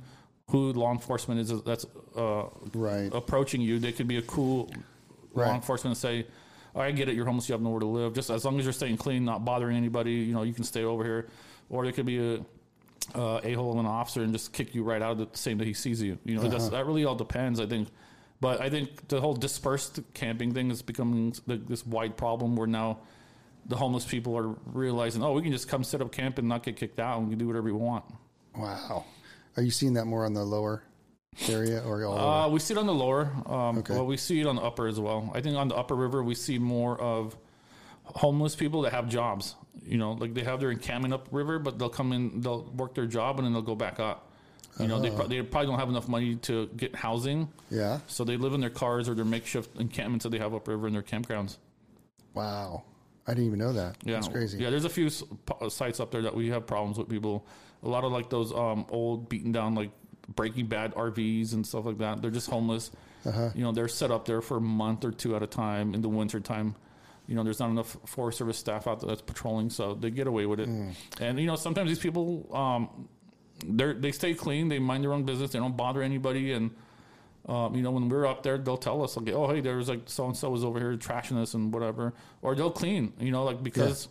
who 0.49 0.71
law 0.73 0.91
enforcement 0.91 1.39
is 1.41 1.61
that's 1.63 1.85
uh, 2.15 2.43
Right. 2.73 3.09
approaching 3.13 3.61
you. 3.61 3.79
They 3.79 3.91
could 3.91 4.07
be 4.07 4.17
a 4.17 4.21
cool 4.21 4.69
law 5.33 5.53
enforcement 5.55 5.91
and 5.91 5.97
say, 5.97 6.27
"Oh, 6.75 6.81
"I 6.81 6.91
get 6.91 7.09
it. 7.09 7.15
You're 7.15 7.25
homeless. 7.25 7.47
You 7.49 7.53
have 7.53 7.61
nowhere 7.61 7.79
to 7.79 7.85
live. 7.85 8.13
Just 8.13 8.29
as 8.29 8.43
long 8.45 8.59
as 8.59 8.65
you're 8.65 8.73
staying 8.73 8.97
clean, 8.97 9.23
not 9.25 9.43
bothering 9.45 9.75
anybody. 9.77 10.11
You 10.13 10.33
know, 10.33 10.43
you 10.43 10.53
can 10.53 10.63
stay 10.65 10.83
over 10.83 11.03
here." 11.03 11.27
Or 11.71 11.83
they 11.85 11.91
could 11.91 12.05
be 12.05 12.19
a 12.35 12.45
uh, 13.15 13.41
a 13.43 13.53
hole 13.53 13.71
of 13.71 13.79
an 13.79 13.87
officer 13.87 14.21
and 14.21 14.31
just 14.31 14.53
kick 14.53 14.75
you 14.75 14.83
right 14.83 15.01
out 15.01 15.19
of 15.19 15.31
the 15.31 15.37
same 15.37 15.57
day 15.57 15.65
he 15.65 15.73
sees 15.73 16.01
you. 16.01 16.19
You 16.23 16.35
know, 16.35 16.47
that's, 16.47 16.69
that 16.69 16.85
really 16.85 17.03
all 17.03 17.15
depends. 17.15 17.59
I 17.59 17.65
think. 17.65 17.87
But 18.39 18.61
I 18.61 18.69
think 18.69 19.07
the 19.07 19.19
whole 19.21 19.33
dispersed 19.33 19.99
camping 20.13 20.53
thing 20.53 20.69
is 20.71 20.81
becoming 20.81 21.31
th- 21.31 21.61
this 21.67 21.85
wide 21.85 22.17
problem 22.17 22.55
where 22.55 22.67
now 22.67 22.99
the 23.67 23.75
homeless 23.75 24.05
people 24.05 24.35
are 24.37 24.55
realizing, 24.65 25.23
oh, 25.23 25.33
we 25.33 25.41
can 25.43 25.51
just 25.51 25.67
come 25.67 25.83
set 25.83 26.01
up 26.01 26.11
camp 26.11 26.39
and 26.39 26.47
not 26.47 26.63
get 26.63 26.75
kicked 26.75 26.99
out 26.99 27.17
and 27.19 27.27
we 27.27 27.31
can 27.33 27.39
do 27.39 27.47
whatever 27.47 27.65
we 27.65 27.71
want. 27.71 28.03
Wow. 28.57 29.05
Are 29.57 29.63
you 29.63 29.69
seeing 29.71 29.93
that 29.93 30.05
more 30.05 30.25
on 30.25 30.33
the 30.33 30.43
lower 30.43 30.81
area 31.47 31.83
or 31.85 32.03
all 32.03 32.13
over? 32.13 32.23
Uh, 32.23 32.47
we 32.49 32.59
see 32.59 32.73
it 32.73 32.77
on 32.79 32.87
the 32.87 32.93
lower. 32.93 33.31
Um, 33.45 33.77
Okay. 33.77 33.93
Well, 33.93 34.07
we 34.07 34.17
see 34.17 34.39
it 34.41 34.47
on 34.47 34.55
the 34.55 34.63
upper 34.63 34.87
as 34.87 34.99
well. 34.99 35.29
I 35.35 35.41
think 35.41 35.55
on 35.55 35.67
the 35.67 35.75
upper 35.75 35.95
river, 35.95 36.23
we 36.23 36.33
see 36.33 36.57
more 36.57 36.99
of 36.99 37.37
homeless 38.03 38.55
people 38.55 38.81
that 38.81 38.91
have 38.93 39.07
jobs. 39.07 39.55
You 39.83 39.97
know, 39.97 40.11
like 40.13 40.33
they 40.33 40.43
have 40.43 40.59
their 40.59 40.71
encampment 40.71 41.13
up 41.13 41.27
river, 41.31 41.57
but 41.59 41.79
they'll 41.79 41.89
come 41.89 42.11
in, 42.13 42.41
they'll 42.41 42.63
work 42.63 42.93
their 42.95 43.07
job, 43.07 43.37
and 43.39 43.45
then 43.45 43.53
they'll 43.53 43.61
go 43.61 43.75
back 43.75 43.99
up. 43.99 44.27
You 44.79 44.87
know, 44.87 44.99
they, 44.99 45.09
pro- 45.11 45.27
they 45.27 45.41
probably 45.41 45.67
don't 45.69 45.79
have 45.79 45.89
enough 45.89 46.07
money 46.07 46.35
to 46.37 46.67
get 46.77 46.95
housing, 46.95 47.49
Yeah. 47.69 47.99
so 48.07 48.23
they 48.23 48.37
live 48.37 48.53
in 48.53 48.61
their 48.61 48.69
cars 48.69 49.09
or 49.09 49.13
their 49.13 49.25
makeshift 49.25 49.75
encampments 49.79 50.23
that 50.23 50.29
they 50.29 50.37
have 50.39 50.53
upriver 50.55 50.87
in 50.87 50.93
their 50.93 51.03
campgrounds. 51.03 51.57
Wow. 52.33 52.83
I 53.27 53.31
didn't 53.33 53.47
even 53.47 53.59
know 53.59 53.73
that. 53.73 53.97
Yeah, 54.03 54.15
That's 54.15 54.27
crazy. 54.27 54.57
Yeah, 54.59 54.69
there's 54.69 54.85
a 54.85 54.89
few 54.89 55.07
s- 55.07 55.23
po- 55.45 55.69
sites 55.69 55.99
up 55.99 56.11
there 56.11 56.21
that 56.23 56.35
we 56.35 56.49
have 56.49 56.65
problems 56.65 56.97
with 56.97 57.09
people. 57.09 57.45
A 57.83 57.87
lot 57.87 58.03
of 58.03 58.11
like 58.11 58.29
those 58.29 58.51
um, 58.53 58.85
old, 58.89 59.29
beaten 59.29 59.51
down, 59.51 59.75
like 59.75 59.91
Breaking 60.35 60.65
Bad 60.67 60.95
RVs 60.95 61.53
and 61.53 61.65
stuff 61.67 61.85
like 61.85 61.97
that. 61.99 62.21
They're 62.21 62.31
just 62.31 62.49
homeless. 62.49 62.91
Uh-huh. 63.25 63.49
You 63.53 63.63
know, 63.63 63.71
they're 63.73 63.87
set 63.87 64.09
up 64.09 64.25
there 64.25 64.41
for 64.41 64.57
a 64.57 64.61
month 64.61 65.03
or 65.05 65.11
two 65.11 65.35
at 65.35 65.43
a 65.43 65.47
time 65.47 65.93
in 65.93 66.01
the 66.01 66.09
winter 66.09 66.39
time. 66.39 66.75
You 67.27 67.35
know, 67.35 67.43
there's 67.43 67.59
not 67.59 67.69
enough 67.69 67.95
Forest 68.05 68.39
Service 68.39 68.57
staff 68.57 68.87
out 68.87 68.99
there 68.99 69.07
that's 69.07 69.21
patrolling, 69.21 69.69
so 69.69 69.93
they 69.93 70.09
get 70.09 70.27
away 70.27 70.45
with 70.45 70.59
it. 70.59 70.67
Hmm. 70.67 70.89
And 71.19 71.39
you 71.39 71.47
know, 71.47 71.55
sometimes 71.55 71.89
these 71.89 71.99
people, 71.99 72.49
um, 72.53 73.07
they 73.65 73.93
they 73.93 74.11
stay 74.11 74.33
clean, 74.33 74.67
they 74.67 74.79
mind 74.79 75.03
their 75.03 75.13
own 75.13 75.23
business, 75.23 75.51
they 75.51 75.59
don't 75.59 75.77
bother 75.77 76.01
anybody, 76.01 76.51
and 76.53 76.71
um, 77.47 77.75
you 77.75 77.81
know, 77.81 77.91
when 77.91 78.07
we're 78.07 78.25
up 78.25 78.43
there, 78.43 78.57
they'll 78.57 78.77
tell 78.77 79.03
us, 79.03 79.17
okay, 79.17 79.33
oh, 79.33 79.47
hey, 79.47 79.61
there's 79.61 79.89
like 79.89 80.01
so 80.05 80.25
and 80.27 80.37
so 80.37 80.49
was 80.49 80.63
over 80.63 80.79
here 80.79 80.95
trashing 80.95 81.41
us 81.41 81.53
and 81.53 81.73
whatever, 81.73 82.13
or 82.41 82.53
they'll 82.55 82.71
clean, 82.71 83.13
you 83.19 83.31
know, 83.31 83.43
like 83.43 83.63
because 83.63 84.07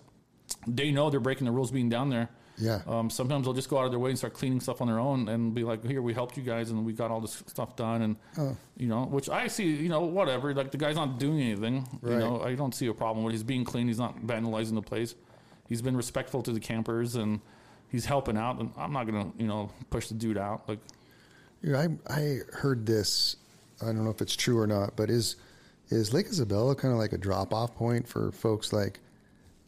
they 0.67 0.91
know 0.91 1.11
they're 1.11 1.21
breaking 1.21 1.45
the 1.45 1.53
rules 1.53 1.71
being 1.71 1.89
down 1.89 2.11
there. 2.11 2.29
Yeah. 2.61 2.83
Um, 2.87 3.09
sometimes 3.11 3.45
they'll 3.47 3.55
just 3.55 3.69
go 3.71 3.79
out 3.79 3.87
of 3.87 3.91
their 3.91 3.99
way 3.99 4.11
and 4.11 4.19
start 4.19 4.35
cleaning 4.35 4.61
stuff 4.61 4.81
on 4.81 4.87
their 4.89 4.99
own 4.99 5.29
and 5.29 5.55
be 5.55 5.65
like, 5.65 5.85
here, 5.85 6.03
we 6.03 6.13
helped 6.15 6.37
you 6.37 6.43
guys 6.43 6.71
and 6.71 6.85
we 6.85 6.93
got 6.93 7.11
all 7.11 7.21
this 7.21 7.43
stuff 7.47 7.75
done. 7.77 8.03
And, 8.03 8.17
Oh. 8.39 8.57
you 8.77 8.87
know, 8.87 9.05
which 9.07 9.29
I 9.31 9.47
see, 9.49 9.65
you 9.75 9.89
know, 9.89 10.03
whatever. 10.03 10.53
Like 10.55 10.71
the 10.71 10.77
guy's 10.79 10.97
not 10.97 11.19
doing 11.19 11.41
anything. 11.41 11.89
Right. 12.03 12.13
You 12.15 12.19
know, 12.19 12.43
I 12.43 12.55
don't 12.55 12.75
see 12.75 12.87
a 12.87 12.95
problem 12.95 13.25
with 13.25 13.33
He's 13.33 13.43
being 13.43 13.65
clean. 13.65 13.87
He's 13.89 13.99
not 13.99 14.21
vandalizing 14.21 14.75
the 14.75 14.83
place. 14.83 15.15
He's 15.69 15.83
been 15.83 15.97
respectful 15.97 16.43
to 16.43 16.53
the 16.53 16.61
campers 16.61 17.17
and 17.17 17.41
he's 17.89 18.05
helping 18.05 18.37
out. 18.37 18.59
And 18.61 18.71
I'm 18.77 18.93
not 18.93 19.07
going 19.07 19.33
to, 19.33 19.39
you 19.39 19.47
know, 19.49 19.71
push 19.91 20.09
the 20.09 20.15
dude 20.15 20.37
out. 20.39 20.69
Like, 20.69 20.81
Yeah, 21.63 21.79
I 22.09 22.13
I 22.13 22.39
heard 22.53 22.87
this. 22.87 23.37
I 23.83 23.87
don't 23.87 24.05
know 24.05 24.11
if 24.11 24.21
it's 24.21 24.37
true 24.37 24.59
or 24.59 24.67
not, 24.67 24.97
but 24.97 25.09
is 25.11 25.37
is 25.89 26.13
Lake 26.13 26.27
Isabella 26.27 26.75
kind 26.77 26.93
of 26.93 26.99
like 27.01 27.13
a 27.13 27.19
drop 27.19 27.53
off 27.55 27.75
point 27.75 28.07
for 28.07 28.31
folks 28.33 28.73
like, 28.73 29.01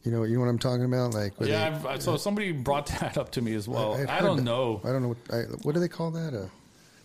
you 0.03 0.11
know, 0.11 0.23
you 0.23 0.35
know 0.35 0.41
what 0.41 0.49
I'm 0.49 0.59
talking 0.59 0.85
about? 0.85 1.13
Like, 1.13 1.33
yeah, 1.39 1.45
they- 1.47 1.55
I've, 1.75 1.85
I- 1.85 1.97
so 1.99 2.17
somebody 2.17 2.51
brought 2.51 2.87
that 2.99 3.17
up 3.17 3.31
to 3.31 3.41
me 3.41 3.53
as 3.55 3.67
well. 3.67 3.95
I'd 3.95 4.09
I 4.09 4.21
don't 4.21 4.37
that- 4.37 4.43
know. 4.43 4.81
I 4.83 4.87
don't 4.91 5.01
know. 5.01 5.09
What, 5.09 5.17
I, 5.31 5.41
what 5.63 5.73
do 5.73 5.79
they 5.79 5.87
call 5.87 6.11
that? 6.11 6.33
Uh, 6.33 6.47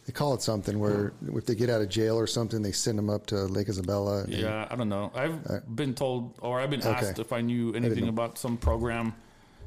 they 0.07 0.13
call 0.13 0.33
it 0.35 0.41
something 0.43 0.79
where 0.79 1.13
if 1.35 1.45
they 1.45 1.55
get 1.55 1.69
out 1.69 1.83
of 1.83 1.89
jail 1.91 2.17
or 2.19 2.27
something, 2.27 2.63
they 2.63 2.73
send 2.73 2.97
them 2.99 3.11
up 3.11 3.27
to 3.27 3.37
Lake 3.45 3.69
Isabella. 3.69 4.23
and- 4.25 4.33
Yeah, 4.33 4.67
I 4.71 4.75
don't 4.75 4.89
know. 4.89 5.13
I've 5.15 5.77
been 5.77 5.95
told, 5.95 6.35
or 6.41 6.61
I've 6.61 6.71
been 6.71 6.83
Uh, 6.83 6.89
Okay. 6.91 7.09
asked 7.09 7.19
if 7.19 7.33
I 7.33 7.41
knew 7.43 7.75
anything 7.75 8.05
know. 8.05 8.11
about 8.11 8.39
some 8.39 8.57
program 8.57 9.13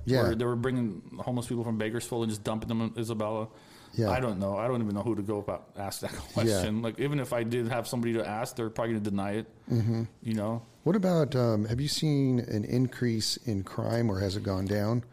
Yeah. 0.05 0.23
where 0.23 0.35
they 0.35 0.43
were 0.45 0.55
bringing 0.55 1.01
homeless 1.19 1.45
people 1.47 1.63
from 1.63 1.77
Bakersfield 1.77 2.23
and 2.23 2.31
just 2.31 2.43
dumping 2.43 2.69
them 2.69 2.81
in 2.81 2.93
Isabella. 2.97 3.49
Yeah. 3.93 4.09
I 4.09 4.19
don't 4.19 4.39
know. 4.39 4.57
I 4.57 4.67
don't 4.67 4.81
even 4.81 4.95
know 4.95 5.03
who 5.03 5.15
to 5.15 5.21
go 5.21 5.37
about 5.39 5.67
ask 5.77 5.99
that 6.01 6.11
question. 6.33 6.81
Like, 6.81 6.99
even 6.99 7.19
if 7.19 7.33
I 7.33 7.43
did 7.43 7.67
have 7.67 7.87
somebody 7.87 8.13
to 8.13 8.27
ask, 8.27 8.55
they're 8.55 8.69
probably 8.71 8.93
going 8.93 9.03
to 9.03 9.09
deny 9.11 9.31
it. 9.33 9.47
Mm-hmm. 9.71 10.03
You 10.23 10.33
know, 10.33 10.61
What 10.83 10.95
about? 10.95 11.35
Um, 11.35 11.65
have 11.65 11.79
you 11.79 11.87
seen 11.87 12.39
an 12.39 12.65
increase 12.65 13.37
in 13.45 13.63
crime, 13.63 14.09
or 14.09 14.19
has 14.19 14.35
it 14.35 14.43
gone 14.43 14.65
down? 14.65 15.03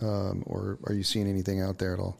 Um, 0.00 0.42
or 0.46 0.78
are 0.86 0.94
you 0.94 1.02
seeing 1.02 1.28
anything 1.28 1.60
out 1.60 1.78
there 1.78 1.92
at 1.92 2.00
all? 2.00 2.16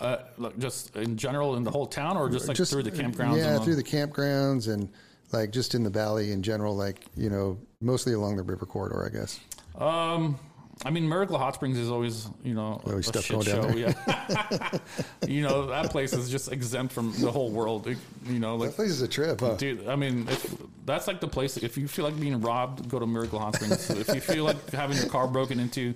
uh, 0.00 0.18
like 0.38 0.58
just 0.58 0.94
in 0.96 1.16
general 1.16 1.56
in 1.56 1.64
the 1.64 1.70
whole 1.70 1.86
town, 1.86 2.16
or 2.16 2.28
just 2.28 2.48
like 2.48 2.56
through 2.56 2.82
the 2.82 2.90
campgrounds. 2.90 3.38
Yeah, 3.38 3.58
through 3.58 3.76
the 3.76 3.82
campgrounds 3.82 4.72
and 4.72 4.88
like 5.32 5.50
just 5.50 5.74
in 5.74 5.82
the 5.82 5.90
valley 5.90 6.32
in 6.32 6.42
general, 6.42 6.76
like 6.76 7.04
you 7.16 7.30
know, 7.30 7.58
mostly 7.80 8.12
along 8.12 8.36
the 8.36 8.42
river 8.42 8.66
corridor, 8.66 9.04
I 9.04 9.16
guess. 9.16 9.40
Um, 9.76 10.38
I 10.84 10.90
mean, 10.90 11.08
Miracle 11.08 11.38
Hot 11.38 11.54
Springs 11.54 11.78
is 11.78 11.90
always, 11.90 12.28
you 12.42 12.54
know, 12.54 12.80
oh, 12.84 12.90
Always 12.90 13.06
a 13.08 13.22
stuff 13.22 13.24
shit 13.24 13.44
going 13.44 13.62
down 13.62 13.72
show. 13.72 13.78
Yeah, 13.78 14.78
you 15.28 15.42
know, 15.42 15.66
that 15.66 15.90
place 15.90 16.12
is 16.12 16.28
just 16.30 16.50
exempt 16.50 16.92
from 16.92 17.12
the 17.20 17.30
whole 17.30 17.50
world. 17.50 17.86
You 18.26 18.38
know, 18.38 18.56
like 18.56 18.70
That 18.70 18.76
place 18.76 18.90
is 18.90 19.02
a 19.02 19.08
trip, 19.08 19.40
huh? 19.40 19.54
Dude, 19.54 19.86
I 19.86 19.94
mean, 19.96 20.26
if, 20.28 20.56
that's 20.84 21.06
like 21.06 21.20
the 21.20 21.28
place. 21.28 21.56
If 21.56 21.76
you 21.78 21.86
feel 21.86 22.04
like 22.04 22.18
being 22.18 22.40
robbed, 22.40 22.88
go 22.88 22.98
to 22.98 23.06
Miracle 23.06 23.38
Hot 23.38 23.54
Springs. 23.54 23.90
if 23.90 24.08
you 24.08 24.20
feel 24.20 24.44
like 24.44 24.70
having 24.70 24.96
your 24.96 25.06
car 25.06 25.28
broken 25.28 25.60
into, 25.60 25.94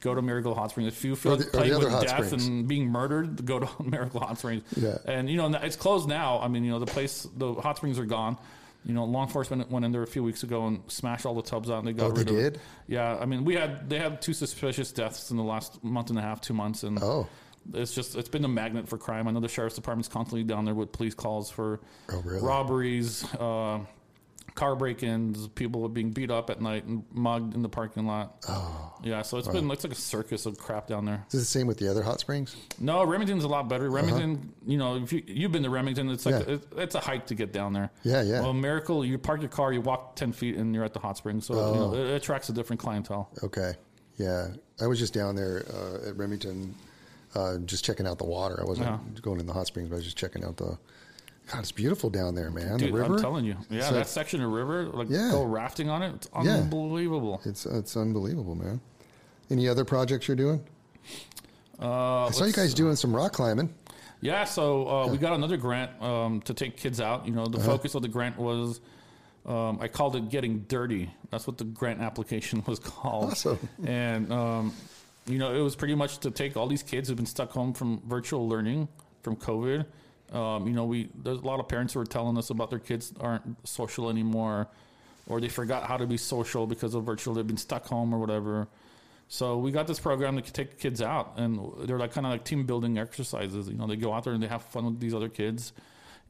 go 0.00 0.14
to 0.14 0.22
Miracle 0.22 0.54
Hot 0.54 0.70
Springs. 0.70 0.88
If 0.94 1.04
you 1.04 1.14
feel 1.14 1.32
like 1.32 1.40
the- 1.40 1.46
or 1.48 1.50
the 1.50 1.58
playing 1.58 1.78
with 1.78 2.02
death 2.02 2.26
springs. 2.26 2.46
and 2.46 2.66
being 2.66 2.88
murdered, 2.88 3.44
go 3.44 3.60
to 3.60 3.68
Miracle 3.82 4.20
Hot 4.20 4.38
Springs. 4.38 4.62
Yeah. 4.76 4.96
And 5.04 5.28
you 5.28 5.36
know, 5.36 5.52
it's 5.62 5.76
closed 5.76 6.08
now. 6.08 6.38
I 6.40 6.48
mean, 6.48 6.64
you 6.64 6.70
know, 6.70 6.78
the 6.78 6.86
place, 6.86 7.26
the 7.36 7.52
hot 7.54 7.76
springs 7.76 7.98
are 7.98 8.06
gone. 8.06 8.38
You 8.84 8.94
know, 8.94 9.04
law 9.04 9.22
enforcement 9.22 9.70
went 9.70 9.84
in 9.84 9.92
there 9.92 10.02
a 10.02 10.06
few 10.06 10.24
weeks 10.24 10.42
ago 10.42 10.66
and 10.66 10.82
smashed 10.88 11.24
all 11.24 11.34
the 11.34 11.42
tubs 11.42 11.70
out, 11.70 11.78
and 11.78 11.86
they 11.86 11.92
got 11.92 12.06
Oh, 12.06 12.12
they 12.12 12.20
rid 12.24 12.30
of. 12.30 12.36
did? 12.54 12.60
Yeah, 12.88 13.16
I 13.16 13.26
mean, 13.26 13.44
we 13.44 13.54
had 13.54 13.88
they 13.88 13.98
had 13.98 14.20
two 14.20 14.32
suspicious 14.32 14.90
deaths 14.90 15.30
in 15.30 15.36
the 15.36 15.44
last 15.44 15.82
month 15.84 16.10
and 16.10 16.18
a 16.18 16.22
half, 16.22 16.40
two 16.40 16.54
months, 16.54 16.82
and 16.82 16.98
Oh. 17.00 17.28
it's 17.74 17.94
just 17.94 18.16
it's 18.16 18.28
been 18.28 18.44
a 18.44 18.48
magnet 18.48 18.88
for 18.88 18.98
crime. 18.98 19.28
I 19.28 19.30
know 19.30 19.38
the 19.40 19.48
sheriff's 19.48 19.76
department's 19.76 20.08
constantly 20.08 20.42
down 20.42 20.64
there 20.64 20.74
with 20.74 20.90
police 20.90 21.14
calls 21.14 21.48
for 21.48 21.80
Oh, 22.10 22.20
really? 22.22 22.42
robberies, 22.44 23.24
uh, 23.34 23.78
car 24.54 24.76
break-ins, 24.76 25.48
people 25.48 25.80
were 25.80 25.88
being 25.88 26.10
beat 26.10 26.30
up 26.30 26.50
at 26.50 26.60
night 26.60 26.84
and 26.84 27.04
mugged 27.10 27.54
in 27.54 27.62
the 27.62 27.68
parking 27.68 28.06
lot. 28.06 28.36
Oh, 28.48 28.92
yeah. 29.02 29.22
So 29.22 29.38
it's 29.38 29.48
been 29.48 29.70
it's 29.70 29.82
like 29.84 29.92
a 29.92 29.96
circus 29.96 30.44
of 30.46 30.58
crap 30.58 30.86
down 30.86 31.04
there. 31.06 31.24
Is 31.28 31.34
it 31.34 31.38
the 31.38 31.44
same 31.44 31.66
with 31.66 31.78
the 31.78 31.90
other 31.90 32.02
hot 32.02 32.20
springs? 32.20 32.54
No, 32.78 33.02
Remington's 33.04 33.44
a 33.44 33.48
lot 33.48 33.68
better. 33.68 33.88
Remington, 33.90 34.52
you 34.66 34.76
know, 34.76 34.96
if 34.96 35.12
you 35.12 35.22
you've 35.26 35.52
been 35.52 35.62
to 35.62 35.70
Remington, 35.70 36.10
it's 36.10 36.26
like 36.26 36.34
Uh-huh. 36.34 36.44
Yeah. 36.48 36.54
it, 36.56 36.66
it's 36.76 36.94
a 36.94 37.00
hike 37.00 37.26
to 37.26 37.34
get 37.34 37.52
down 37.52 37.72
there. 37.72 37.90
Yeah, 38.02 38.22
yeah. 38.22 38.40
Well, 38.42 38.52
Miracle, 38.52 39.04
you 39.04 39.16
park 39.18 39.40
your 39.40 39.48
car, 39.48 39.72
you 39.72 39.80
walk 39.80 40.16
ten 40.16 40.32
feet, 40.32 40.56
and 40.56 40.74
you're 40.74 40.84
at 40.84 40.92
the 40.92 41.00
hot 41.00 41.16
springs. 41.16 41.46
So 41.46 41.54
you 41.54 41.60
Oh. 41.60 41.74
know, 41.74 41.94
it, 41.94 42.06
it 42.10 42.14
attracts 42.16 42.48
a 42.48 42.52
different 42.52 42.80
clientele. 42.80 43.30
Okay. 43.42 43.72
Yeah. 44.18 44.48
I 44.80 44.86
was 44.86 44.98
just 44.98 45.14
down 45.14 45.34
there 45.34 45.64
uh, 45.72 46.08
at 46.08 46.16
Remington, 46.16 46.74
uh, 47.34 47.56
just 47.58 47.84
checking 47.84 48.06
out 48.06 48.18
the 48.18 48.26
water. 48.26 48.60
I 48.60 48.64
wasn't 48.64 48.88
Yeah. 48.88 48.98
going 49.22 49.40
in 49.40 49.46
the 49.46 49.52
hot 49.54 49.66
springs, 49.66 49.88
but 49.88 49.94
I 49.94 49.98
was 49.98 50.04
just 50.04 50.18
checking 50.18 50.44
out 50.44 50.58
the. 50.58 50.76
God, 51.50 51.60
it's 51.60 51.72
beautiful 51.72 52.08
down 52.08 52.34
there, 52.34 52.50
man. 52.50 52.78
Dude, 52.78 52.88
the 52.88 52.92
river. 52.92 53.14
I'm 53.14 53.20
telling 53.20 53.44
you, 53.44 53.56
yeah, 53.68 53.88
So- 53.88 53.94
that 53.94 54.08
section 54.08 54.42
of 54.42 54.50
river, 54.50 54.84
like 54.86 55.08
Yeah. 55.10 55.30
go 55.32 55.44
rafting 55.44 55.88
on 55.90 56.02
it, 56.02 56.14
it's 56.14 56.28
Yeah. 56.42 56.56
unbelievable. 56.58 57.40
It's 57.44 57.66
it's 57.66 57.96
unbelievable, 57.96 58.54
man. 58.54 58.80
Any 59.50 59.68
other 59.68 59.84
projects 59.84 60.28
you're 60.28 60.36
doing? 60.36 60.64
Uh, 61.80 62.26
I 62.26 62.30
saw 62.30 62.44
you 62.44 62.52
guys 62.52 62.74
doing 62.74 62.96
some 62.96 63.14
rock 63.14 63.32
climbing. 63.32 63.72
Yeah, 64.20 64.44
so 64.44 64.88
uh, 64.88 65.06
we 65.08 65.18
got 65.18 65.32
another 65.32 65.56
grant 65.56 66.00
um, 66.00 66.40
to 66.42 66.54
take 66.54 66.76
kids 66.76 67.00
out. 67.00 67.26
You 67.26 67.32
know, 67.32 67.46
the 67.46 67.58
Uh-huh. 67.58 67.66
focus 67.72 67.94
of 67.96 68.02
the 68.02 68.08
grant 68.08 68.38
was 68.38 68.80
um, 69.44 69.78
I 69.80 69.88
called 69.88 70.14
it 70.14 70.28
"Getting 70.28 70.60
Dirty." 70.68 71.10
That's 71.30 71.48
what 71.48 71.58
the 71.58 71.64
grant 71.64 72.00
application 72.00 72.62
was 72.68 72.78
called. 72.78 73.32
Awesome. 73.32 73.58
And 73.84 74.32
um, 74.32 74.72
you 75.26 75.38
know, 75.38 75.52
it 75.52 75.60
was 75.60 75.74
pretty 75.74 75.96
much 75.96 76.18
to 76.18 76.30
take 76.30 76.56
all 76.56 76.68
these 76.68 76.84
kids 76.84 77.08
who've 77.08 77.16
been 77.16 77.26
stuck 77.26 77.50
home 77.50 77.72
from 77.74 78.00
virtual 78.06 78.48
learning 78.48 78.86
from 79.22 79.34
COVID. 79.36 79.84
Um, 80.32 80.66
you 80.66 80.72
know, 80.72 80.84
we 80.84 81.08
there's 81.22 81.38
a 81.38 81.44
lot 81.46 81.60
of 81.60 81.68
parents 81.68 81.92
who 81.94 82.00
are 82.00 82.06
telling 82.06 82.38
us 82.38 82.50
about 82.50 82.70
their 82.70 82.78
kids 82.78 83.12
aren't 83.20 83.56
social 83.68 84.08
anymore, 84.08 84.68
or 85.26 85.40
they 85.40 85.48
forgot 85.48 85.84
how 85.84 85.96
to 85.98 86.06
be 86.06 86.16
social 86.16 86.66
because 86.66 86.94
of 86.94 87.04
virtual. 87.04 87.34
They've 87.34 87.46
been 87.46 87.56
stuck 87.58 87.86
home 87.86 88.14
or 88.14 88.18
whatever. 88.18 88.66
So 89.28 89.58
we 89.58 89.70
got 89.72 89.86
this 89.86 89.98
program 90.00 90.40
to 90.40 90.52
take 90.52 90.78
kids 90.78 91.00
out, 91.02 91.34
and 91.36 91.58
they're 91.86 91.98
like 91.98 92.12
kind 92.12 92.26
of 92.26 92.32
like 92.32 92.44
team 92.44 92.64
building 92.66 92.98
exercises. 92.98 93.68
You 93.68 93.74
know, 93.74 93.86
they 93.86 93.96
go 93.96 94.12
out 94.12 94.24
there 94.24 94.32
and 94.34 94.42
they 94.42 94.46
have 94.48 94.62
fun 94.62 94.84
with 94.86 95.00
these 95.00 95.14
other 95.14 95.28
kids, 95.28 95.72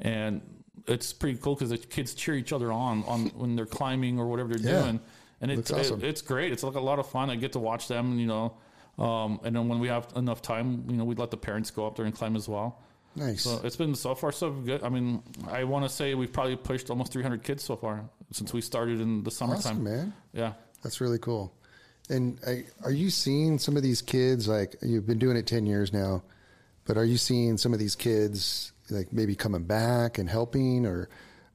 and 0.00 0.40
it's 0.86 1.12
pretty 1.12 1.38
cool 1.38 1.55
because 1.55 1.70
the 1.70 1.78
kids 1.78 2.14
cheer 2.14 2.34
each 2.34 2.53
other 2.53 2.72
on 2.72 3.05
on 3.05 3.26
when 3.36 3.55
they're 3.57 3.66
climbing 3.66 4.18
or 4.18 4.26
whatever 4.28 4.55
they're 4.55 4.72
Yeah. 4.72 4.82
doing, 4.82 5.00
and 5.40 5.50
it's 5.50 5.70
awesome. 5.70 6.00
it, 6.00 6.07
it's 6.07 6.22
great. 6.22 6.53
It's 6.53 6.62
like 6.64 6.74
a 6.74 6.80
lot 6.80 6.98
of 6.98 7.09
fun. 7.09 7.30
I 7.30 7.36
get 7.36 7.53
to 7.53 7.59
watch 7.61 7.86
them, 7.88 8.18
you 8.18 8.26
know, 8.26 8.55
um, 8.98 9.40
and 9.44 9.55
then 9.55 9.68
when 9.68 9.78
we 9.80 9.88
have 9.88 10.07
enough 10.16 10.42
time, 10.42 10.84
you 10.88 10.96
know, 10.96 11.05
we 11.05 11.14
let 11.14 11.30
the 11.30 11.36
parents 11.36 11.70
go 11.70 11.86
up 11.86 11.96
there 11.96 12.05
and 12.05 12.14
climb 12.14 12.34
as 12.36 12.48
well. 12.48 12.78
Nice. 13.14 13.42
So 13.42 13.60
it's 13.64 13.76
been 13.76 13.94
so 13.94 14.14
far 14.14 14.32
so 14.32 14.50
good. 14.50 14.82
I 14.82 14.88
mean, 14.88 15.22
I 15.48 15.64
want 15.64 15.84
to 15.84 15.88
say 15.88 16.14
we've 16.14 16.32
probably 16.32 16.56
pushed 16.56 16.90
almost 16.90 17.12
300 17.12 17.42
kids 17.42 17.62
so 17.62 17.76
far 17.76 18.04
since 18.30 18.52
we 18.52 18.60
started 18.60 19.00
in 19.00 19.22
the 19.22 19.30
summertime. 19.30 19.58
awesome, 19.58 19.84
man. 19.84 20.14
Yeah. 20.32 20.54
That's 20.82 21.00
really 21.00 21.18
cool. 21.18 21.52
And 22.08 22.38
I, 22.46 22.64
are 22.84 22.90
you 22.92 23.10
seeing 23.10 23.58
some 23.58 23.76
of 23.76 23.82
these 23.82 24.02
kids 24.02 24.48
like 24.48 24.76
you've 24.82 25.06
been 25.06 25.18
doing 25.18 25.36
it 25.36 25.46
ten 25.46 25.66
years 25.66 25.92
now, 25.92 26.22
but 26.84 26.96
are 26.96 27.04
you 27.04 27.16
seeing 27.16 27.56
some 27.56 27.72
of 27.72 27.78
these 27.78 27.94
kids 27.94 28.72
like 28.90 29.12
maybe 29.12 29.34
coming 29.34 29.62
back 29.62 30.18
and 30.18 30.28
helping, 30.28 30.84
or 30.84 31.08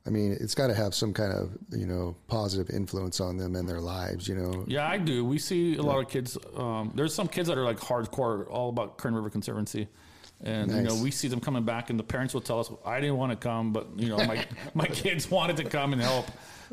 I 0.06 0.10
mean, 0.10 0.38
it's 0.40 0.56
got 0.56 0.68
to 0.68 0.74
have 0.74 0.96
some 0.96 1.14
kind 1.14 1.34
of 1.34 1.52
you 1.72 1.86
know 1.86 2.16
positive 2.28 2.74
influence 2.74 3.20
on 3.20 3.38
them 3.38 3.56
and 3.56 3.68
their 3.68 3.82
lives. 3.82 4.28
You 4.28 4.36
know, 4.36 4.64
Yeah, 4.68 4.88
I 4.88 4.98
do. 4.98 5.26
We 5.26 5.38
see 5.38 5.76
a 5.76 5.82
lot 5.82 6.00
of 6.00 6.10
kids. 6.10 6.38
Um, 6.56 6.94
there's 6.96 7.14
some 7.14 7.28
kids 7.28 7.50
that 7.50 7.58
are 7.58 7.66
like 7.66 7.78
hardcore, 7.78 8.50
all 8.50 8.70
about 8.70 8.98
Kern 8.98 9.14
River 9.14 9.30
Conservancy. 9.30 9.90
And 10.44 10.72
you 10.72 10.82
know, 10.84 10.96
we 11.02 11.10
see 11.10 11.28
them 11.28 11.40
coming 11.40 11.64
back, 11.64 11.90
and 11.90 11.98
the 12.00 12.04
parents 12.04 12.34
will 12.34 12.42
tell 12.42 12.60
us, 12.60 12.70
"I 12.86 13.00
didn't 13.00 13.18
want 13.18 13.32
to 13.32 13.36
come, 13.38 13.74
but 13.74 13.88
you 13.98 14.10
know, 14.10 14.18
my 14.18 14.46
my 14.76 14.86
kids 14.86 15.30
wanted 15.32 15.58
to 15.58 15.64
come 15.64 15.94
and 15.94 16.02
help." 16.02 16.28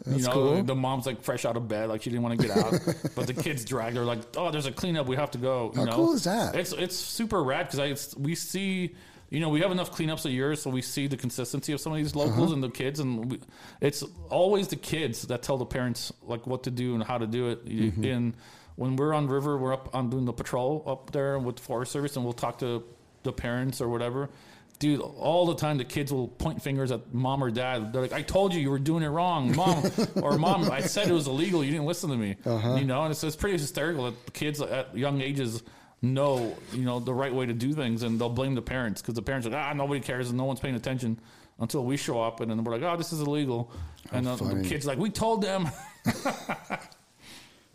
you 0.06 0.22
know, 0.22 0.30
cool. 0.32 0.62
the 0.64 0.74
mom's 0.74 1.06
like 1.06 1.22
fresh 1.22 1.44
out 1.44 1.56
of 1.56 1.68
bed, 1.68 1.88
like 1.88 2.02
she 2.02 2.10
didn't 2.10 2.24
want 2.24 2.38
to 2.38 2.46
get 2.48 2.56
out, 2.56 2.72
but 3.14 3.26
the 3.28 3.32
kids 3.32 3.64
dragged 3.64 3.96
her, 3.96 4.04
like, 4.04 4.18
"Oh, 4.36 4.50
there's 4.50 4.66
a 4.66 4.72
cleanup, 4.72 5.06
we 5.06 5.16
have 5.16 5.30
to 5.30 5.38
go." 5.38 5.70
You 5.72 5.78
How 5.80 5.84
know? 5.86 5.92
cool 5.92 6.12
is 6.14 6.24
that? 6.24 6.54
It's 6.56 6.72
it's 6.72 6.96
super 6.96 7.42
rad 7.42 7.66
because 7.66 7.78
I 7.78 7.86
it's, 7.86 8.14
we 8.16 8.34
see. 8.34 8.94
You 9.30 9.40
know, 9.40 9.48
we 9.48 9.60
have 9.62 9.72
enough 9.72 9.90
cleanups 9.90 10.26
a 10.26 10.30
year, 10.30 10.54
so 10.54 10.68
we 10.70 10.82
see 10.82 11.06
the 11.08 11.16
consistency 11.16 11.72
of 11.72 11.80
some 11.80 11.90
of 11.92 11.96
these 11.98 12.14
locals 12.14 12.36
Uh-huh. 12.38 12.52
and 12.54 12.62
the 12.62 12.68
kids, 12.68 13.00
and 13.00 13.32
we, 13.32 13.40
it's 13.80 14.04
always 14.30 14.68
the 14.68 14.76
kids 14.76 15.22
that 15.22 15.42
tell 15.42 15.56
the 15.56 15.64
parents 15.66 16.12
like 16.22 16.46
what 16.46 16.62
to 16.64 16.70
do 16.70 16.94
and 16.94 17.02
how 17.02 17.18
to 17.18 17.26
do 17.26 17.48
it. 17.48 17.64
Mm-hmm. 17.64 18.04
And 18.04 18.34
when 18.76 18.94
we're 18.94 19.12
on 19.14 19.26
river, 19.26 19.56
we're 19.58 19.72
up 19.72 19.92
on 19.92 20.08
doing 20.10 20.24
the 20.24 20.32
patrol 20.32 20.84
up 20.86 21.10
there 21.10 21.38
with 21.38 21.56
the 21.56 21.62
Forest 21.62 21.90
Service, 21.90 22.14
and 22.14 22.24
we'll 22.24 22.34
talk 22.34 22.58
to 22.58 22.84
the 23.24 23.32
parents 23.32 23.80
or 23.80 23.88
whatever. 23.88 24.30
Dude, 24.78 25.00
all 25.00 25.46
the 25.46 25.54
time 25.54 25.78
the 25.78 25.84
kids 25.84 26.12
will 26.12 26.28
point 26.28 26.60
fingers 26.60 26.90
at 26.90 27.14
mom 27.14 27.42
or 27.42 27.50
dad. 27.50 27.92
They're 27.92 28.02
like, 28.02 28.12
"I 28.12 28.22
told 28.22 28.52
you 28.52 28.60
you 28.60 28.70
were 28.70 28.78
doing 28.78 29.02
it 29.02 29.08
wrong, 29.08 29.54
mom," 29.54 29.84
or 30.16 30.36
"Mom, 30.36 30.70
I 30.70 30.80
said 30.80 31.08
it 31.08 31.12
was 31.12 31.26
illegal. 31.26 31.64
You 31.64 31.70
didn't 31.70 31.86
listen 31.86 32.10
to 32.10 32.16
me." 32.16 32.36
Uh-huh. 32.44 32.74
You 32.76 32.84
know, 32.84 33.02
and 33.02 33.12
it's, 33.12 33.22
it's 33.22 33.36
pretty 33.36 33.56
hysterical 33.56 34.04
that 34.04 34.26
the 34.26 34.32
kids 34.32 34.60
at 34.60 34.96
young 34.96 35.20
ages 35.20 35.62
know 36.02 36.56
you 36.72 36.82
know 36.82 37.00
the 37.00 37.14
right 37.14 37.32
way 37.32 37.46
to 37.46 37.52
do 37.52 37.72
things, 37.72 38.02
and 38.02 38.20
they'll 38.20 38.28
blame 38.28 38.54
the 38.54 38.62
parents 38.62 39.00
because 39.00 39.14
the 39.14 39.22
parents 39.22 39.46
are 39.46 39.50
like, 39.50 39.60
"Ah, 39.60 39.72
nobody 39.72 40.00
cares 40.00 40.28
and 40.28 40.36
no 40.36 40.44
one's 40.44 40.60
paying 40.60 40.74
attention." 40.74 41.18
Until 41.60 41.84
we 41.84 41.96
show 41.96 42.20
up, 42.20 42.40
and 42.40 42.50
then 42.50 42.64
we're 42.64 42.72
like, 42.72 42.82
"Oh, 42.82 42.96
this 42.96 43.12
is 43.12 43.20
illegal," 43.20 43.70
and 44.10 44.26
the, 44.26 44.34
the 44.34 44.68
kids 44.68 44.86
like, 44.86 44.98
"We 44.98 45.08
told 45.08 45.40
them." 45.40 45.68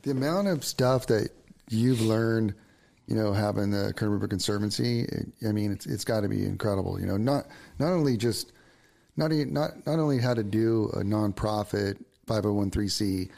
the 0.02 0.12
amount 0.12 0.50
of 0.50 0.66
stuff 0.66 1.08
that 1.08 1.30
you've 1.70 2.02
learned, 2.02 2.56
you 3.10 3.16
know, 3.16 3.34
having 3.34 3.72
the 3.72 3.92
Kern 3.96 4.12
River 4.12 4.28
Conservancy. 4.28 5.08
I 5.46 5.52
mean, 5.52 5.72
it's 5.72 5.88
it's 5.88 6.06
got 6.06 6.22
to 6.22 6.30
be 6.30 6.46
incredible. 6.46 7.00
You 7.00 7.08
know, 7.08 7.18
not 7.18 7.48
not 7.80 7.92
only 7.92 8.16
just 8.16 8.52
not 9.18 9.32
not 9.32 9.72
not 9.88 9.98
only 9.98 10.20
how 10.20 10.36
to 10.36 10.44
do 10.44 10.92
a 10.94 11.00
nonprofit 11.00 11.98
501c, 12.28 13.30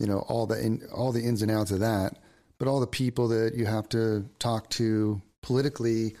you 0.00 0.06
know, 0.06 0.24
all 0.28 0.46
the 0.46 0.60
in, 0.60 0.82
all 0.92 1.12
the 1.12 1.22
ins 1.22 1.42
and 1.42 1.50
outs 1.50 1.70
of 1.70 1.78
that, 1.78 2.18
but 2.58 2.66
all 2.66 2.80
the 2.80 2.88
people 2.88 3.28
that 3.28 3.54
you 3.54 3.66
have 3.66 3.88
to 3.90 4.28
talk 4.40 4.68
to 4.70 5.22
politically. 5.42 6.16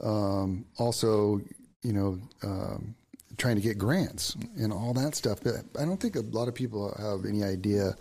Um, 0.00 0.66
also, 0.78 1.40
you 1.82 1.94
know, 1.94 2.20
um, 2.44 2.94
trying 3.38 3.56
to 3.56 3.62
get 3.62 3.76
grants 3.76 4.36
and 4.56 4.72
all 4.72 4.92
that 4.92 5.16
stuff. 5.16 5.40
But 5.42 5.64
I 5.76 5.84
don't 5.84 6.00
think 6.00 6.14
a 6.14 6.20
lot 6.20 6.46
of 6.46 6.54
people 6.54 6.94
have 6.98 7.24
any 7.24 7.42
idea 7.42 7.96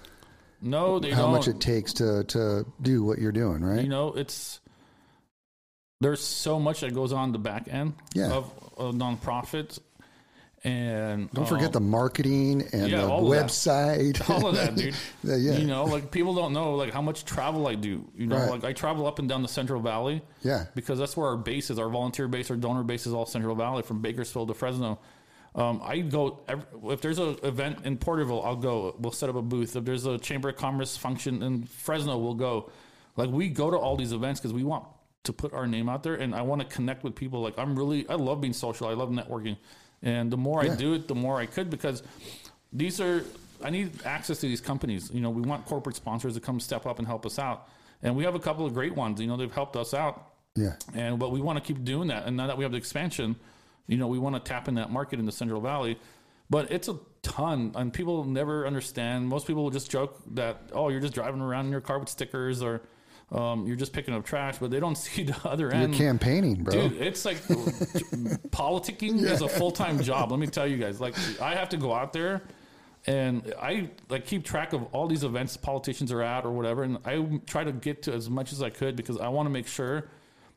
no, 0.62 1.00
they 1.00 1.12
how 1.12 1.24
don't. 1.24 1.32
much 1.34 1.48
it 1.48 1.60
takes 1.60 1.94
to 1.94 2.24
to 2.26 2.66
do 2.82 3.04
what 3.04 3.20
you're 3.20 3.32
doing, 3.32 3.64
right? 3.64 3.82
You 3.84 3.90
know, 3.90 4.14
it's 4.14 4.60
there's 6.02 6.22
so 6.22 6.60
much 6.60 6.82
that 6.82 6.94
goes 6.94 7.14
on 7.14 7.32
the 7.32 7.40
back 7.40 7.68
end 7.70 7.94
Yeah. 8.14 8.32
of 8.32 8.52
a 8.78 8.92
nonprofit, 8.92 9.80
and 10.64 11.32
Don't 11.32 11.48
forget 11.48 11.72
the 11.72 11.80
um, 11.80 11.90
marketing 11.90 12.64
and 12.74 12.90
yeah, 12.92 13.02
the 13.02 13.08
all 13.08 13.32
of 13.32 13.46
website. 13.46 14.30
all 14.30 14.48
of 14.48 14.56
that, 14.56 14.76
dude. 14.76 14.94
Yeah, 15.24 15.36
yeah. 15.36 15.58
You 15.58 15.68
know, 15.68 15.86
like 15.86 16.12
people 16.12 16.34
don't 16.36 16.54
know 16.54 16.76
like 16.76 16.92
how 16.92 17.02
much 17.02 17.24
travel 17.24 17.68
I 17.68 17.76
do. 17.76 18.04
You 18.16 18.28
know, 18.28 18.38
Right. 18.38 18.50
like 18.52 18.64
I 18.66 18.74
travel 18.74 19.06
up 19.08 19.20
and 19.20 19.30
down 19.30 19.42
the 19.42 19.48
Central 19.48 19.80
Valley. 19.82 20.22
Yeah. 20.44 20.66
Because 20.76 21.00
that's 21.00 21.16
where 21.16 21.28
our 21.30 21.38
base 21.38 21.70
is. 21.70 21.80
Our 21.80 21.90
volunteer 21.90 22.28
base, 22.28 22.50
our 22.52 22.58
donor 22.58 22.84
base 22.84 23.06
is 23.08 23.14
all 23.14 23.26
Central 23.26 23.56
Valley, 23.56 23.84
from 23.84 24.02
Bakersfield 24.02 24.48
to 24.50 24.54
Fresno. 24.54 25.00
Um, 25.56 25.82
I 25.84 26.00
go 26.00 26.42
every, 26.50 26.66
if 26.92 27.00
there's 27.00 27.18
an 27.18 27.38
event 27.44 27.86
in 27.86 27.98
Porterville, 27.98 28.44
I'll 28.44 28.58
go. 28.58 28.96
We'll 29.00 29.14
set 29.14 29.30
up 29.30 29.36
a 29.38 29.42
booth. 29.42 29.76
If 29.76 29.86
there's 29.86 30.06
a 30.06 30.18
Chamber 30.18 30.50
of 30.50 30.58
Commerce 30.58 30.98
function 30.98 31.42
in 31.42 31.64
Fresno, 31.64 32.18
we'll 32.18 32.34
go. 32.34 32.70
Like 33.16 33.30
we 33.30 33.48
go 33.48 33.72
to 33.72 33.78
all 33.78 33.96
these 33.96 34.12
events 34.12 34.42
because 34.42 34.54
we 34.54 34.64
want 34.64 34.84
to 35.24 35.32
put 35.34 35.54
our 35.54 35.66
name 35.66 35.88
out 35.88 36.04
there, 36.04 36.16
and 36.16 36.36
I 36.36 36.42
want 36.42 36.62
to 36.62 36.68
connect 36.68 37.04
with 37.06 37.16
people. 37.16 37.42
Like 37.42 37.58
I'm 37.58 37.76
really, 37.78 38.08
I 38.10 38.16
love 38.16 38.42
being 38.42 38.54
social. 38.54 38.88
I 38.88 38.94
love 38.94 39.10
networking, 39.10 39.56
and 40.04 40.30
the 40.30 40.38
more 40.38 40.64
Yeah. 40.66 40.74
I 40.74 40.76
do 40.76 40.94
it, 40.94 41.08
the 41.08 41.16
more 41.16 41.40
I 41.40 41.46
could 41.46 41.70
because 41.70 42.04
these 42.74 43.00
are 43.00 43.24
I 43.64 43.70
need 43.70 44.06
access 44.06 44.40
to 44.42 44.48
these 44.48 44.60
companies. 44.60 45.10
You 45.14 45.22
know, 45.22 45.30
we 45.30 45.42
want 45.42 45.66
corporate 45.66 45.96
sponsors 45.96 46.34
to 46.34 46.42
come 46.42 46.60
step 46.60 46.86
up 46.86 47.00
and 47.00 47.08
help 47.08 47.26
us 47.26 47.40
out, 47.40 47.70
and 48.04 48.18
we 48.18 48.26
have 48.26 48.36
a 48.36 48.40
couple 48.40 48.66
of 48.66 48.74
great 48.74 48.94
ones. 48.94 49.22
You 49.22 49.28
know, 49.28 49.38
they've 49.38 49.50
helped 49.54 49.78
us 49.78 49.94
out, 49.94 50.34
yeah, 50.56 50.74
and 50.94 51.18
but 51.18 51.32
we 51.32 51.40
want 51.40 51.64
to 51.64 51.74
keep 51.74 51.86
doing 51.86 52.10
that. 52.10 52.26
And 52.26 52.36
now 52.36 52.48
that 52.48 52.58
we 52.58 52.66
have 52.66 52.74
the 52.74 52.78
expansion, 52.78 53.38
you 53.88 53.98
know, 53.98 54.08
we 54.08 54.20
want 54.20 54.36
to 54.36 54.40
tap 54.40 54.68
in 54.68 54.76
that 54.76 54.92
market 54.92 55.20
in 55.20 55.26
the 55.26 55.32
Central 55.32 55.62
Valley. 55.62 56.00
But 56.50 56.72
it's 56.72 56.88
a 56.88 56.98
ton, 57.24 57.72
and 57.76 57.92
people 57.92 58.24
never 58.24 58.68
understand. 58.68 59.28
Most 59.28 59.48
people 59.48 59.64
will 59.64 59.72
just 59.72 59.90
joke 59.90 60.22
that, 60.36 60.70
oh, 60.74 60.90
you're 60.90 61.00
just 61.00 61.14
driving 61.14 61.42
around 61.42 61.66
in 61.66 61.72
your 61.72 61.82
car 61.82 61.98
with 61.98 62.08
stickers, 62.08 62.62
or 62.62 62.84
um, 63.32 63.66
you're 63.66 63.76
just 63.76 63.94
picking 63.94 64.14
up 64.14 64.24
trash, 64.26 64.60
but 64.60 64.70
they 64.70 64.80
don't 64.80 64.96
see 64.98 65.24
the 65.24 65.36
other 65.44 65.66
you're 65.66 65.74
end. 65.74 65.96
campaigning, 65.96 66.64
bro. 66.64 66.74
Dude, 66.74 67.02
it's 67.02 67.26
like 67.26 67.38
politicking 68.52 69.24
is 69.24 69.42
a 69.42 69.50
full 69.50 69.72
time 69.72 70.02
job. 70.02 70.32
Let 70.32 70.40
me 70.40 70.48
tell 70.48 70.68
you 70.68 70.78
guys. 70.78 71.02
Like, 71.02 71.16
I 71.42 71.56
have 71.56 71.70
to 71.70 71.78
go 71.78 71.94
out 71.94 72.14
there 72.14 72.44
and 73.08 73.54
I 73.60 73.90
like 74.10 74.26
keep 74.26 74.44
track 74.44 74.74
of 74.74 74.84
all 74.92 75.08
these 75.08 75.24
events 75.24 75.58
politicians 75.58 76.12
are 76.12 76.22
at 76.22 76.46
or 76.46 76.52
whatever, 76.52 76.84
and 76.84 76.98
I 77.06 77.40
try 77.46 77.64
to 77.64 77.72
get 77.72 78.04
to 78.04 78.14
as 78.14 78.30
much 78.30 78.52
as 78.52 78.62
I 78.62 78.70
could 78.70 78.96
because 78.96 79.18
I 79.18 79.28
want 79.30 79.46
to 79.46 79.52
make 79.52 79.68
sure 79.68 80.10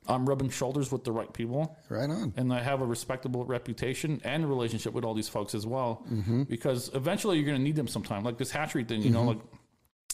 I'm 0.09 0.27
rubbing 0.27 0.49
shoulders 0.49 0.91
with 0.91 1.05
the 1.05 1.13
right 1.13 1.33
people. 1.33 1.77
Right 1.89 2.09
on. 2.09 2.33
And 2.37 2.53
I 2.53 2.63
have 2.63 2.81
a 2.81 2.87
respectable 2.87 3.45
reputation 3.45 4.21
and 4.25 4.45
a 4.45 4.47
relationship 4.47 4.95
with 4.95 5.05
all 5.05 5.15
these 5.15 5.29
folks 5.29 5.55
as 5.55 5.67
well, 5.67 6.05
because 6.49 6.91
eventually 6.95 7.37
you're 7.37 7.47
going 7.47 7.59
to 7.59 7.63
need 7.63 7.77
them 7.77 7.89
sometime. 7.89 8.25
Like 8.25 8.39
this 8.39 8.51
hatchery 8.51 8.85
thing, 8.85 9.03
you 9.03 9.11
know, 9.11 9.25
like 9.25 9.39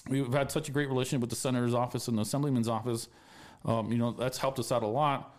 we've 0.09 0.33
had 0.33 0.51
such 0.51 0.69
a 0.69 0.73
great 0.73 0.89
relationship 0.89 1.21
with 1.21 1.31
the 1.31 1.37
senator's 1.37 1.75
office 1.75 2.09
and 2.09 2.19
the 2.19 2.23
assemblyman's 2.23 2.69
office. 2.69 3.09
Um, 3.65 3.93
you 3.93 3.99
know, 3.99 4.13
that's 4.13 4.37
helped 4.37 4.59
us 4.59 4.73
out 4.73 4.83
a 4.83 4.87
lot. 4.87 5.35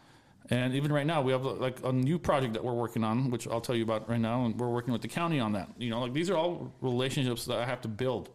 And 0.50 0.76
even 0.76 0.92
right 0.94 1.06
now, 1.06 1.22
we 1.22 1.32
have 1.32 1.44
like 1.44 1.84
a 1.84 1.92
new 1.92 2.20
project 2.20 2.54
that 2.54 2.64
we're 2.64 2.74
working 2.74 3.04
on, 3.04 3.32
which 3.32 3.48
I'll 3.48 3.62
tell 3.62 3.76
you 3.76 3.84
about 3.84 4.08
right 4.08 4.20
now, 4.20 4.46
and 4.46 4.58
we're 4.60 4.70
working 4.70 4.94
with 4.94 5.02
the 5.02 5.08
county 5.08 5.40
on 5.40 5.54
that. 5.54 5.70
You 5.78 5.90
know, 5.90 6.00
like 6.00 6.14
these 6.14 6.30
are 6.30 6.38
all 6.38 6.72
relationships 6.82 7.46
that 7.46 7.58
I 7.58 7.66
have 7.66 7.82
to 7.82 7.88
build, 7.88 8.30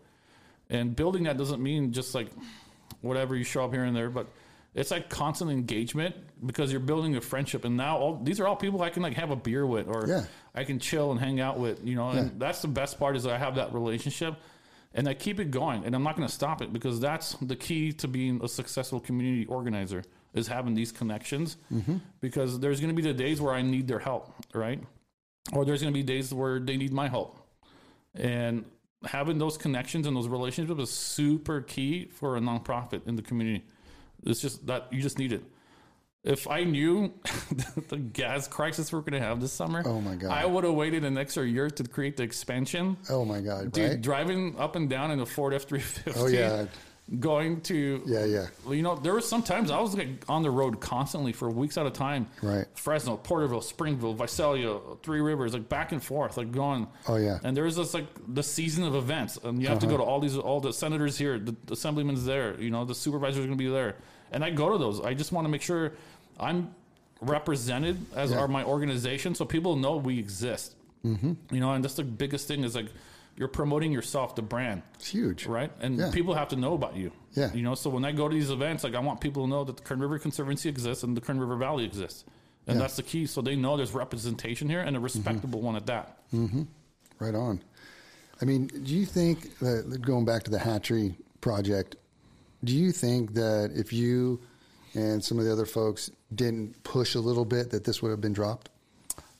and 0.68 0.94
building 0.94 1.22
that 1.24 1.38
doesn't 1.38 1.62
mean 1.62 1.92
just 1.92 2.14
like 2.14 2.28
whatever 3.00 3.36
you 3.36 3.44
show 3.44 3.64
up 3.64 3.72
here 3.72 3.84
and 3.84 3.94
there, 3.94 4.10
but 4.10 4.26
it's 4.74 4.90
like 4.90 5.08
constant 5.10 5.50
engagement 5.50 6.14
because 6.46 6.70
you're 6.70 6.80
building 6.80 7.16
a 7.16 7.20
friendship. 7.20 7.64
And 7.64 7.76
now 7.76 7.98
all 7.98 8.20
these 8.22 8.40
are 8.40 8.46
all 8.46 8.56
people 8.56 8.82
I 8.82 8.90
can 8.90 9.02
like 9.02 9.14
have 9.14 9.30
a 9.30 9.36
beer 9.36 9.66
with, 9.66 9.88
or 9.88 10.06
Yeah. 10.06 10.24
I 10.54 10.64
can 10.64 10.78
chill 10.78 11.10
and 11.10 11.18
hang 11.18 11.40
out 11.40 11.58
with. 11.58 11.84
You 11.84 11.96
know, 11.96 12.10
and 12.10 12.40
that's 12.40 12.62
the 12.62 12.68
best 12.68 12.98
part 12.98 13.16
is 13.16 13.26
I 13.26 13.38
have 13.38 13.56
that 13.56 13.72
relationship. 13.72 14.36
And 14.92 15.08
I 15.08 15.14
keep 15.14 15.38
it 15.38 15.52
going, 15.52 15.84
and 15.84 15.94
I'm 15.94 16.02
not 16.02 16.16
going 16.16 16.26
to 16.26 16.34
stop 16.34 16.62
it 16.62 16.72
because 16.72 16.98
that's 16.98 17.34
the 17.34 17.54
key 17.54 17.92
to 17.92 18.08
being 18.08 18.40
a 18.42 18.48
successful 18.48 18.98
community 18.98 19.46
organizer 19.46 20.02
is 20.34 20.48
having 20.48 20.74
these 20.74 20.90
connections. 20.90 21.58
Mm-hmm. 21.72 21.98
Because 22.20 22.58
there's 22.58 22.80
going 22.80 22.94
to 22.94 23.00
be 23.00 23.06
the 23.06 23.14
days 23.14 23.40
where 23.40 23.54
I 23.54 23.62
need 23.62 23.86
their 23.86 24.00
help, 24.00 24.34
right? 24.52 24.82
Or 25.52 25.64
there's 25.64 25.80
going 25.80 25.94
to 25.94 25.96
be 25.96 26.02
days 26.02 26.34
where 26.34 26.58
they 26.58 26.76
need 26.76 26.92
my 26.92 27.08
help, 27.08 27.38
and 28.16 28.64
having 29.04 29.38
those 29.38 29.56
connections 29.56 30.06
and 30.06 30.16
those 30.16 30.28
relationships 30.28 30.80
is 30.80 30.90
super 30.90 31.60
key 31.60 32.06
for 32.06 32.36
a 32.36 32.40
nonprofit 32.40 33.06
in 33.06 33.16
the 33.16 33.22
community. 33.22 33.64
It's 34.24 34.40
just 34.40 34.66
that 34.66 34.92
you 34.92 35.00
just 35.00 35.18
need 35.18 35.32
it. 35.32 35.42
If 36.22 36.48
I 36.48 36.64
knew 36.64 37.14
the 37.88 37.96
gas 37.96 38.46
crisis 38.46 38.92
we're 38.92 39.00
going 39.00 39.14
to 39.14 39.26
have 39.26 39.40
this 39.40 39.52
summer, 39.52 39.82
Oh 39.86 40.00
my 40.02 40.16
God. 40.16 40.30
I 40.30 40.44
would 40.44 40.64
have 40.64 40.74
waited 40.74 41.02
an 41.04 41.16
extra 41.16 41.46
year 41.46 41.70
to 41.70 41.84
create 41.84 42.18
the 42.18 42.22
expansion. 42.22 42.98
Oh 43.08 43.24
my 43.24 43.40
God! 43.40 43.72
Dude, 43.72 43.90
right? 43.90 44.00
driving 44.02 44.54
up 44.58 44.76
and 44.76 44.90
down 44.90 45.10
in 45.12 45.20
a 45.20 45.26
Ford 45.26 45.54
F 45.54 45.64
three 45.64 45.80
fifty. 45.80 46.12
Oh, 46.20 46.26
yeah. 46.26 46.66
Going 47.18 47.60
to 47.62 48.02
Yeah, 48.06 48.24
yeah. 48.24 48.46
You 48.68 48.82
know, 48.82 48.94
there 48.94 49.14
was 49.14 49.28
sometimes 49.28 49.72
I 49.72 49.80
was 49.80 49.96
like 49.96 50.08
on 50.28 50.42
the 50.44 50.50
road 50.50 50.78
constantly 50.80 51.32
for 51.32 51.50
weeks 51.50 51.76
at 51.76 51.84
a 51.84 51.90
time. 51.90 52.28
Right. 52.40 52.66
Fresno, 52.74 53.16
Porterville, 53.16 53.62
Springville, 53.62 54.14
Visalia, 54.14 54.78
Three 55.02 55.20
Rivers, 55.20 55.52
like 55.52 55.68
back 55.68 55.90
and 55.90 56.00
forth, 56.00 56.36
like 56.36 56.52
going. 56.52 56.86
Oh, 57.08 57.16
yeah. 57.16 57.32
Uh-huh. 57.32 57.40
And 57.42 57.56
there's 57.56 57.74
this 57.74 57.94
like 57.94 58.06
the 58.28 58.44
season 58.44 58.84
of 58.84 58.94
events, 58.94 59.38
and 59.42 59.60
you 59.60 59.66
have 59.66 59.80
to 59.80 59.88
go 59.88 59.96
to 59.96 60.02
all 60.04 60.20
these, 60.20 60.36
all 60.36 60.60
the 60.60 60.72
senators 60.72 61.18
here, 61.18 61.36
the, 61.40 61.56
the 61.66 61.72
assemblyman's 61.72 62.24
there, 62.24 62.54
you 62.60 62.70
know, 62.70 62.84
the 62.84 62.94
supervisor's 62.94 63.46
to 63.46 63.56
be 63.56 63.66
there, 63.68 63.96
and 64.30 64.44
I 64.44 64.50
go 64.50 64.70
to 64.70 64.78
those. 64.78 65.00
I 65.00 65.12
just 65.14 65.32
want 65.32 65.46
to 65.46 65.50
make 65.50 65.62
sure 65.62 65.94
I'm 66.38 66.72
represented 67.20 67.98
as 68.14 68.30
Yeah. 68.30 68.38
are 68.38 68.48
my 68.48 68.62
organization, 68.64 69.34
so 69.34 69.44
people 69.44 69.74
know 69.74 69.96
we 69.96 70.18
exist. 70.18 70.76
Mm-hmm. 71.04 71.32
You 71.50 71.60
know, 71.60 71.72
and 71.72 71.82
that's 71.82 71.94
the 71.94 72.04
biggest 72.04 72.46
thing 72.46 72.62
is 72.62 72.74
like 72.76 72.86
you're 73.40 73.48
promoting 73.48 73.90
yourself, 73.90 74.36
the 74.36 74.42
brand 74.42 74.82
It's 74.96 75.06
huge. 75.08 75.46
right? 75.46 75.72
And 75.80 75.96
Yeah. 75.98 76.10
people 76.10 76.34
have 76.34 76.48
to 76.48 76.56
know 76.56 76.74
about 76.74 76.94
you. 76.94 77.10
Yeah. 77.32 77.50
You 77.54 77.62
know, 77.62 77.74
so 77.74 77.88
when 77.88 78.04
I 78.04 78.12
go 78.12 78.28
to 78.28 78.34
these 78.34 78.50
events, 78.50 78.84
like 78.84 78.94
I 78.94 79.00
want 79.00 79.20
people 79.22 79.44
to 79.44 79.48
know 79.48 79.64
that 79.64 79.78
the 79.78 79.82
Kern 79.82 79.98
River 79.98 80.18
Conservancy 80.18 80.68
exists 80.68 81.02
and 81.02 81.16
the 81.16 81.22
Kern 81.22 81.40
River 81.40 81.56
Valley 81.56 81.84
exists. 81.84 82.24
And 82.66 82.76
Yeah. 82.76 82.82
that's 82.82 82.96
the 82.96 83.02
key. 83.02 83.24
So 83.26 83.40
they 83.40 83.56
know 83.56 83.78
there's 83.78 83.92
representation 83.94 84.68
here 84.68 84.80
and 84.80 84.94
a 84.94 85.00
respectable 85.00 85.62
one 85.62 85.74
at 85.74 85.86
that. 85.86 86.18
Mm-hmm. 86.34 86.62
Right 87.18 87.34
on. 87.34 87.62
I 88.42 88.44
mean, 88.44 88.66
do 88.66 88.94
you 88.94 89.06
think 89.06 89.58
that 89.60 90.00
going 90.02 90.24
back 90.26 90.42
to 90.44 90.50
the 90.50 90.58
hatchery 90.58 91.16
project, 91.40 91.96
do 92.64 92.74
you 92.74 92.92
think 92.92 93.32
that 93.34 93.70
if 93.74 93.92
you 93.92 94.40
and 94.94 95.22
some 95.24 95.38
of 95.38 95.44
the 95.46 95.52
other 95.52 95.66
folks 95.66 96.10
didn't 96.34 96.82
push 96.82 97.14
a 97.14 97.20
little 97.20 97.44
bit, 97.44 97.70
that 97.70 97.84
this 97.84 98.02
would 98.02 98.10
have 98.10 98.20
been 98.20 98.32
dropped? 98.32 98.69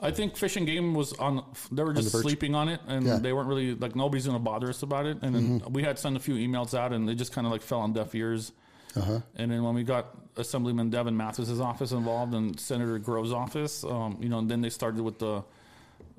I 0.03 0.11
think 0.11 0.37
Fish 0.37 0.57
and 0.57 0.67
Game 0.67 0.95
was 0.95 1.13
on, 1.15 1.45
they 1.71 1.83
were 1.83 1.93
just 1.93 2.13
verge. 2.13 2.23
sleeping 2.23 2.55
on 2.55 2.69
it 2.69 2.81
and 2.87 3.05
Yeah. 3.07 3.19
they 3.19 3.33
weren't 3.33 3.49
really, 3.49 3.75
like, 3.75 3.95
nobody's 3.95 4.25
going 4.27 4.37
to 4.39 4.43
bother 4.43 4.71
us 4.71 4.83
about 4.83 5.05
it. 5.07 5.19
And 5.23 5.35
then 5.35 5.63
we 5.71 5.83
had 5.83 5.99
sent 5.99 6.17
a 6.17 6.21
few 6.21 6.35
emails 6.35 6.73
out 6.73 6.93
and 6.93 7.09
they 7.09 7.15
just 7.15 7.33
kind 7.33 7.47
of 7.47 7.53
like 7.53 7.61
fell 7.63 7.81
on 7.81 7.93
deaf 7.93 8.15
ears. 8.15 8.53
And 8.95 9.51
then 9.51 9.63
when 9.63 9.75
we 9.75 9.85
got 9.85 10.17
Assemblyman 10.37 10.91
Devon 10.91 11.17
Mathis's 11.17 11.61
office 11.61 11.93
involved 11.93 12.35
and 12.35 12.59
Senator 12.59 12.99
Grove's 12.99 13.33
office, 13.33 13.85
um, 13.85 14.17
you 14.21 14.29
know, 14.29 14.39
and 14.39 14.51
then 14.51 14.61
they 14.63 14.71
started 14.71 15.03
with 15.03 15.19
the 15.19 15.45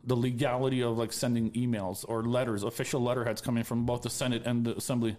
the 0.03 0.15
legality 0.15 0.81
of 0.81 0.97
like 0.97 1.13
sending 1.13 1.51
emails 1.51 2.03
or 2.07 2.23
letters, 2.23 2.63
official 2.63 3.01
letterheads 3.01 3.39
coming 3.41 3.63
from 3.63 3.85
both 3.85 4.01
the 4.01 4.09
Senate 4.09 4.41
and 4.47 4.65
the 4.65 4.75
Assembly, 4.75 5.15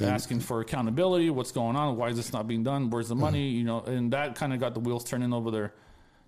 asking 0.00 0.40
for 0.40 0.60
accountability. 0.60 1.30
What's 1.30 1.52
going 1.52 1.76
on? 1.76 1.96
Why 1.96 2.08
is 2.08 2.16
this 2.16 2.32
not 2.32 2.48
being 2.48 2.64
done? 2.64 2.90
Where's 2.90 3.08
the 3.08 3.14
money? 3.14 3.48
You 3.50 3.62
know, 3.64 3.80
and 3.82 4.12
that 4.12 4.34
kind 4.34 4.52
of 4.52 4.58
got 4.58 4.74
the 4.74 4.80
wheels 4.80 5.04
turning 5.04 5.32
over 5.32 5.50
there 5.52 5.74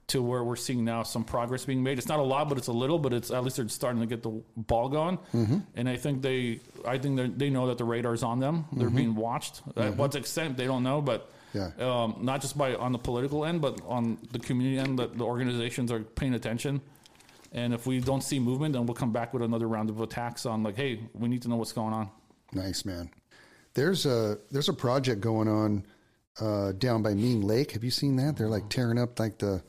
to 0.09 0.23
where 0.23 0.43
we're 0.43 0.57
seeing 0.57 0.85
now 0.85 1.03
some 1.03 1.23
progress 1.23 1.65
being 1.65 1.83
made. 1.83 1.99
It's 1.99 2.09
not 2.09 2.19
a 2.19 2.23
lot, 2.23 2.49
but 2.49 2.59
it's 2.59 2.69
a 2.69 2.73
little. 2.73 2.99
But 2.99 3.13
it's 3.13 3.31
at 3.31 3.45
least 3.45 3.57
they're 3.59 3.69
starting 3.69 4.01
to 4.01 4.07
get 4.07 4.23
the 4.23 4.43
ball 4.57 4.89
going. 4.89 5.19
And 5.77 5.89
I 5.89 5.97
think 5.97 6.23
they, 6.23 6.61
I 6.87 6.99
think 6.99 7.17
they 7.17 7.29
they 7.29 7.51
know 7.51 7.67
that 7.69 7.79
the 7.79 7.85
radar's 7.85 8.23
on 8.23 8.41
them. 8.41 8.65
They're 8.73 8.91
being 8.91 9.15
watched. 9.15 9.63
At 9.77 9.97
what 9.97 10.15
extent 10.15 10.57
they 10.57 10.67
don't 10.67 10.83
know, 10.83 11.01
but 11.03 11.31
Yeah. 11.55 11.71
um, 11.81 12.17
not 12.21 12.41
just 12.41 12.57
by 12.59 12.75
on 12.75 12.93
the 12.93 12.99
political 12.99 13.45
end, 13.45 13.61
but 13.61 13.81
on 13.87 14.19
the 14.33 14.39
community 14.39 14.79
end, 14.79 14.99
that 14.99 15.17
the 15.19 15.25
organizations 15.25 15.91
are 15.93 16.01
paying 16.01 16.35
attention. 16.35 16.81
And 17.53 17.73
if 17.73 17.87
we 17.87 18.01
don't 18.01 18.23
see 18.23 18.39
movement, 18.39 18.75
then 18.75 18.85
we'll 18.87 18.95
come 18.95 19.13
back 19.13 19.33
with 19.33 19.43
another 19.43 19.67
round 19.69 19.89
of 19.91 20.01
attacks 20.03 20.45
on 20.47 20.63
like, 20.63 20.77
hey, 20.77 21.01
we 21.15 21.29
need 21.29 21.43
to 21.43 21.49
know 21.49 21.57
what's 21.57 21.73
going 21.73 21.95
on. 21.95 22.11
Nice 22.53 22.85
man. 22.85 23.11
There's 23.75 24.07
a 24.07 24.39
there's 24.51 24.69
a 24.71 24.75
project 24.75 25.21
going 25.21 25.49
on 25.49 25.85
uh, 26.41 26.73
down 26.73 27.03
by 27.03 27.15
Mean 27.15 27.43
Lake. 27.43 27.73
Have 27.73 27.85
you 27.85 27.91
seen 27.91 28.17
that? 28.17 28.37
They're 28.37 28.49
like 28.49 28.69
tearing 28.71 28.99
up 28.99 29.19
like 29.21 29.39
the 29.39 29.63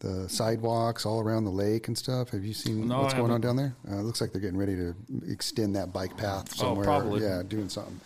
the 0.00 0.28
sidewalks 0.28 1.06
all 1.06 1.20
around 1.20 1.44
the 1.44 1.50
lake 1.50 1.88
and 1.88 1.96
stuff. 1.96 2.30
Have 2.30 2.44
you 2.44 2.52
seen 2.52 2.88
No, 2.88 3.02
what's 3.02 3.14
going 3.14 3.30
on 3.30 3.40
down 3.40 3.56
there? 3.56 3.74
Uh, 3.90 3.96
it 3.98 4.02
looks 4.02 4.20
like 4.20 4.32
they're 4.32 4.40
getting 4.40 4.58
ready 4.58 4.76
to 4.76 4.94
extend 5.28 5.74
that 5.76 5.92
bike 5.92 6.16
path 6.16 6.54
somewhere. 6.54 6.84
Oh, 6.84 6.86
probably. 6.86 7.22
Yeah, 7.22 7.42
doing 7.46 7.68
something. 7.68 7.98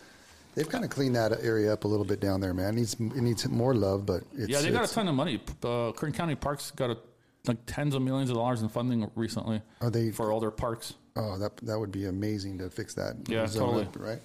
They've 0.54 0.68
kind 0.68 0.84
of 0.84 0.90
cleaned 0.90 1.16
that 1.16 1.32
area 1.42 1.72
up 1.72 1.84
a 1.84 1.88
little 1.88 2.04
bit 2.04 2.20
down 2.20 2.40
there, 2.40 2.54
man. 2.54 2.74
It 2.74 2.76
needs 2.76 2.94
it 2.94 3.00
needs 3.16 3.48
more 3.48 3.74
love, 3.74 4.04
but 4.06 4.22
it's, 4.36 4.48
yeah, 4.48 4.60
they 4.60 4.70
got 4.70 4.88
a 4.88 4.92
ton 4.92 5.08
of 5.08 5.14
money. 5.14 5.40
Uh, 5.62 5.92
Kern 5.92 6.12
County 6.12 6.34
Parks 6.34 6.70
got 6.72 6.90
a, 6.90 6.98
like 7.46 7.58
tens 7.66 7.94
of 7.94 8.02
millions 8.02 8.30
of 8.30 8.36
dollars 8.36 8.60
in 8.62 8.68
funding 8.68 9.10
recently. 9.14 9.62
Are 9.80 9.90
they- 9.90 10.10
for 10.10 10.30
all 10.32 10.40
their 10.40 10.50
parks? 10.50 10.94
Oh, 11.16 11.38
that 11.38 11.56
that 11.58 11.78
would 11.78 11.90
be 11.92 12.06
amazing 12.06 12.58
to 12.58 12.70
fix 12.70 12.94
that. 12.94 13.16
Yeah, 13.28 13.46
totally. 13.46 13.84
up, 13.84 13.96
right. 13.98 14.20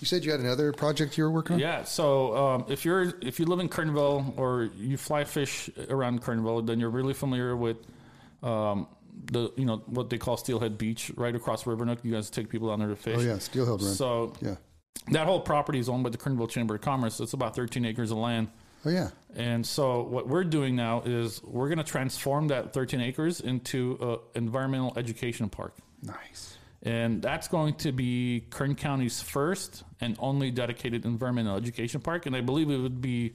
You 0.00 0.06
said 0.06 0.24
you 0.24 0.30
had 0.30 0.40
another 0.40 0.72
project 0.72 1.18
you 1.18 1.24
were 1.24 1.30
working 1.30 1.54
on. 1.54 1.60
Yeah. 1.60 1.84
So 1.84 2.36
um, 2.36 2.64
if 2.68 2.84
you're 2.84 3.12
if 3.20 3.38
you 3.38 3.46
live 3.46 3.60
in 3.60 3.68
Kernville 3.68 4.36
or 4.38 4.70
you 4.76 4.96
fly 4.96 5.24
fish 5.24 5.68
around 5.90 6.22
Kernville, 6.22 6.66
then 6.66 6.80
you're 6.80 6.90
really 6.90 7.12
familiar 7.12 7.54
with 7.54 7.76
um, 8.42 8.86
the 9.30 9.52
you 9.56 9.66
know 9.66 9.82
what 9.86 10.08
they 10.08 10.16
call 10.16 10.38
Steelhead 10.38 10.78
Beach, 10.78 11.12
right 11.16 11.34
across 11.34 11.66
River 11.66 11.84
Nook. 11.84 11.98
You 12.02 12.12
guys 12.12 12.30
take 12.30 12.48
people 12.48 12.68
down 12.68 12.78
there 12.78 12.88
to 12.88 12.96
fish. 12.96 13.18
Oh 13.18 13.22
yeah, 13.22 13.38
Steelhead 13.38 13.82
Run. 13.82 13.94
So 13.94 14.32
yeah. 14.40 14.56
that 15.08 15.26
whole 15.26 15.40
property 15.40 15.78
is 15.78 15.88
owned 15.88 16.02
by 16.02 16.10
the 16.10 16.18
Kernville 16.18 16.48
Chamber 16.48 16.76
of 16.76 16.80
Commerce. 16.80 17.20
It's 17.20 17.34
about 17.34 17.54
13 17.54 17.84
acres 17.84 18.10
of 18.10 18.16
land. 18.16 18.48
Oh 18.86 18.90
yeah. 18.90 19.10
And 19.36 19.66
so 19.66 20.02
what 20.02 20.28
we're 20.28 20.44
doing 20.44 20.74
now 20.76 21.02
is 21.04 21.42
we're 21.44 21.68
going 21.68 21.78
to 21.78 21.84
transform 21.84 22.48
that 22.48 22.72
13 22.72 23.00
acres 23.00 23.40
into 23.40 23.98
an 24.00 24.44
environmental 24.44 24.94
education 24.96 25.48
park. 25.50 25.76
Nice. 26.02 26.56
And 26.82 27.20
that's 27.20 27.48
going 27.48 27.74
to 27.74 27.92
be 27.92 28.46
Kern 28.48 28.74
County's 28.74 29.20
first 29.20 29.84
and 30.00 30.16
only 30.18 30.50
dedicated 30.50 31.04
environmental 31.04 31.56
education 31.56 32.00
park. 32.00 32.24
And 32.26 32.34
I 32.34 32.40
believe 32.40 32.70
it 32.70 32.78
would 32.78 33.02
be 33.02 33.34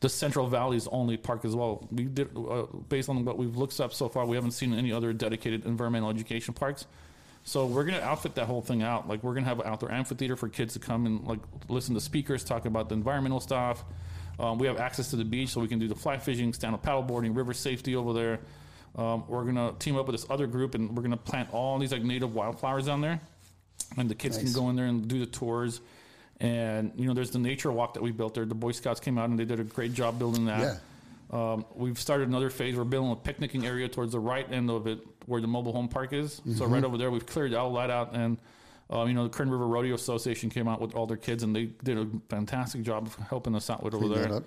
the 0.00 0.08
Central 0.08 0.46
Valley's 0.46 0.88
only 0.88 1.18
park 1.18 1.44
as 1.44 1.54
well. 1.54 1.86
We 1.92 2.04
did, 2.04 2.34
uh, 2.34 2.62
based 2.88 3.10
on 3.10 3.24
what 3.26 3.36
we've 3.36 3.56
looked 3.56 3.78
up 3.80 3.92
so 3.92 4.08
far, 4.08 4.24
we 4.24 4.36
haven't 4.36 4.52
seen 4.52 4.72
any 4.72 4.92
other 4.92 5.12
dedicated 5.12 5.66
environmental 5.66 6.08
education 6.08 6.54
parks. 6.54 6.86
So 7.44 7.66
we're 7.66 7.84
going 7.84 7.98
to 7.98 8.04
outfit 8.04 8.34
that 8.36 8.46
whole 8.46 8.62
thing 8.62 8.82
out. 8.82 9.08
Like 9.08 9.22
we're 9.22 9.32
going 9.32 9.44
to 9.44 9.48
have 9.48 9.60
an 9.60 9.66
outdoor 9.66 9.92
amphitheater 9.92 10.36
for 10.36 10.48
kids 10.48 10.72
to 10.74 10.78
come 10.78 11.04
and 11.04 11.26
like 11.26 11.40
listen 11.68 11.94
to 11.94 12.00
speakers 12.00 12.44
talk 12.44 12.64
about 12.64 12.88
the 12.88 12.94
environmental 12.94 13.40
stuff. 13.40 13.84
Um, 14.38 14.58
we 14.58 14.66
have 14.66 14.78
access 14.78 15.10
to 15.10 15.16
the 15.16 15.24
beach, 15.24 15.50
so 15.50 15.60
we 15.60 15.68
can 15.68 15.78
do 15.78 15.86
the 15.86 15.94
fly 15.94 16.16
fishing, 16.16 16.54
stand 16.54 16.74
up 16.74 16.82
paddleboarding, 16.84 17.36
river 17.36 17.52
safety 17.52 17.94
over 17.94 18.14
there. 18.14 18.40
Um, 18.96 19.24
we're 19.28 19.44
gonna 19.44 19.72
team 19.78 19.96
up 19.96 20.06
with 20.06 20.14
this 20.14 20.26
other 20.30 20.46
group, 20.46 20.74
and 20.74 20.96
we're 20.96 21.02
gonna 21.02 21.16
plant 21.16 21.52
all 21.52 21.78
these 21.78 21.92
like 21.92 22.02
native 22.02 22.34
wildflowers 22.34 22.86
down 22.86 23.00
there, 23.00 23.20
and 23.96 24.08
the 24.10 24.14
kids 24.14 24.36
Nice. 24.36 24.52
can 24.52 24.62
go 24.62 24.68
in 24.70 24.76
there 24.76 24.86
and 24.86 25.06
do 25.08 25.18
the 25.18 25.26
tours. 25.26 25.80
And 26.40 26.92
you 26.96 27.06
know, 27.06 27.14
there's 27.14 27.30
the 27.30 27.38
nature 27.38 27.70
walk 27.70 27.94
that 27.94 28.02
we 28.02 28.10
built 28.12 28.34
there. 28.34 28.44
The 28.46 28.54
Boy 28.54 28.72
Scouts 28.72 28.98
came 29.00 29.18
out 29.18 29.28
and 29.28 29.38
they 29.38 29.44
did 29.44 29.60
a 29.60 29.64
great 29.64 29.92
job 29.94 30.18
building 30.18 30.46
that. 30.46 30.60
Yeah. 30.60 30.76
Um, 31.52 31.64
we've 31.74 31.98
started 31.98 32.28
another 32.28 32.50
phase. 32.50 32.74
We're 32.76 32.84
building 32.84 33.12
a 33.12 33.16
picnicking 33.16 33.64
area 33.66 33.88
towards 33.88 34.12
the 34.12 34.18
right 34.20 34.50
end 34.50 34.68
of 34.70 34.86
it, 34.86 34.98
where 35.26 35.40
the 35.40 35.46
mobile 35.46 35.72
home 35.72 35.86
park 35.88 36.12
is. 36.12 36.34
So 36.36 36.42
Mm-hmm. 36.64 36.72
right 36.72 36.84
over 36.84 36.96
there, 36.98 37.10
we've 37.10 37.26
cleared 37.26 37.54
all 37.54 37.72
that 37.74 37.90
out, 37.90 38.14
and 38.14 38.38
uh, 38.92 39.04
you 39.04 39.12
know, 39.12 39.22
the 39.24 39.28
Kern 39.30 39.48
River 39.50 39.68
Rodeo 39.68 39.94
Association 39.94 40.50
came 40.50 40.66
out 40.66 40.80
with 40.80 40.94
all 40.96 41.06
their 41.06 41.16
kids, 41.18 41.42
and 41.44 41.54
they 41.54 41.66
did 41.84 41.96
a 41.98 42.08
fantastic 42.28 42.82
job 42.82 43.06
of 43.06 43.14
helping 43.28 43.54
us 43.54 43.70
out 43.70 43.82
with 43.84 43.94
over 43.94 44.06
Clean 44.08 44.18
there. 44.20 44.40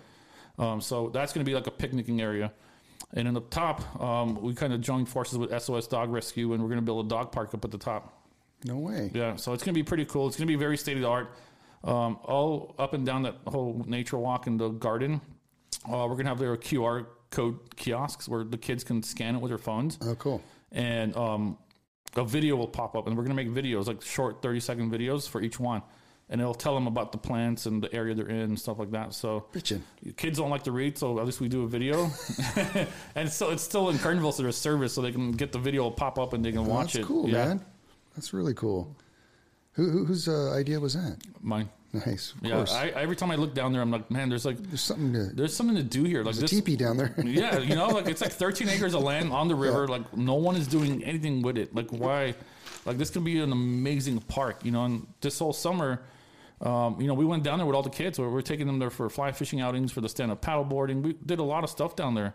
that. 0.57 0.63
Um, 0.63 0.81
so 0.81 1.09
that's 1.09 1.31
going 1.31 1.45
to 1.45 1.49
be 1.49 1.55
like 1.55 1.67
a 1.67 1.71
picnicking 1.71 2.19
area. 2.21 2.51
And 3.13 3.27
in 3.27 3.33
the 3.33 3.41
top, 3.41 4.01
um, 4.01 4.41
we 4.41 4.53
kind 4.53 4.73
of 4.73 4.81
joined 4.81 5.07
forces 5.09 5.37
with 5.37 5.51
SOS 5.61 5.87
Dog 5.87 6.11
Rescue, 6.11 6.53
and 6.53 6.61
we're 6.63 6.69
going 6.69 6.79
to 6.79 6.85
build 6.85 7.05
a 7.05 7.09
dog 7.09 7.31
park 7.31 7.53
up 7.53 7.63
at 7.65 7.71
the 7.71 7.77
top. 7.77 8.23
No 8.65 8.77
way. 8.77 9.11
Yeah, 9.13 9.35
so 9.35 9.53
it's 9.53 9.63
going 9.63 9.73
to 9.73 9.77
be 9.77 9.83
pretty 9.83 10.05
cool. 10.05 10.27
It's 10.27 10.37
going 10.37 10.47
to 10.47 10.51
be 10.51 10.55
very 10.57 10.77
state 10.77 10.95
of 10.95 11.01
the 11.01 11.09
art. 11.09 11.31
Um, 11.83 12.17
all 12.23 12.73
up 12.79 12.93
and 12.93 13.05
down 13.05 13.23
that 13.23 13.35
whole 13.45 13.83
nature 13.87 14.17
walk 14.17 14.47
in 14.47 14.57
the 14.57 14.69
garden. 14.69 15.19
Uh, 15.85 16.07
we're 16.07 16.15
going 16.15 16.23
to 16.25 16.29
have 16.29 16.39
their 16.39 16.55
QR 16.55 17.05
code 17.29 17.75
kiosks 17.75 18.27
where 18.29 18.43
the 18.43 18.57
kids 18.57 18.83
can 18.83 19.03
scan 19.03 19.35
it 19.35 19.41
with 19.41 19.49
their 19.49 19.57
phones, 19.57 19.97
Oh, 20.01 20.15
cool. 20.15 20.41
and 20.71 21.15
um, 21.17 21.57
a 22.15 22.23
video 22.23 22.55
will 22.55 22.67
pop 22.67 22.95
up, 22.95 23.07
and 23.07 23.17
we're 23.17 23.23
going 23.25 23.35
to 23.35 23.43
make 23.43 23.53
videos 23.53 23.87
like 23.87 24.01
short 24.01 24.41
thirty 24.41 24.59
second 24.61 24.91
videos 24.91 25.27
for 25.27 25.41
each 25.41 25.59
one. 25.59 25.81
And 26.33 26.41
it'll 26.41 26.55
tell 26.55 26.73
them 26.73 26.87
about 26.87 27.11
the 27.11 27.17
plants 27.17 27.67
and 27.67 27.81
the 27.81 27.93
area 27.93 28.15
they're 28.15 28.27
in 28.27 28.39
and 28.39 28.59
stuff 28.59 28.79
like 28.79 28.89
that. 28.91 29.13
So 29.13 29.45
Bitchin'. 29.53 29.81
kids 30.17 30.39
don't 30.39 30.49
like 30.49 30.63
to 30.63 30.71
read, 30.71 30.97
so 30.97 31.19
at 31.19 31.25
least 31.25 31.39
we 31.39 31.47
do 31.47 31.63
a 31.63 31.67
video, 31.67 32.09
and 33.15 33.29
so 33.29 33.51
it's 33.51 33.63
still 33.63 33.89
in 33.89 33.97
Kernville, 33.97 34.33
so 34.33 34.41
there's 34.43 34.57
service, 34.57 34.93
so 34.93 35.01
they 35.01 35.11
can 35.11 35.31
get 35.31 35.51
the 35.51 35.59
video 35.59 35.89
pop 35.91 36.17
up 36.17 36.33
and 36.33 36.43
they 36.43 36.51
can 36.51 36.65
watch 36.65 36.93
That's 36.93 37.05
it. 37.05 37.07
cool, 37.07 37.29
yeah, 37.29 37.45
man. 37.45 37.65
That's 38.15 38.33
really 38.33 38.55
cool. 38.55 38.95
Who, 39.73 39.89
who 39.89 40.05
whose 40.05 40.27
uh, 40.27 40.51
idea 40.51 40.79
was 40.79 40.95
that? 40.95 41.17
Mine. 41.41 41.69
Nice, 41.93 42.33
Yeah. 42.41 42.65
I, 42.71 42.87
every 42.89 43.15
time 43.15 43.29
I 43.29 43.35
look 43.35 43.53
down 43.53 43.71
there, 43.71 43.81
I'm 43.83 43.91
like, 43.91 44.09
man, 44.09 44.27
there's 44.27 44.45
like 44.45 44.57
There's 44.57 44.81
something 44.81 45.13
to. 45.13 45.25
there's 45.35 45.55
something 45.55 45.75
to 45.75 45.83
do 45.83 46.03
here. 46.03 46.23
Like 46.23 46.33
There's 46.33 46.51
a 46.51 46.55
teepee 46.55 46.75
down 46.75 46.97
there. 46.97 47.13
yeah, 47.23 47.59
you 47.59 47.75
know, 47.75 47.89
like 47.89 48.07
it's 48.07 48.21
like 48.21 48.31
13 48.31 48.67
acres 48.75 48.95
of 48.95 49.03
land 49.03 49.31
on 49.31 49.47
the 49.47 49.53
river. 49.53 49.87
Like 49.87 50.17
no 50.17 50.33
one 50.33 50.55
is 50.55 50.65
doing 50.67 51.03
anything 51.03 51.43
with 51.43 51.55
it. 51.55 51.75
Like 51.75 51.91
why? 51.91 52.33
Like 52.85 52.97
this 52.97 53.11
could 53.11 53.23
be 53.23 53.39
an 53.41 53.51
amazing 53.51 54.21
park, 54.21 54.65
you 54.65 54.71
know. 54.71 54.85
And 54.85 55.05
this 55.21 55.37
whole 55.37 55.53
summer, 55.53 56.01
um, 56.63 56.99
you 56.99 57.07
know, 57.07 57.13
we 57.13 57.25
went 57.25 57.43
down 57.43 57.59
there 57.59 57.65
with 57.65 57.75
all 57.75 57.83
the 57.83 57.89
kids. 57.89 58.17
We 58.17 58.25
we're 58.25 58.41
taking 58.41 58.67
them 58.67 58.79
there 58.79 58.89
for 58.89 59.09
fly 59.09 59.31
fishing 59.33 59.59
outings, 59.61 59.91
for 59.91 60.01
the 60.01 60.09
stand 60.09 60.31
up 60.31 60.41
paddle 60.41 60.63
boarding. 60.63 61.01
We 61.01 61.13
did 61.13 61.39
a 61.39 61.43
lot 61.43 61.63
of 61.63 61.69
stuff 61.69 61.95
down 61.95 62.15
there. 62.15 62.33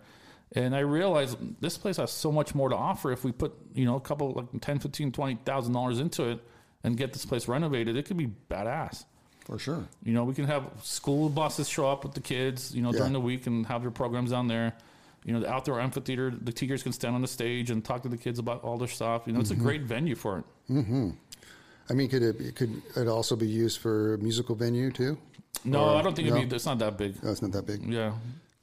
And 0.53 0.75
I 0.75 0.81
realized 0.81 1.37
this 1.61 1.77
place 1.77 1.97
has 1.99 2.11
so 2.11 2.33
much 2.33 2.55
more 2.55 2.69
to 2.69 2.77
offer 2.77 3.13
if 3.13 3.25
we 3.25 3.33
put, 3.33 3.55
you 3.75 3.85
know, 3.85 3.97
a 3.97 4.01
couple 4.01 4.33
like 4.33 4.61
10, 4.61 4.79
15, 4.79 5.13
20,000 5.13 5.73
dollars 5.73 5.99
into 5.99 6.25
it 6.31 6.41
and 6.85 6.97
get 6.97 7.13
this 7.13 7.25
place 7.27 7.49
renovated. 7.49 7.97
It 7.97 8.07
could 8.07 8.17
be 8.17 8.31
badass. 8.51 9.05
For 9.45 9.59
sure. 9.59 9.85
You 10.05 10.13
know, 10.13 10.25
we 10.25 10.35
can 10.35 10.45
have 10.45 10.65
school 10.83 11.31
buses 11.31 11.69
show 11.69 11.89
up 11.89 12.05
with 12.05 12.13
the 12.13 12.21
kids, 12.21 12.75
you 12.75 12.83
know, 12.83 12.93
during 12.93 13.13
the 13.15 13.21
week 13.21 13.47
and 13.47 13.65
have 13.67 13.81
their 13.81 13.91
programs 13.91 14.31
down 14.31 14.47
there. 14.47 14.75
You 15.25 15.33
know, 15.35 15.41
the 15.41 15.51
outdoor 15.51 15.81
amphitheater, 15.81 16.31
the 16.31 16.53
teachers 16.53 16.83
can 16.83 16.93
stand 16.93 17.15
on 17.15 17.23
the 17.23 17.29
stage 17.29 17.71
and 17.71 17.83
talk 17.85 18.03
to 18.03 18.09
the 18.09 18.17
kids 18.19 18.39
about 18.39 18.63
all 18.63 18.77
their 18.77 18.89
stuff. 18.89 19.23
You 19.27 19.33
know, 19.33 19.41
it's 19.41 19.51
a 19.51 19.55
great 19.57 19.83
venue 19.83 20.15
for 20.15 20.39
it. 20.39 20.45
I 21.91 21.95
mean, 21.95 22.09
could 22.09 22.23
it 22.23 22.55
could 22.57 22.83
it 22.97 23.09
also 23.09 23.35
be 23.37 23.47
used 23.47 23.79
for 23.81 24.15
a 24.15 24.19
musical 24.19 24.55
venue 24.55 24.91
too? 24.91 25.17
No, 25.65 25.85
Or- 25.85 25.97
I 25.97 26.03
don't 26.03 26.15
think 26.15 26.29
no? 26.29 26.37
it'd 26.37 26.49
be, 26.51 26.57
it's 26.57 26.67
not 26.67 26.79
that 26.81 26.97
big. 26.99 27.17
Oh, 27.25 27.31
it's 27.31 27.43
not 27.43 27.53
that 27.53 27.67
big. 27.67 27.83
Yeah. 27.91 28.13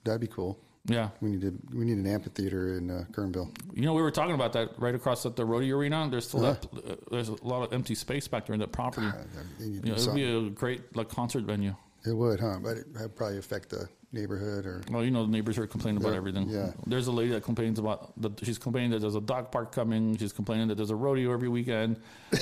That'd 0.04 0.22
be 0.22 0.28
cool. 0.28 0.58
Yeah. 0.88 1.10
We 1.20 1.32
need 1.32 1.42
to 1.42 1.54
we 1.74 1.84
need 1.84 1.98
an 1.98 2.06
amphitheater 2.06 2.78
in 2.78 2.92
uh, 2.92 3.06
Kernville. 3.12 3.50
You 3.74 3.82
know, 3.82 3.94
we 3.94 4.04
were 4.04 4.12
talking 4.12 4.36
about 4.36 4.54
that 4.54 4.70
right 4.78 4.94
across 4.94 5.26
at 5.26 5.36
the 5.36 5.44
rodeo 5.44 5.78
arena. 5.78 6.08
There's 6.12 6.28
still 6.28 6.46
Uh-huh. 6.46 6.60
that, 6.74 6.92
uh, 6.92 6.96
there's 7.10 7.30
a 7.30 7.44
lot 7.44 7.64
of 7.64 7.74
empty 7.74 7.96
space 7.96 8.28
back 8.28 8.46
there 8.46 8.54
in 8.54 8.60
that 8.60 8.72
property. 8.72 9.08
To 9.60 9.64
You 9.66 9.82
know, 9.82 9.94
it'd 9.96 10.14
be 10.14 10.24
a 10.24 10.50
great 10.52 10.96
like 10.96 11.10
concert 11.10 11.44
venue. 11.44 11.76
It 12.08 12.14
would, 12.16 12.40
huh? 12.40 12.60
But 12.62 12.78
it 12.78 12.86
would 13.00 13.16
probably 13.16 13.38
affect 13.38 13.70
the 13.70 13.88
neighborhood 14.12 14.66
or. 14.66 14.82
Well, 14.92 15.04
you 15.04 15.12
know, 15.12 15.26
the 15.26 15.32
neighbors 15.32 15.58
are 15.58 15.66
complaining 15.68 16.02
about 16.02 16.14
everything. 16.14 16.48
yeah. 16.50 16.72
There's 16.86 17.08
a 17.08 17.12
lady 17.12 17.32
that 17.32 17.44
complains 17.44 17.80
about 17.80 18.20
that. 18.22 18.40
She's 18.46 18.58
complaining 18.58 18.92
that 18.92 19.00
there's 19.00 19.16
a 19.16 19.22
dog 19.22 19.52
park 19.52 19.72
coming. 19.72 20.16
She's 20.18 20.32
complaining 20.34 20.68
that 20.70 20.76
there's 20.76 20.92
a 20.92 20.96
rodeo 20.96 21.34
every 21.34 21.50
weekend. 21.50 21.98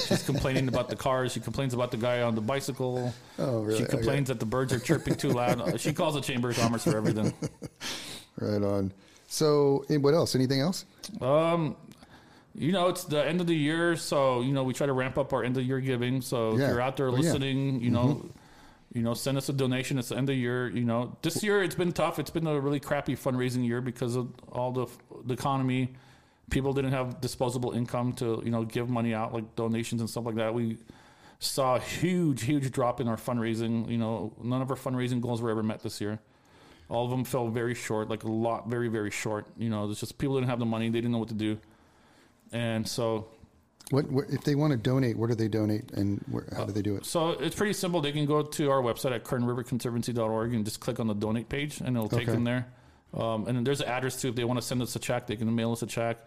She's 0.07 0.23
complaining 0.31 0.67
about 0.67 0.89
the 0.89 0.95
cars. 0.95 1.31
She 1.33 1.39
complains 1.39 1.73
about 1.73 1.91
the 1.91 1.97
guy 1.97 2.21
on 2.21 2.35
the 2.35 2.41
bicycle. 2.41 3.13
Oh, 3.39 3.61
really? 3.61 3.77
She 3.79 3.83
Okay. 3.85 3.91
complains 3.97 4.27
that 4.27 4.39
the 4.39 4.45
birds 4.45 4.73
are 4.73 4.79
chirping 4.79 5.15
too 5.15 5.31
loud. 5.31 5.79
She 5.79 5.93
calls 5.93 6.15
the 6.15 6.21
chamber 6.21 6.49
of 6.49 6.57
commerce 6.57 6.83
for 6.83 6.95
everything. 6.97 7.33
Right 8.39 8.61
on. 8.63 8.91
So, 9.27 9.85
and 9.89 10.03
what 10.03 10.13
else? 10.13 10.35
Anything 10.35 10.59
else? 10.59 10.85
Um, 11.21 11.75
you 12.55 12.71
know, 12.71 12.87
it's 12.89 13.03
the 13.05 13.23
end 13.25 13.41
of 13.41 13.47
the 13.47 13.55
year, 13.55 13.95
so 13.95 14.41
you 14.41 14.51
know 14.53 14.63
we 14.63 14.73
try 14.73 14.85
to 14.85 14.93
ramp 14.93 15.17
up 15.17 15.33
our 15.33 15.43
end 15.43 15.57
of 15.57 15.63
year 15.63 15.79
giving. 15.79 16.21
So 16.21 16.55
Yeah. 16.55 16.65
if 16.65 16.69
you're 16.69 16.81
out 16.81 16.97
there 16.97 17.07
Oh, 17.07 17.11
yeah. 17.13 17.17
listening, 17.19 17.81
you 17.81 17.89
know, 17.89 18.29
you 18.93 19.01
know, 19.01 19.15
send 19.15 19.37
us 19.37 19.49
a 19.49 19.53
donation. 19.53 19.97
It's 19.97 20.09
the 20.09 20.15
end 20.15 20.29
of 20.29 20.35
the 20.35 20.39
year. 20.39 20.69
You 20.69 20.85
know, 20.85 21.17
this 21.23 21.43
year 21.43 21.63
it's 21.63 21.75
been 21.75 21.91
tough. 21.91 22.19
It's 22.19 22.29
been 22.29 22.45
a 22.45 22.59
really 22.59 22.79
crappy 22.79 23.15
fundraising 23.15 23.65
year 23.65 23.81
because 23.81 24.15
of 24.15 24.29
all 24.51 24.71
the 24.71 24.87
the 25.25 25.33
economy. 25.33 25.93
People 26.51 26.73
didn't 26.73 26.91
have 26.91 27.19
disposable 27.19 27.71
income 27.71 28.13
to 28.13 28.41
you 28.45 28.51
know 28.51 28.63
give 28.63 28.89
money 28.89 29.13
out 29.13 29.33
like 29.33 29.55
donations 29.55 29.99
and 30.01 30.09
stuff 30.09 30.25
like 30.25 30.35
that. 30.35 30.53
We 30.53 30.77
saw 31.39 31.75
a 31.75 31.79
huge, 31.79 32.43
huge 32.43 32.71
drop 32.71 33.01
in 33.01 33.07
our 33.07 33.17
fundraising. 33.17 33.89
You 33.89 33.97
know, 33.97 34.33
none 34.43 34.61
of 34.61 34.69
our 34.69 34.77
fundraising 34.77 35.21
goals 35.21 35.41
were 35.41 35.49
ever 35.49 35.63
met 35.63 35.81
this 35.81 35.99
year. 35.99 36.19
All 36.87 37.05
of 37.05 37.09
them 37.09 37.23
fell 37.23 37.47
very 37.47 37.73
short, 37.73 38.09
like 38.09 38.23
a 38.23 38.31
lot, 38.31 38.69
very, 38.69 38.89
very 38.89 39.09
short. 39.09 39.47
You 39.57 39.69
know, 39.69 39.89
it's 39.89 40.01
just 40.01 40.19
people 40.19 40.35
didn't 40.35 40.49
have 40.49 40.59
the 40.59 40.65
money; 40.65 40.89
they 40.89 40.99
didn't 40.99 41.11
know 41.11 41.17
what 41.17 41.29
to 41.29 41.33
do, 41.33 41.57
and 42.51 42.87
so 42.87 43.27
What, 43.91 44.09
what 44.11 44.25
if 44.29 44.43
they 44.43 44.55
want 44.55 44.71
to 44.71 44.77
donate? 44.77 45.17
Where 45.17 45.27
do 45.27 45.35
they 45.35 45.47
donate, 45.49 45.91
and 45.91 46.23
where, 46.31 46.45
how 46.55 46.65
do 46.65 46.71
they 46.71 46.81
do 46.81 46.95
it? 46.95 47.05
so 47.05 47.31
it's 47.31 47.55
pretty 47.55 47.73
simple. 47.73 48.01
They 48.01 48.11
can 48.13 48.25
go 48.25 48.41
to 48.41 48.71
our 48.71 48.81
website 48.81 49.11
at 49.13 49.23
kernriverconservancy.org 49.25 50.53
and 50.53 50.65
just 50.65 50.79
click 50.79 50.99
on 50.99 51.07
the 51.07 51.13
donate 51.13 51.49
page, 51.49 51.79
and 51.81 51.95
it'll 51.95 52.09
take 52.09 52.21
Okay. 52.23 52.31
them 52.31 52.43
there. 52.43 52.67
Um, 53.13 53.45
and 53.47 53.55
then 53.57 53.63
there's 53.63 53.81
an 53.81 53.87
address 53.89 54.19
too. 54.21 54.29
If 54.29 54.35
they 54.35 54.43
want 54.43 54.59
to 54.59 54.65
send 54.65 54.81
us 54.81 54.95
a 54.95 54.99
check, 54.99 55.27
they 55.27 55.35
can 55.35 55.53
mail 55.53 55.71
us 55.71 55.81
a 55.83 55.85
check. 55.85 56.17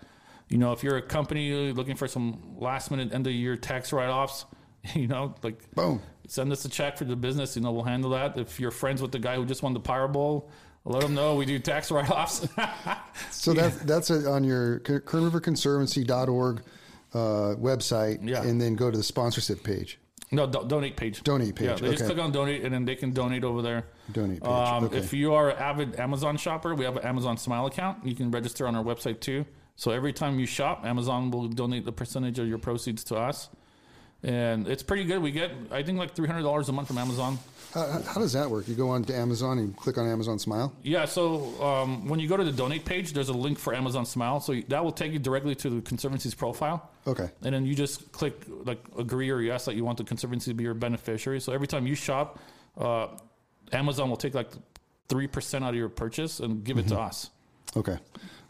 You 0.48 0.59
know, 0.59 0.72
if 0.72 0.84
you're 0.84 0.96
a 0.98 1.02
company 1.02 1.72
looking 1.72 1.96
for 1.96 2.07
some 2.07 2.57
last 2.59 2.90
minute 2.92 3.12
end 3.12 3.26
of 3.26 3.32
year 3.32 3.57
tax 3.57 3.92
write 3.92 4.11
offs, 4.11 4.44
you 4.94 5.09
know, 5.09 5.34
like 5.42 5.68
Boom. 5.74 6.00
send 6.28 6.52
us 6.52 6.64
a 6.64 6.68
check 6.68 6.96
for 6.96 7.04
the 7.04 7.16
business. 7.16 7.57
You 7.57 7.62
know, 7.62 7.72
we'll 7.72 7.82
handle 7.82 8.11
that. 8.11 8.38
If 8.38 8.61
you're 8.61 8.70
friends 8.70 9.02
with 9.02 9.11
the 9.11 9.18
guy 9.18 9.34
who 9.36 9.44
just 9.44 9.64
won 9.64 9.72
the 9.74 9.80
Powerball, 9.80 10.44
let 10.84 11.02
them 11.02 11.14
know 11.14 11.34
we 11.34 11.46
do 11.46 11.59
tax 11.59 11.90
write 11.90 12.09
offs. 12.11 12.46
So 13.32 13.52
that's 13.52 13.76
that's 13.78 14.11
it 14.11 14.26
on 14.26 14.44
your 14.44 14.78
Kern 14.80 15.24
River 15.24 15.40
Conservancy.org 15.40 16.62
uh, 17.17 17.55
website, 17.57 18.19
Yeah. 18.23 18.43
and 18.43 18.61
then 18.61 18.75
go 18.75 18.91
to 18.91 18.97
the 18.97 19.03
sponsorship 19.03 19.62
page. 19.62 19.99
No, 20.33 20.47
do- 20.47 20.64
donate 20.67 20.97
page. 20.97 21.23
Donate 21.23 21.55
page, 21.55 21.69
Yeah, 21.69 21.75
they 21.77 21.91
just 21.95 22.05
click 22.05 22.19
on 22.19 22.33
donate, 22.33 22.64
and 22.64 22.75
then 22.75 22.85
they 22.85 22.97
can 22.97 23.12
donate 23.12 23.45
over 23.45 23.62
there. 23.62 23.87
Donate 24.12 24.43
page, 24.43 24.51
Um, 24.51 24.85
okay. 24.85 24.99
If 24.99 25.12
you 25.12 25.33
are 25.35 25.51
an 25.51 25.59
avid 25.59 26.01
Amazon 26.01 26.37
shopper, 26.37 26.75
we 26.75 26.85
have 26.85 26.97
an 26.97 27.05
Amazon 27.05 27.37
Smile 27.37 27.67
account. 27.67 28.05
You 28.05 28.14
can 28.14 28.31
register 28.31 28.67
on 28.67 28.75
our 28.75 28.83
website 28.85 29.21
too. 29.21 29.47
So 29.77 29.91
every 29.93 30.12
time 30.12 30.39
you 30.41 30.47
shop, 30.47 30.85
Amazon 30.85 31.31
will 31.31 31.49
donate 31.49 31.85
the 31.85 31.93
percentage 31.93 32.39
of 32.39 32.49
your 32.49 32.59
proceeds 32.59 33.05
to 33.05 33.17
us, 33.17 33.49
and 34.23 34.67
it's 34.67 34.83
pretty 34.83 35.05
good. 35.05 35.23
We 35.23 35.31
get, 35.31 35.53
I 35.71 35.83
think, 35.83 35.99
like 35.99 36.14
three 36.14 36.27
hundred 36.27 36.43
dollars 36.43 36.69
a 36.69 36.73
month 36.73 36.89
from 36.89 36.99
Amazon. 36.99 37.39
How, 37.73 37.87
how- 37.87 38.03
how 38.03 38.21
does 38.21 38.33
that 38.33 38.51
work? 38.51 38.69
You 38.69 38.75
go 38.75 38.89
on 38.91 39.05
to 39.05 39.14
Amazon 39.14 39.59
and 39.59 39.77
click 39.77 39.99
on 39.99 40.07
Amazon 40.09 40.39
Smile. 40.39 40.73
Yeah, 40.83 41.05
so 41.05 41.61
um, 41.62 42.09
when 42.09 42.19
you 42.21 42.29
go 42.29 42.37
to 42.37 42.45
the 42.45 42.53
donate 42.53 42.85
page, 42.85 43.12
there's 43.12 43.29
a 43.29 43.33
link 43.35 43.59
for 43.59 43.75
Amazon 43.75 44.07
Smile. 44.07 44.41
So 44.41 44.55
that 44.69 44.83
will 44.85 44.93
take 44.93 45.12
you 45.12 45.19
directly 45.19 45.55
to 45.57 45.71
the 45.71 45.81
Conservancy's 45.83 46.35
profile. 46.35 46.91
Okay. 47.07 47.29
And 47.43 47.55
then 47.55 47.67
you 47.67 47.75
just 47.75 48.11
click 48.12 48.35
like 48.64 48.83
agree 48.99 49.31
or 49.31 49.41
yes 49.41 49.64
that 49.67 49.75
you 49.77 49.85
want 49.85 49.99
the 49.99 50.05
Conservancy 50.05 50.51
to 50.51 50.55
be 50.55 50.64
your 50.64 50.75
beneficiary. 50.75 51.41
So 51.41 51.53
every 51.53 51.67
time 51.67 51.87
you 51.87 51.95
shop, 51.95 52.39
uh, 52.79 53.09
Amazon 53.73 54.09
will 54.09 54.17
take 54.17 54.35
like 54.35 54.51
3% 55.09 55.62
out 55.62 55.71
of 55.71 55.75
your 55.77 55.89
purchase 55.89 56.41
and 56.41 56.64
give 56.64 56.79
it 56.79 56.89
to 56.89 56.99
us. 56.99 57.31
Okay. 57.77 57.99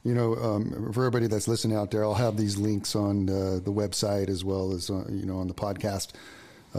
You 0.04 0.14
know, 0.14 0.36
um, 0.36 0.92
for 0.92 1.00
everybody 1.04 1.26
that's 1.26 1.48
listening 1.48 1.76
out 1.76 1.90
there, 1.90 2.04
I'll 2.04 2.14
have 2.14 2.36
these 2.36 2.56
links 2.56 2.94
on 2.94 3.28
uh, 3.28 3.58
the 3.62 3.72
website 3.72 4.28
as 4.28 4.44
well 4.44 4.72
as, 4.72 4.88
uh, 4.88 5.04
you 5.10 5.26
know, 5.26 5.38
on 5.38 5.48
the 5.48 5.54
podcast 5.54 6.12
uh, 6.14 6.18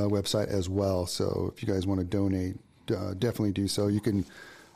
website 0.01 0.47
as 0.47 0.69
well. 0.69 1.05
So 1.05 1.51
if 1.55 1.61
you 1.61 1.71
guys 1.71 1.87
want 1.87 1.99
to 1.99 2.05
donate, 2.05 2.55
uh, 2.89 3.13
definitely 3.13 3.51
do 3.51 3.67
so. 3.67 3.87
You 3.87 3.99
can 3.99 4.25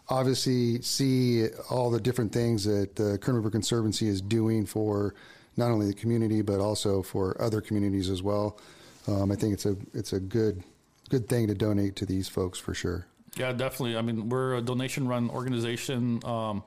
obviously 0.09 0.81
see 0.81 1.47
all 1.69 1.89
the 1.89 1.99
different 1.99 2.33
things 2.33 2.65
that 2.65 2.95
the 2.95 3.17
Kern 3.17 3.35
River 3.35 3.49
Conservancy 3.49 4.07
is 4.07 4.21
doing 4.21 4.65
for 4.65 5.15
not 5.57 5.71
only 5.71 5.87
the 5.87 5.93
community, 5.93 6.41
but 6.41 6.59
also 6.59 7.01
for 7.01 7.39
other 7.41 7.61
communities 7.61 8.09
as 8.09 8.21
well. 8.21 8.59
Um, 9.07 9.31
I 9.31 9.35
think 9.35 9.53
it's 9.53 9.65
a, 9.65 9.75
it's 9.93 10.13
a 10.13 10.19
good, 10.19 10.63
good 11.09 11.27
thing 11.27 11.47
to 11.47 11.55
donate 11.55 11.95
to 11.97 12.05
these 12.05 12.27
folks 12.27 12.59
for 12.59 12.73
sure. 12.73 13.07
Yeah, 13.37 13.53
definitely. 13.53 13.97
I 13.97 14.01
mean, 14.01 14.29
we're 14.29 14.55
a 14.55 14.61
donation 14.61 15.07
run 15.07 15.29
organization. 15.29 16.19
Um, 16.25 16.63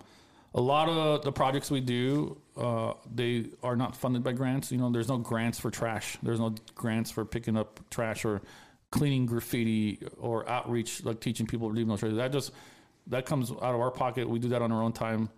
a 0.54 0.60
lot 0.60 0.88
of 0.88 1.24
the 1.24 1.32
projects 1.32 1.70
we 1.70 1.80
do, 1.80 2.40
uh, 2.56 2.92
they 3.12 3.46
are 3.62 3.74
not 3.74 3.96
funded 3.96 4.22
by 4.22 4.32
grants. 4.32 4.70
You 4.70 4.78
know, 4.78 4.90
there's 4.90 5.08
no 5.08 5.18
grants 5.18 5.58
for 5.58 5.70
trash. 5.70 6.16
There's 6.22 6.38
no 6.38 6.54
grants 6.76 7.10
for 7.10 7.24
picking 7.24 7.56
up 7.56 7.80
trash 7.90 8.24
or 8.24 8.40
cleaning 8.90 9.26
graffiti 9.26 9.98
or 10.16 10.48
outreach, 10.48 11.04
like 11.04 11.20
teaching 11.20 11.46
people 11.46 11.68
to 11.68 11.74
leave 11.74 11.88
no 11.88 11.96
trash. 11.96 12.12
That 12.14 12.32
just 12.32 12.52
that 13.08 13.26
comes 13.26 13.50
out 13.50 13.74
of 13.74 13.80
our 13.80 13.90
pocket. 13.90 14.28
We 14.28 14.38
do 14.38 14.48
that 14.50 14.62
on 14.62 14.70
our 14.70 14.82
own 14.82 14.92
time. 14.92 15.28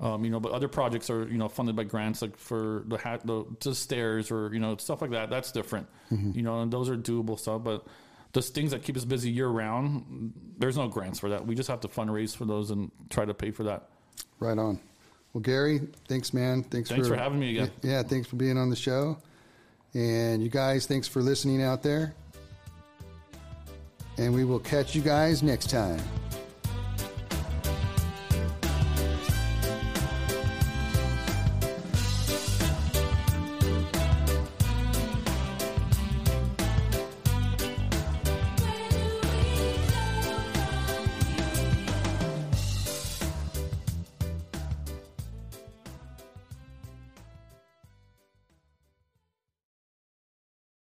Um, 0.00 0.24
you 0.24 0.30
know, 0.30 0.38
but 0.38 0.52
other 0.52 0.68
projects 0.68 1.08
are 1.10 1.26
you 1.26 1.38
know 1.38 1.48
funded 1.48 1.74
by 1.74 1.84
grants, 1.84 2.20
like 2.20 2.36
for 2.36 2.84
the 2.86 2.98
hat, 2.98 3.26
the, 3.26 3.44
the 3.60 3.74
stairs 3.74 4.30
or 4.30 4.52
you 4.52 4.60
know 4.60 4.76
stuff 4.76 5.00
like 5.00 5.12
that. 5.12 5.30
That's 5.30 5.50
different. 5.50 5.88
You 6.32 6.42
know, 6.42 6.60
and 6.60 6.70
those 6.70 6.90
are 6.90 6.96
doable 6.96 7.38
stuff. 7.38 7.64
But 7.64 7.86
those 8.34 8.50
things 8.50 8.72
that 8.72 8.82
keep 8.82 8.98
us 8.98 9.06
busy 9.06 9.30
year 9.30 9.48
round, 9.48 10.34
there's 10.58 10.76
no 10.76 10.88
grants 10.88 11.18
for 11.18 11.30
that. 11.30 11.46
We 11.46 11.54
just 11.54 11.70
have 11.70 11.80
to 11.80 11.88
fundraise 11.88 12.36
for 12.36 12.44
those 12.44 12.70
and 12.70 12.90
try 13.08 13.24
to 13.24 13.32
pay 13.34 13.50
for 13.50 13.64
that. 13.64 13.88
Right 14.40 14.58
on. 14.58 14.78
Well, 15.32 15.42
Gary, 15.42 15.80
thanks, 16.08 16.32
man. 16.32 16.62
Thanks, 16.62 16.88
Thanks 16.88 17.08
for 17.08 17.16
having 17.16 17.38
me 17.38 17.50
again. 17.50 17.70
Yeah, 17.82 18.02
thanks 18.02 18.28
for 18.28 18.36
being 18.36 18.56
on 18.56 18.70
the 18.70 18.76
show. 18.76 19.18
And 19.94 20.42
you 20.42 20.48
guys, 20.48 20.86
thanks 20.86 21.08
for 21.08 21.22
listening 21.22 21.62
out 21.62 21.82
there. 21.82 22.14
And 24.16 24.34
we 24.34 24.44
will 24.44 24.58
catch 24.58 24.94
you 24.94 25.02
guys 25.02 25.42
next 25.42 25.70
time. 25.70 26.00